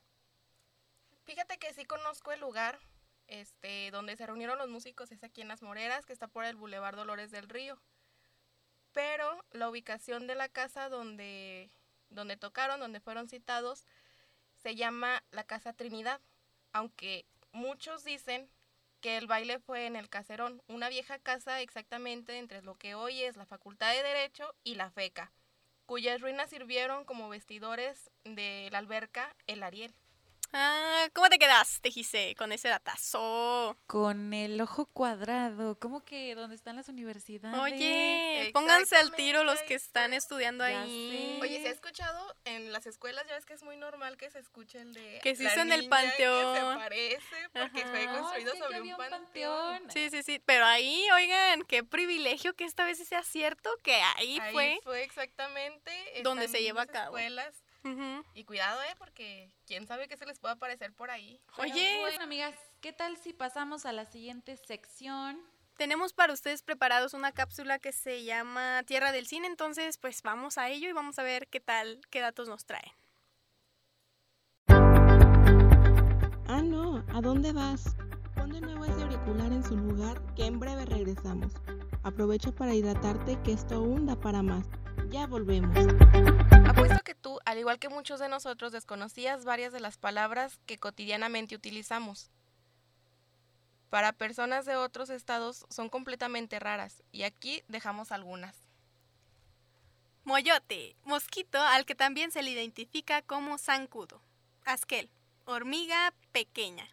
Fíjate 1.24 1.58
que 1.58 1.72
sí 1.74 1.84
conozco 1.84 2.32
el 2.32 2.40
lugar 2.40 2.78
este, 3.28 3.90
donde 3.90 4.16
se 4.16 4.26
reunieron 4.26 4.58
los 4.58 4.68
músicos, 4.68 5.12
es 5.12 5.22
aquí 5.24 5.40
en 5.40 5.48
Las 5.48 5.62
Moreras, 5.62 6.04
que 6.04 6.12
está 6.12 6.26
por 6.28 6.44
el 6.44 6.56
Boulevard 6.56 6.96
Dolores 6.96 7.30
del 7.30 7.48
Río. 7.48 7.80
Pero 8.92 9.44
la 9.52 9.68
ubicación 9.68 10.26
de 10.26 10.34
la 10.34 10.48
casa 10.48 10.88
donde, 10.88 11.70
donde 12.10 12.36
tocaron, 12.36 12.80
donde 12.80 13.00
fueron 13.00 13.28
citados, 13.28 13.84
se 14.62 14.76
llama 14.76 15.22
la 15.30 15.44
Casa 15.44 15.72
Trinidad, 15.72 16.20
aunque 16.72 17.26
muchos 17.52 18.04
dicen 18.04 18.48
que 19.00 19.16
el 19.16 19.26
baile 19.26 19.58
fue 19.58 19.86
en 19.86 19.96
el 19.96 20.08
Caserón, 20.08 20.62
una 20.68 20.88
vieja 20.88 21.18
casa 21.18 21.60
exactamente 21.60 22.38
entre 22.38 22.62
lo 22.62 22.76
que 22.76 22.94
hoy 22.94 23.22
es 23.22 23.36
la 23.36 23.46
Facultad 23.46 23.92
de 23.92 24.02
Derecho 24.02 24.54
y 24.62 24.76
la 24.76 24.90
FECA, 24.90 25.32
cuyas 25.86 26.20
ruinas 26.20 26.50
sirvieron 26.50 27.04
como 27.04 27.28
vestidores 27.28 28.10
de 28.24 28.68
la 28.70 28.78
alberca 28.78 29.34
El 29.46 29.64
Ariel. 29.64 29.92
Ah, 30.54 31.08
¿cómo 31.14 31.30
te 31.30 31.38
quedaste, 31.38 31.90
Gise, 31.90 32.34
con 32.36 32.52
ese 32.52 32.68
datazo? 32.68 33.78
Con 33.86 34.34
el 34.34 34.60
ojo 34.60 34.84
cuadrado, 34.86 35.78
¿cómo 35.78 36.04
que 36.04 36.34
dónde 36.34 36.56
están 36.56 36.76
las 36.76 36.88
universidades? 36.88 37.58
Oye, 37.58 38.50
pónganse 38.52 38.96
al 38.96 39.12
tiro 39.14 39.44
los 39.44 39.60
que 39.62 39.74
están 39.74 40.12
estudiando 40.12 40.68
Ya 40.68 40.82
ahí. 40.82 41.38
Oye, 41.40 41.62
¿se 41.62 41.68
ha 41.68 41.70
escuchado 41.70 42.36
en 42.44 42.70
las 42.70 42.86
escuelas? 42.86 43.26
Ya 43.28 43.34
ves 43.34 43.46
que 43.46 43.54
es 43.54 43.62
muy 43.62 43.78
normal 43.78 44.18
que 44.18 44.30
se 44.30 44.40
escuche 44.40 44.78
el 44.80 44.92
de. 44.92 45.20
Que 45.22 45.34
se 45.36 45.44
hizo 45.44 45.60
en 45.60 45.72
el 45.72 45.88
panteón. 45.88 46.54
Que 46.54 46.60
se 46.60 46.66
parece 46.76 47.48
porque 47.52 47.86
fue 47.86 48.06
construido 48.06 48.54
sobre 48.56 48.80
un 48.82 48.96
panteón. 48.96 49.78
panteón. 49.78 49.90
Sí, 49.90 50.10
sí, 50.10 50.22
sí. 50.22 50.42
Pero 50.44 50.66
ahí, 50.66 51.02
oigan, 51.14 51.62
qué 51.62 51.82
privilegio 51.82 52.52
que 52.54 52.64
esta 52.64 52.84
vez 52.84 52.98
sea 52.98 53.22
cierto 53.24 53.70
que 53.82 53.94
ahí, 53.94 54.38
Ahí 54.38 54.52
fue. 54.52 54.80
fue 54.84 55.02
exactamente. 55.02 55.92
donde 56.22 56.46
se 56.48 56.60
lleva 56.62 56.82
a 56.82 56.86
cabo. 56.86 57.16
escuelas. 57.16 57.61
Y 58.34 58.44
cuidado, 58.44 58.80
¿eh? 58.82 58.94
Porque 58.98 59.52
quién 59.66 59.86
sabe 59.86 60.08
qué 60.08 60.16
se 60.16 60.26
les 60.26 60.38
puede 60.38 60.54
aparecer 60.54 60.92
por 60.92 61.10
ahí. 61.10 61.40
Oye, 61.58 61.98
Bueno, 62.00 62.22
amigas, 62.24 62.54
¿qué 62.80 62.92
tal 62.92 63.16
si 63.16 63.32
pasamos 63.32 63.86
a 63.86 63.92
la 63.92 64.06
siguiente 64.06 64.56
sección? 64.56 65.40
tenemos 65.76 66.12
para 66.12 66.32
ustedes 66.32 66.62
preparados 66.62 67.12
una 67.12 67.32
cápsula 67.32 67.80
que 67.80 67.90
se 67.90 68.22
llama 68.22 68.84
Tierra 68.86 69.10
del 69.10 69.26
Cine, 69.26 69.48
entonces 69.48 69.98
pues 69.98 70.22
vamos 70.22 70.56
a 70.56 70.68
ello 70.68 70.88
y 70.88 70.92
vamos 70.92 71.18
a 71.18 71.24
ver 71.24 71.48
qué 71.48 71.58
tal, 71.58 72.00
qué 72.08 72.20
datos 72.20 72.48
nos 72.48 72.64
traen. 72.66 72.92
Ah, 76.46 76.62
no, 76.62 77.04
¿a 77.12 77.20
dónde 77.20 77.52
vas? 77.52 77.96
Pon 78.36 78.52
de 78.52 78.60
nuevo 78.60 78.84
ese 78.84 79.02
auricular 79.02 79.50
en 79.50 79.64
su 79.64 79.76
lugar, 79.76 80.22
que 80.36 80.46
en 80.46 80.60
breve 80.60 80.84
regresamos. 80.84 81.52
Aprovecha 82.04 82.52
para 82.52 82.74
hidratarte, 82.74 83.40
que 83.42 83.52
esto 83.52 83.76
aún 83.76 84.06
da 84.06 84.14
para 84.14 84.42
más. 84.42 84.66
Ya 85.08 85.26
volvemos. 85.26 85.76
Que 87.04 87.14
tú, 87.14 87.38
al 87.44 87.58
igual 87.58 87.78
que 87.78 87.88
muchos 87.88 88.20
de 88.20 88.28
nosotros, 88.28 88.72
desconocías 88.72 89.44
varias 89.44 89.72
de 89.72 89.80
las 89.80 89.98
palabras 89.98 90.58
que 90.66 90.78
cotidianamente 90.78 91.54
utilizamos. 91.54 92.30
Para 93.90 94.12
personas 94.12 94.64
de 94.64 94.76
otros 94.76 95.10
estados 95.10 95.66
son 95.68 95.88
completamente 95.88 96.58
raras 96.58 97.02
y 97.12 97.24
aquí 97.24 97.62
dejamos 97.68 98.10
algunas. 98.10 98.56
Moyote, 100.24 100.96
mosquito 101.04 101.60
al 101.60 101.84
que 101.84 101.94
también 101.94 102.30
se 102.30 102.42
le 102.42 102.50
identifica 102.50 103.22
como 103.22 103.58
zancudo. 103.58 104.22
Asquel, 104.64 105.10
hormiga 105.44 106.14
pequeña. 106.32 106.88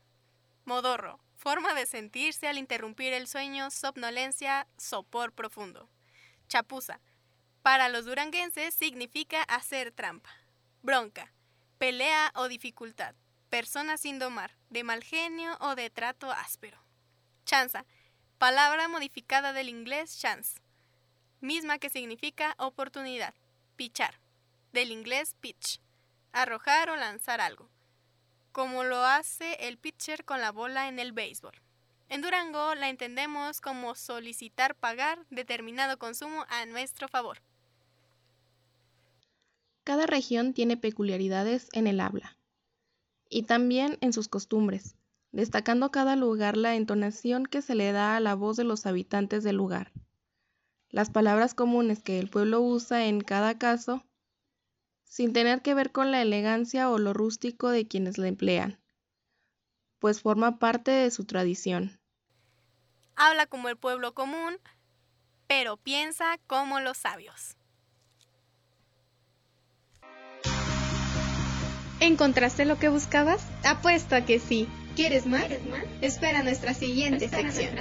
Modorro, 0.66 1.20
forma 1.38 1.74
de 1.74 1.86
sentirse 1.86 2.48
al 2.48 2.58
interrumpir 2.58 3.14
el 3.14 3.28
sueño, 3.28 3.72
somnolencia, 3.72 4.68
sopor 4.78 5.32
profundo. 5.32 5.88
Chapuza, 6.48 7.00
para 7.62 7.90
los 7.90 8.06
duranguenses 8.06 8.74
significa 8.74 9.44
hacer 9.44 9.92
trampa. 9.92 10.30
Bronca, 10.82 11.34
pelea 11.78 12.32
o 12.36 12.48
dificultad. 12.48 13.16
Persona 13.50 13.98
sin 13.98 14.20
domar, 14.20 14.56
de 14.70 14.84
mal 14.84 15.04
genio 15.04 15.58
o 15.60 15.76
de 15.76 15.90
trato 15.90 16.32
áspero. 16.32 16.84
Chanza, 17.46 17.86
palabra 18.38 18.88
modificada 18.88 19.54
del 19.54 19.70
inglés 19.70 20.20
chance 20.20 20.60
misma 21.42 21.80
que 21.80 21.90
significa 21.90 22.56
oportunidad. 22.58 23.34
Pichar, 23.76 24.20
del 24.74 24.92
inglés 24.92 25.36
pitch, 25.40 25.80
arrojar 26.32 26.90
o 26.90 26.96
lanzar 26.96 27.40
algo, 27.42 27.70
como 28.52 28.84
lo 28.84 29.04
hace 29.06 29.54
el 29.68 29.78
pitcher 29.78 30.26
con 30.26 30.42
la 30.42 30.52
bola 30.52 30.88
en 30.88 31.00
el 31.00 31.14
béisbol. 31.14 31.62
En 32.10 32.22
Durango 32.22 32.76
la 32.76 32.90
entendemos 32.90 33.62
como 33.62 33.96
solicitar 33.96 34.76
pagar 34.76 35.26
determinado 35.30 35.98
consumo 35.98 36.46
a 36.50 36.66
nuestro 36.66 37.08
favor. 37.08 37.42
Cada 39.90 40.06
región 40.06 40.54
tiene 40.54 40.78
peculiaridades 40.78 41.68
en 41.72 41.88
el 41.88 42.00
habla 42.00 42.38
y 43.28 43.42
también 43.42 43.98
en 44.02 44.14
sus 44.14 44.28
costumbres, 44.28 44.96
destacando 45.32 45.90
cada 45.90 46.16
lugar 46.16 46.58
la 46.58 46.76
entonación 46.76 47.48
que 47.48 47.64
se 47.64 47.74
le 47.74 47.92
da 47.92 48.16
a 48.16 48.20
la 48.20 48.36
voz 48.36 48.56
de 48.56 48.66
los 48.66 48.86
habitantes 48.86 49.44
del 49.44 49.56
lugar. 49.56 49.92
Las 50.92 51.10
palabras 51.10 51.56
comunes 51.56 52.04
que 52.04 52.20
el 52.20 52.30
pueblo 52.30 52.62
usa 52.62 53.08
en 53.08 53.22
cada 53.22 53.58
caso, 53.58 54.04
sin 55.06 55.34
tener 55.34 55.64
que 55.64 55.74
ver 55.74 55.92
con 55.92 56.12
la 56.12 56.22
elegancia 56.22 56.92
o 56.92 57.00
lo 57.00 57.14
rústico 57.14 57.70
de 57.70 57.88
quienes 57.88 58.20
la 58.20 58.28
emplean, 58.28 58.80
pues 59.98 60.22
forma 60.22 60.60
parte 60.60 60.92
de 60.92 61.10
su 61.10 61.26
tradición. 61.26 62.00
Habla 63.16 63.48
como 63.48 63.70
el 63.70 63.76
pueblo 63.76 64.14
común, 64.14 64.60
pero 65.48 65.78
piensa 65.78 66.38
como 66.46 66.80
los 66.80 67.00
sabios. 67.00 67.56
¿Encontraste 72.00 72.66
lo 72.66 72.80
que 72.80 72.90
buscabas? 72.90 73.46
Apuesto 73.64 74.16
a 74.16 74.22
que 74.22 74.40
sí. 74.40 74.68
¿Quieres 74.96 75.26
más? 75.26 75.46
Espera 76.02 76.44
nuestra 76.44 76.74
siguiente 76.74 77.30
sección. 77.30 77.76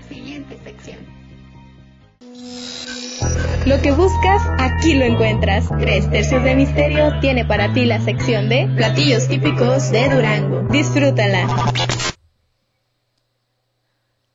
Lo 3.66 3.80
que 3.82 3.92
buscas, 3.92 4.42
aquí 4.58 4.94
lo 4.94 5.04
encuentras. 5.04 5.68
Tres 5.78 6.10
tercios 6.10 6.42
de 6.42 6.56
misterio 6.56 7.20
tiene 7.20 7.44
para 7.44 7.72
ti 7.72 7.84
la 7.84 8.00
sección 8.00 8.48
de 8.48 8.66
platillos 8.76 9.28
típicos 9.28 9.90
de 9.90 10.08
Durango. 10.08 10.62
Disfrútala. 10.70 11.46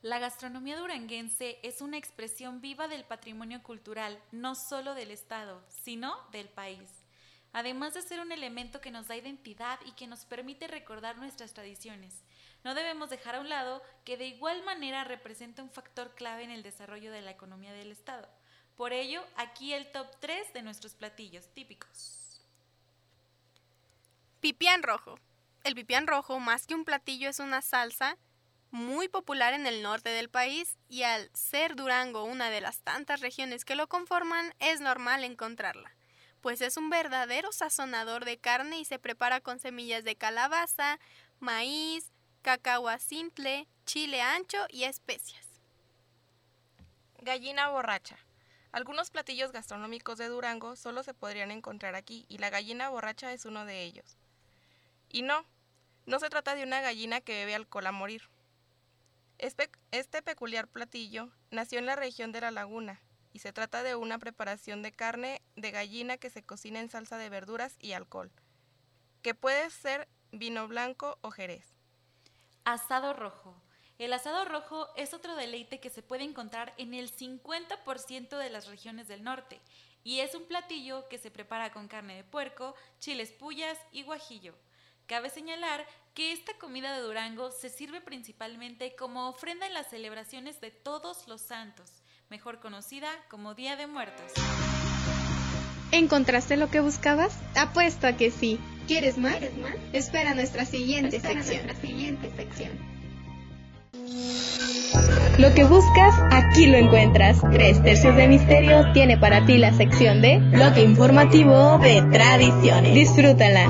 La 0.02 0.18
gastronomía 0.18 0.78
duranguense 0.78 1.58
es 1.62 1.80
una 1.80 1.96
expresión 1.96 2.60
viva 2.60 2.88
del 2.88 3.04
patrimonio 3.04 3.62
cultural, 3.62 4.18
no 4.32 4.54
solo 4.54 4.94
del 4.94 5.10
Estado, 5.10 5.62
sino 5.68 6.14
del 6.30 6.48
país. 6.48 7.03
Además 7.54 7.94
de 7.94 8.02
ser 8.02 8.18
un 8.18 8.32
elemento 8.32 8.80
que 8.80 8.90
nos 8.90 9.06
da 9.06 9.16
identidad 9.16 9.78
y 9.86 9.92
que 9.92 10.08
nos 10.08 10.24
permite 10.24 10.66
recordar 10.66 11.16
nuestras 11.16 11.54
tradiciones, 11.54 12.24
no 12.64 12.74
debemos 12.74 13.10
dejar 13.10 13.36
a 13.36 13.40
un 13.40 13.48
lado 13.48 13.80
que 14.04 14.16
de 14.16 14.26
igual 14.26 14.64
manera 14.64 15.04
representa 15.04 15.62
un 15.62 15.70
factor 15.70 16.16
clave 16.16 16.42
en 16.42 16.50
el 16.50 16.64
desarrollo 16.64 17.12
de 17.12 17.22
la 17.22 17.30
economía 17.30 17.72
del 17.72 17.92
Estado. 17.92 18.28
Por 18.76 18.92
ello, 18.92 19.24
aquí 19.36 19.72
el 19.72 19.92
top 19.92 20.08
3 20.18 20.52
de 20.52 20.62
nuestros 20.62 20.94
platillos 20.94 21.46
típicos. 21.54 22.42
Pipián 24.40 24.82
rojo. 24.82 25.16
El 25.62 25.76
pipián 25.76 26.08
rojo, 26.08 26.40
más 26.40 26.66
que 26.66 26.74
un 26.74 26.84
platillo, 26.84 27.28
es 27.28 27.38
una 27.38 27.62
salsa 27.62 28.18
muy 28.72 29.06
popular 29.06 29.54
en 29.54 29.68
el 29.68 29.80
norte 29.80 30.08
del 30.08 30.28
país 30.28 30.76
y 30.88 31.04
al 31.04 31.30
ser 31.34 31.76
Durango 31.76 32.24
una 32.24 32.50
de 32.50 32.60
las 32.60 32.80
tantas 32.80 33.20
regiones 33.20 33.64
que 33.64 33.76
lo 33.76 33.86
conforman, 33.86 34.52
es 34.58 34.80
normal 34.80 35.22
encontrarla, 35.22 35.94
pues 36.44 36.60
es 36.60 36.76
un 36.76 36.90
verdadero 36.90 37.52
sazonador 37.52 38.26
de 38.26 38.36
carne 38.36 38.78
y 38.78 38.84
se 38.84 38.98
prepara 38.98 39.40
con 39.40 39.58
semillas 39.58 40.04
de 40.04 40.14
calabaza, 40.14 41.00
maíz, 41.40 42.12
cacao 42.42 42.86
chile 43.86 44.20
ancho 44.20 44.58
y 44.68 44.84
especias. 44.84 45.46
Gallina 47.22 47.70
borracha. 47.70 48.18
Algunos 48.72 49.08
platillos 49.08 49.52
gastronómicos 49.52 50.18
de 50.18 50.28
Durango 50.28 50.76
solo 50.76 51.02
se 51.02 51.14
podrían 51.14 51.50
encontrar 51.50 51.94
aquí 51.94 52.26
y 52.28 52.36
la 52.36 52.50
gallina 52.50 52.90
borracha 52.90 53.32
es 53.32 53.46
uno 53.46 53.64
de 53.64 53.82
ellos. 53.82 54.18
Y 55.08 55.22
no, 55.22 55.46
no 56.04 56.20
se 56.20 56.28
trata 56.28 56.54
de 56.54 56.64
una 56.64 56.82
gallina 56.82 57.22
que 57.22 57.32
bebe 57.32 57.54
alcohol 57.54 57.86
a 57.86 57.92
morir. 57.92 58.28
Este 59.38 60.22
peculiar 60.22 60.68
platillo 60.68 61.30
nació 61.50 61.78
en 61.78 61.86
la 61.86 61.96
región 61.96 62.32
de 62.32 62.42
la 62.42 62.50
laguna 62.50 63.00
y 63.34 63.40
se 63.40 63.52
trata 63.52 63.82
de 63.82 63.96
una 63.96 64.18
preparación 64.18 64.80
de 64.82 64.92
carne 64.92 65.42
de 65.56 65.72
gallina 65.72 66.16
que 66.16 66.30
se 66.30 66.44
cocina 66.44 66.80
en 66.80 66.88
salsa 66.88 67.18
de 67.18 67.28
verduras 67.28 67.76
y 67.80 67.92
alcohol, 67.92 68.30
que 69.22 69.34
puede 69.34 69.68
ser 69.70 70.08
vino 70.30 70.68
blanco 70.68 71.18
o 71.20 71.32
jerez. 71.32 71.74
Asado 72.64 73.12
rojo. 73.12 73.60
El 73.98 74.12
asado 74.12 74.44
rojo 74.44 74.88
es 74.96 75.14
otro 75.14 75.34
deleite 75.34 75.80
que 75.80 75.90
se 75.90 76.02
puede 76.02 76.22
encontrar 76.22 76.74
en 76.78 76.94
el 76.94 77.10
50% 77.10 78.38
de 78.38 78.50
las 78.50 78.68
regiones 78.68 79.08
del 79.08 79.24
norte 79.24 79.60
y 80.04 80.20
es 80.20 80.36
un 80.36 80.44
platillo 80.44 81.08
que 81.08 81.18
se 81.18 81.32
prepara 81.32 81.72
con 81.72 81.88
carne 81.88 82.14
de 82.14 82.24
puerco, 82.24 82.76
chiles 83.00 83.32
pullas 83.32 83.78
y 83.90 84.04
guajillo. 84.04 84.54
Cabe 85.06 85.28
señalar 85.28 85.84
que 86.14 86.32
esta 86.32 86.56
comida 86.58 86.94
de 86.94 87.02
Durango 87.02 87.50
se 87.50 87.68
sirve 87.68 88.00
principalmente 88.00 88.94
como 88.94 89.28
ofrenda 89.28 89.66
en 89.66 89.74
las 89.74 89.90
celebraciones 89.90 90.60
de 90.60 90.70
todos 90.70 91.26
los 91.26 91.40
santos, 91.40 92.03
mejor 92.30 92.60
conocida 92.60 93.08
como 93.28 93.54
Día 93.54 93.76
de 93.76 93.86
Muertos. 93.86 94.32
¿Encontraste 95.92 96.56
lo 96.56 96.70
que 96.70 96.80
buscabas? 96.80 97.36
Apuesto 97.54 98.06
a 98.06 98.14
que 98.14 98.30
sí. 98.30 98.58
¿Quieres 98.86 99.16
más? 99.16 99.36
Espera 99.92 100.34
nuestra 100.34 100.64
siguiente 100.64 101.20
sección. 101.20 102.94
Lo 105.38 105.52
que 105.52 105.64
buscas, 105.64 106.14
aquí 106.30 106.66
lo 106.66 106.76
encuentras. 106.78 107.40
Tres 107.52 107.82
tercios 107.82 108.14
de 108.14 108.28
misterio 108.28 108.92
tiene 108.92 109.18
para 109.18 109.44
ti 109.44 109.58
la 109.58 109.72
sección 109.72 110.22
de 110.22 110.38
bloque 110.38 110.82
informativo 110.82 111.78
de 111.78 112.02
tradiciones. 112.12 112.94
Disfrútala. 112.94 113.68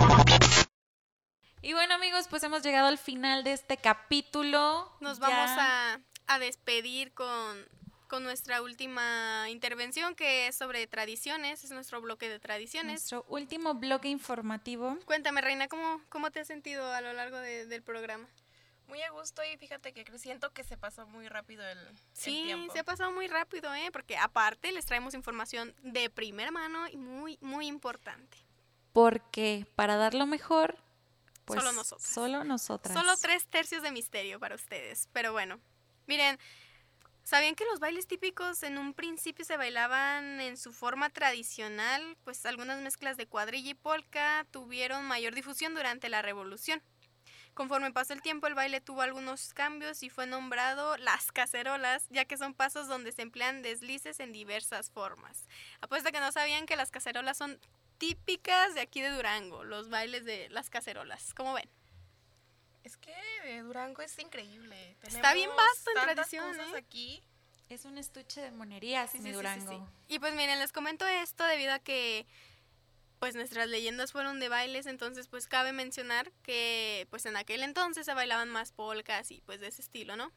Y 1.63 1.73
bueno 1.73 1.95
amigos, 1.95 2.27
pues 2.29 2.43
hemos 2.43 2.63
llegado 2.63 2.89
al 2.89 2.99
final 2.99 3.45
de 3.45 3.53
este 3.55 3.79
capítulo. 3.79 4.93
Nos 5.01 5.19
vamos 5.19 5.51
a, 5.59 6.39
despedir 6.39 7.15
con, 7.15 7.57
nuestra 8.21 8.63
última 8.63 9.49
intervención 9.51 10.15
que 10.15 10.47
es 10.47 10.57
sobre 10.57 10.87
tradiciones, 10.87 11.65
es 11.65 11.71
nuestro 11.71 12.01
bloque 12.01 12.29
de 12.29 12.39
tradiciones. 12.39 12.93
Nuestro 12.93 13.25
último 13.29 13.75
bloque 13.75 14.09
informativo. 14.09 14.99
Cuéntame 15.05 15.41
Reina, 15.41 15.69
¿cómo, 15.69 16.01
cómo 16.09 16.31
te 16.31 16.41
has 16.41 16.47
sentido 16.47 16.93
a 16.93 17.01
lo 17.01 17.13
largo 17.13 17.39
del 17.39 17.83
programa? 17.83 18.27
Muy 18.87 19.03
a 19.03 19.11
gusto 19.11 19.43
y 19.45 19.57
fíjate 19.57 19.93
que 19.93 20.05
siento 20.19 20.53
que 20.53 20.63
se 20.63 20.77
pasó 20.77 21.07
muy 21.07 21.27
rápido 21.29 21.67
el, 21.67 21.79
sí, 22.13 22.43
tiempo. 22.45 22.73
se 22.73 22.81
ha 22.81 22.85
pasado 22.85 23.11
muy 23.13 23.29
rápido, 23.29 23.75
¿eh? 23.75 23.91
Porque 23.91 24.17
aparte 24.17 24.73
les 24.73 24.85
traemos 24.85 25.15
información 25.15 25.75
de 25.83 26.11
primera 26.11 26.51
mano 26.51 26.87
y 26.89 26.97
muy, 26.97 27.39
muy 27.41 27.67
importante. 27.67 28.37
Porque 28.93 29.67
para 29.75 29.97
dar 29.97 30.15
lo 30.15 30.27
mejor 30.27 30.79
pues, 31.47 31.61
solo 31.61 31.73
nosotros. 31.73 32.09
Solo 32.09 32.45
nosotras. 32.45 32.97
Solo 32.97 33.17
tres 33.17 33.47
tercios 33.47 33.83
de 33.83 33.91
misterio 33.91 34.39
para 34.39 34.55
ustedes. 34.55 35.09
Pero 35.13 35.33
bueno, 35.33 35.59
miren, 36.07 36.39
¿sabían 37.25 37.55
que 37.55 37.65
los 37.65 37.81
bailes 37.81 38.07
típicos 38.07 38.63
en 38.63 38.79
un 38.79 38.95
principio 38.95 39.45
se 39.45 39.57
bailaban 39.57 40.41
en 40.41 40.57
su 40.57 40.73
forma 40.73 41.11
tradicional? 41.11 42.17
Pues 42.25 42.47
algunas 42.47 42.81
mezclas 42.81 43.17
de 43.17 43.27
cuadrilla 43.27 43.71
y 43.71 43.75
polka 43.75 44.47
tuvieron 44.51 45.05
mayor 45.07 45.35
difusión 45.35 45.75
durante 45.75 46.09
la 46.09 46.23
revolución. 46.23 46.83
Conforme 47.55 47.93
pasó 47.93 48.13
el 48.13 48.23
tiempo, 48.23 48.49
el 48.49 48.55
baile 48.55 48.81
tuvo 48.81 49.03
algunos 49.03 49.55
cambios 49.55 50.03
y 50.03 50.11
fue 50.11 50.27
nombrado 50.27 50.97
las 50.97 51.31
cacerolas, 51.31 52.07
ya 52.11 52.25
que 52.25 52.37
son 52.37 52.53
pasos 52.53 52.89
donde 52.89 53.13
se 53.13 53.23
emplean 53.23 53.63
deslices 53.63 54.19
en 54.19 54.33
diversas 54.33 54.91
formas. 54.91 55.49
Apuesta 55.81 56.11
que 56.11 56.19
no 56.19 56.33
sabían 56.33 56.67
que 56.67 56.75
las 56.75 56.91
cacerolas 56.91 57.37
son 57.37 57.61
típicas 57.99 58.75
de 58.75 58.81
aquí 58.81 59.01
de 59.01 59.11
Durango, 59.11 59.63
los 59.63 59.89
bailes 59.89 60.25
de 60.25 60.49
las 60.51 60.69
cacerolas. 60.69 61.33
¿Cómo 61.33 61.55
ven? 61.55 61.71
Es 62.85 62.97
que 62.97 63.13
Durango 63.63 64.03
es 64.03 64.19
increíble. 64.19 64.97
Está 65.03 65.35
bien 65.35 65.51
vasto 65.57 65.91
en 65.91 66.15
tradiciones 66.15 66.69
¿eh? 66.69 66.77
aquí. 66.77 67.23
Es 67.69 67.85
un 67.87 67.99
estuche 67.99 68.41
de 68.41 68.51
monerías 68.51 69.15
en 69.15 69.33
Durango. 69.33 69.89
y 70.07 70.19
pues 70.19 70.35
miren, 70.35 70.59
les 70.59 70.71
comento 70.71 71.07
esto 71.07 71.45
debido 71.45 71.73
a 71.73 71.79
que 71.79 72.27
pues 73.19 73.35
nuestras 73.35 73.69
leyendas 73.69 74.13
fueron 74.13 74.39
de 74.39 74.51
bailes, 74.51 74.85
entonces 74.85 75.29
pues 75.29 75.49
cabe 75.49 75.73
mencionar 75.73 76.31
que 76.43 77.07
pues 77.09 77.25
en 77.25 77.37
aquel 77.37 77.63
entonces 77.63 78.05
se 78.05 78.13
bailaban 78.13 78.51
más 78.51 78.73
polcas 78.73 79.31
y 79.31 79.41
pues 79.41 79.61
de 79.61 79.69
ese 79.69 79.81
estilo, 79.81 80.15
¿no? 80.17 80.31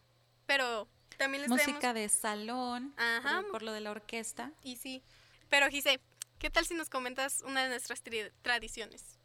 Pero 0.45 0.87
también 1.17 1.41
les 1.41 1.49
Música 1.49 1.93
de 1.93 2.07
salón, 2.07 2.93
Ajá. 2.95 3.41
Por, 3.41 3.51
por, 3.51 3.63
lo 3.63 3.73
de 3.73 3.81
la 3.81 3.91
orquesta. 3.91 4.53
Y 4.63 4.77
sí. 4.77 5.03
Pero 5.49 5.67
Gise, 5.67 5.99
¿Qué 6.39 6.51
tal 6.51 6.65
si 6.67 6.75
nos 6.75 6.89
comentas 6.89 7.41
una 7.47 7.63
de 7.63 7.69
nuestras 7.69 8.03
tradiciones? 8.43 9.16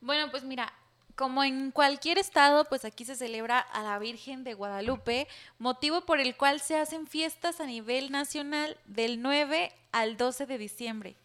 Bueno, 0.00 0.30
pues 0.30 0.44
mira, 0.44 0.72
como 1.16 1.42
en 1.42 1.70
cualquier 1.70 2.18
estado, 2.18 2.66
pues 2.66 2.84
aquí 2.84 3.04
se 3.04 3.16
celebra 3.16 3.58
a 3.58 3.82
la 3.82 3.98
Virgen 3.98 4.44
de 4.44 4.54
Guadalupe, 4.54 5.26
motivo 5.58 6.02
por 6.02 6.20
el 6.20 6.36
cual 6.36 6.60
se 6.60 6.76
hacen 6.76 7.06
fiestas 7.06 7.60
a 7.60 7.66
nivel 7.66 8.12
nacional 8.12 8.76
del 8.84 9.22
9 9.22 9.72
al 9.92 10.16
12 10.16 10.46
de 10.46 10.58
diciembre. 10.58 11.16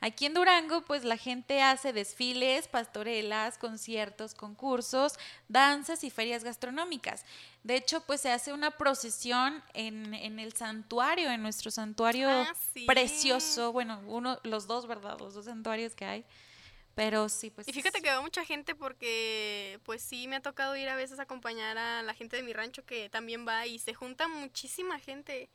Aquí 0.00 0.26
en 0.26 0.34
Durango, 0.34 0.82
pues 0.82 1.02
la 1.04 1.16
gente 1.16 1.62
hace 1.62 1.94
desfiles, 1.94 2.68
pastorelas, 2.68 3.56
conciertos, 3.56 4.34
concursos, 4.34 5.14
danzas 5.48 6.04
y 6.04 6.10
ferias 6.10 6.44
gastronómicas. 6.44 7.24
De 7.62 7.76
hecho, 7.76 8.02
pues 8.02 8.20
se 8.20 8.30
hace 8.30 8.52
una 8.52 8.72
procesión 8.72 9.62
en, 9.72 10.14
el 10.14 10.52
santuario, 10.52 11.30
en 11.30 11.40
nuestro 11.40 11.70
santuario 11.70 12.28
ah, 12.28 12.52
precioso. 12.86 13.72
Bueno, 13.72 14.02
uno, 14.06 14.38
los 14.42 14.66
dos, 14.66 14.86
¿verdad? 14.86 15.18
Los 15.18 15.32
dos 15.32 15.46
santuarios 15.46 15.94
que 15.94 16.04
hay. 16.04 16.24
Pero 16.94 17.28
sí, 17.28 17.50
pues. 17.50 17.66
Y 17.66 17.72
fíjate 17.72 18.00
que 18.00 18.10
va 18.10 18.20
mucha 18.20 18.44
gente 18.44 18.74
porque, 18.74 19.80
pues 19.84 20.02
sí, 20.02 20.28
me 20.28 20.36
ha 20.36 20.42
tocado 20.42 20.76
ir 20.76 20.88
a 20.88 20.96
veces 20.96 21.18
a 21.18 21.22
acompañar 21.22 21.76
a 21.76 22.02
la 22.02 22.14
gente 22.14 22.36
de 22.36 22.42
mi 22.42 22.52
rancho 22.52 22.84
que 22.84 23.08
también 23.08 23.46
va 23.46 23.66
y 23.66 23.78
se 23.78 23.94
junta 23.94 24.28
muchísima 24.28 24.98
gente. 24.98 25.50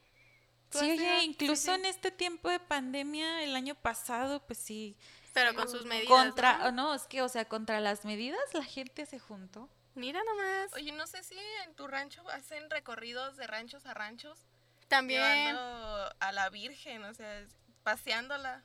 Sí, 0.71 0.91
oye, 0.91 1.23
incluso 1.23 1.73
en 1.73 1.85
este 1.85 2.11
tiempo 2.11 2.49
de 2.49 2.59
pandemia, 2.59 3.43
el 3.43 3.55
año 3.55 3.73
pasado, 3.75 4.45
pues 4.45 4.59
sí. 4.59 4.95
Pero 5.33 5.55
con 5.55 5.69
sus 5.69 5.85
medidas. 5.85 6.07
Contra, 6.07 6.71
¿no? 6.71 6.93
es 6.93 7.03
que, 7.03 7.21
o 7.21 7.29
sea, 7.29 7.45
contra 7.45 7.79
las 7.79 8.03
medidas 8.03 8.39
la 8.53 8.63
gente 8.63 9.05
se 9.05 9.19
juntó. 9.19 9.69
Mira 9.95 10.21
nomás. 10.23 10.73
Oye, 10.73 10.91
no 10.91 11.07
sé 11.07 11.23
si 11.23 11.35
en 11.65 11.73
tu 11.75 11.87
rancho 11.87 12.27
hacen 12.29 12.69
recorridos 12.69 13.37
de 13.37 13.47
ranchos 13.47 13.85
a 13.85 13.93
ranchos. 13.93 14.45
También. 14.87 15.21
Llevando 15.21 16.15
a 16.19 16.31
la 16.31 16.49
Virgen, 16.49 17.03
o 17.03 17.13
sea, 17.13 17.45
paseándola. 17.83 18.63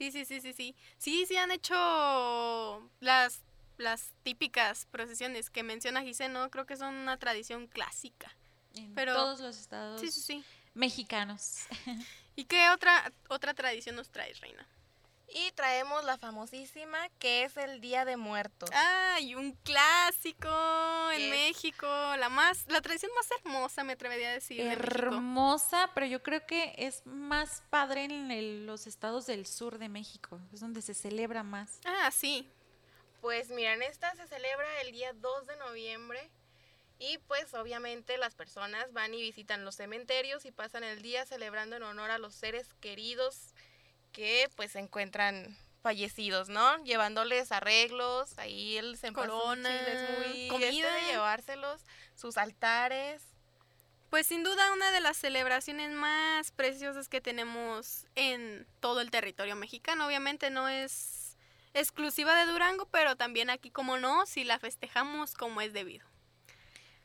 Sí, 0.00 0.10
sí, 0.10 0.24
sí, 0.24 0.40
sí, 0.40 0.54
sí. 0.54 0.74
Sí, 0.96 1.26
sí 1.26 1.36
han 1.36 1.50
hecho 1.50 1.76
las, 3.00 3.42
las 3.76 4.14
típicas 4.22 4.86
procesiones 4.90 5.50
que 5.50 5.62
menciona 5.62 6.00
Giselle, 6.00 6.32
¿no? 6.32 6.50
Creo 6.50 6.64
que 6.64 6.76
son 6.76 6.94
una 6.94 7.18
tradición 7.18 7.66
clásica. 7.66 8.34
En 8.74 8.94
Pero, 8.94 9.14
todos 9.14 9.40
los 9.40 9.58
estados. 9.58 10.00
Sí, 10.00 10.10
sí, 10.10 10.20
sí 10.20 10.44
mexicanos. 10.74 11.66
¿Y 12.36 12.44
qué 12.44 12.70
otra, 12.70 13.12
otra 13.28 13.54
tradición 13.54 13.96
nos 13.96 14.10
traes, 14.10 14.40
Reina? 14.40 14.66
Y 15.32 15.52
traemos 15.52 16.04
la 16.04 16.18
famosísima 16.18 17.08
que 17.18 17.44
es 17.44 17.56
el 17.56 17.80
Día 17.80 18.04
de 18.04 18.16
Muertos. 18.16 18.70
¡Ay, 18.72 19.34
un 19.34 19.52
clásico 19.52 20.48
en 21.12 21.29
México! 21.50 21.86
La 22.16 22.28
más, 22.28 22.64
la 22.68 22.80
tradición 22.80 23.10
más 23.16 23.28
hermosa, 23.32 23.82
me 23.82 23.94
atrevería 23.94 24.28
a 24.28 24.32
decir. 24.34 24.60
Hermosa, 24.60 25.90
pero 25.94 26.06
yo 26.06 26.22
creo 26.22 26.46
que 26.46 26.74
es 26.78 27.04
más 27.06 27.64
padre 27.70 28.04
en 28.04 28.66
los 28.66 28.86
estados 28.86 29.26
del 29.26 29.46
sur 29.46 29.78
de 29.78 29.88
México. 29.88 30.38
Es 30.52 30.60
donde 30.60 30.80
se 30.80 30.94
celebra 30.94 31.42
más. 31.42 31.80
Ah, 31.84 32.10
sí. 32.12 32.48
Pues 33.20 33.50
miren, 33.50 33.82
esta 33.82 34.14
se 34.14 34.28
celebra 34.28 34.80
el 34.82 34.92
día 34.92 35.12
2 35.12 35.46
de 35.46 35.56
noviembre 35.56 36.30
Y 36.98 37.18
pues 37.18 37.52
obviamente 37.54 38.16
las 38.16 38.34
personas 38.34 38.92
van 38.92 39.12
y 39.12 39.20
visitan 39.20 39.64
los 39.64 39.74
cementerios 39.74 40.44
y 40.44 40.52
pasan 40.52 40.84
el 40.84 41.02
día 41.02 41.26
celebrando 41.26 41.76
en 41.76 41.82
honor 41.82 42.10
a 42.10 42.18
los 42.18 42.34
seres 42.34 42.68
queridos 42.80 43.54
que 44.12 44.48
pues 44.54 44.72
se 44.72 44.78
encuentran 44.78 45.56
fallecidos, 45.82 46.48
¿no? 46.48 46.82
Llevándoles 46.84 47.52
arreglos, 47.52 48.38
ahí 48.38 48.76
el 48.76 48.98
Corona, 49.12 49.68
es 49.80 50.26
muy 50.28 50.48
comida. 50.48 50.68
este 50.68 51.06
de 51.06 51.12
llevárselos, 51.12 51.82
sus 52.14 52.36
altares. 52.36 53.22
Pues 54.10 54.26
sin 54.26 54.42
duda 54.42 54.72
una 54.72 54.90
de 54.90 55.00
las 55.00 55.16
celebraciones 55.16 55.92
más 55.92 56.50
preciosas 56.50 57.08
que 57.08 57.20
tenemos 57.20 58.06
en 58.16 58.66
todo 58.80 59.00
el 59.00 59.10
territorio 59.10 59.54
mexicano. 59.54 60.06
Obviamente 60.06 60.50
no 60.50 60.68
es 60.68 61.36
exclusiva 61.74 62.34
de 62.34 62.50
Durango, 62.50 62.86
pero 62.86 63.16
también 63.16 63.50
aquí 63.50 63.70
como 63.70 63.98
no, 63.98 64.26
si 64.26 64.42
la 64.42 64.58
festejamos 64.58 65.34
como 65.34 65.60
es 65.60 65.72
debido. 65.72 66.04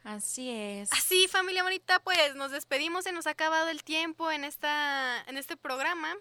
Así 0.04 0.52
es. 0.52 0.92
Así, 0.94 1.28
familia 1.28 1.64
bonita, 1.64 2.00
pues 2.00 2.36
nos 2.36 2.52
despedimos, 2.52 3.04
se 3.06 3.12
nos 3.12 3.28
ha 3.28 3.32
acabado 3.32 3.70
el 3.70 3.84
tiempo 3.84 4.32
en 4.32 4.44
esta 4.44 5.24
en 5.28 5.38
este 5.38 5.58
programa. 5.58 6.16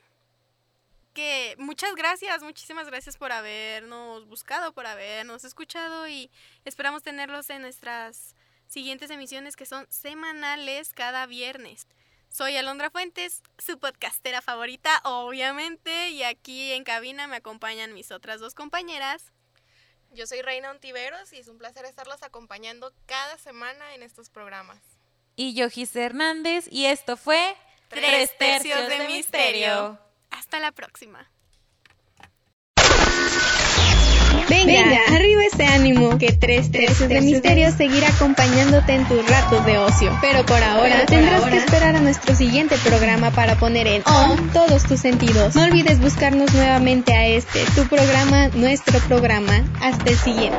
Que 1.15 1.55
muchas 1.59 1.95
gracias, 1.95 2.43
muchísimas 2.43 2.89
gracias 2.89 3.17
por 3.17 3.31
habernos 3.31 4.27
buscado, 4.27 4.73
por 4.73 4.87
habernos 4.87 5.45
escuchado 5.45 6.09
y 6.09 6.29
esperamos 6.65 7.05
tenerlos 7.05 7.49
en 7.51 7.63
nuestras 7.63 8.35
siguientes 8.67 9.11
emisiones 9.11 9.55
que 9.55 9.65
son 9.65 9.87
semanales 9.91 10.93
cada 10.93 11.27
viernes. 11.27 11.87
Soy 12.31 12.57
Alondra 12.57 12.91
Fuentes, 12.91 13.45
su 13.59 13.79
podcastera 13.79 14.43
favorita, 14.43 15.01
obviamente, 15.05 16.11
y 16.11 16.25
aquí 16.25 16.73
en 16.73 16.83
cabina 16.83 17.29
me 17.29 17.37
acompañan 17.37 17.95
mis 17.95 18.11
otras 18.11 18.41
dos 18.41 18.55
compañeras. 18.55 19.33
Yo 20.11 20.27
soy 20.27 20.43
Reina 20.43 20.73
Ontiveros 20.73 21.33
y 21.33 21.39
es 21.39 21.47
un 21.47 21.59
placer 21.59 21.85
estarlos 21.85 22.25
acompañando 22.25 22.93
cada 23.07 23.39
semana 23.39 23.95
en 23.95 24.03
estos 24.03 24.31
programas. 24.31 24.83
Y 25.37 25.55
yo, 25.55 25.71
Gis 25.71 25.95
Hernández, 25.95 26.67
y 26.73 26.87
esto 26.87 27.17
fue 27.17 27.57
Tres 27.89 28.37
tercios 28.37 28.89
de 28.89 29.07
misterio. 29.07 30.04
Hasta 30.39 30.59
la 30.59 30.73
próxima. 30.73 31.31
Venga, 34.49 35.01
arriba 35.09 35.43
ese 35.45 35.65
ánimo, 35.65 36.19
que 36.19 36.33
tres 36.33 36.71
tercios 36.71 37.09
de 37.09 37.21
misterio 37.21 37.71
seguirá 37.71 38.09
acompañándote 38.09 38.95
en 38.95 39.07
tus 39.07 39.27
ratos 39.29 39.65
de 39.65 39.79
ocio. 39.79 40.11
Pero 40.21 40.45
por 40.45 40.63
ahora 40.63 41.07
tendrás 41.07 41.45
que 41.45 41.57
esperar 41.57 41.97
a 41.97 42.01
nuestro 42.01 42.35
siguiente 42.35 42.77
programa 42.79 43.31
para 43.31 43.57
poner 43.57 43.87
en 43.87 44.03
on 44.07 44.51
todos 44.51 44.83
tus 44.85 45.01
sentidos. 45.01 45.55
No 45.55 45.63
olvides 45.63 46.01
buscarnos 46.01 46.53
nuevamente 46.53 47.15
a 47.15 47.27
este, 47.27 47.65
tu 47.75 47.87
programa, 47.87 48.49
nuestro 48.49 48.99
programa. 49.01 49.65
Hasta 49.81 50.11
el 50.11 50.17
siguiente. 50.19 50.59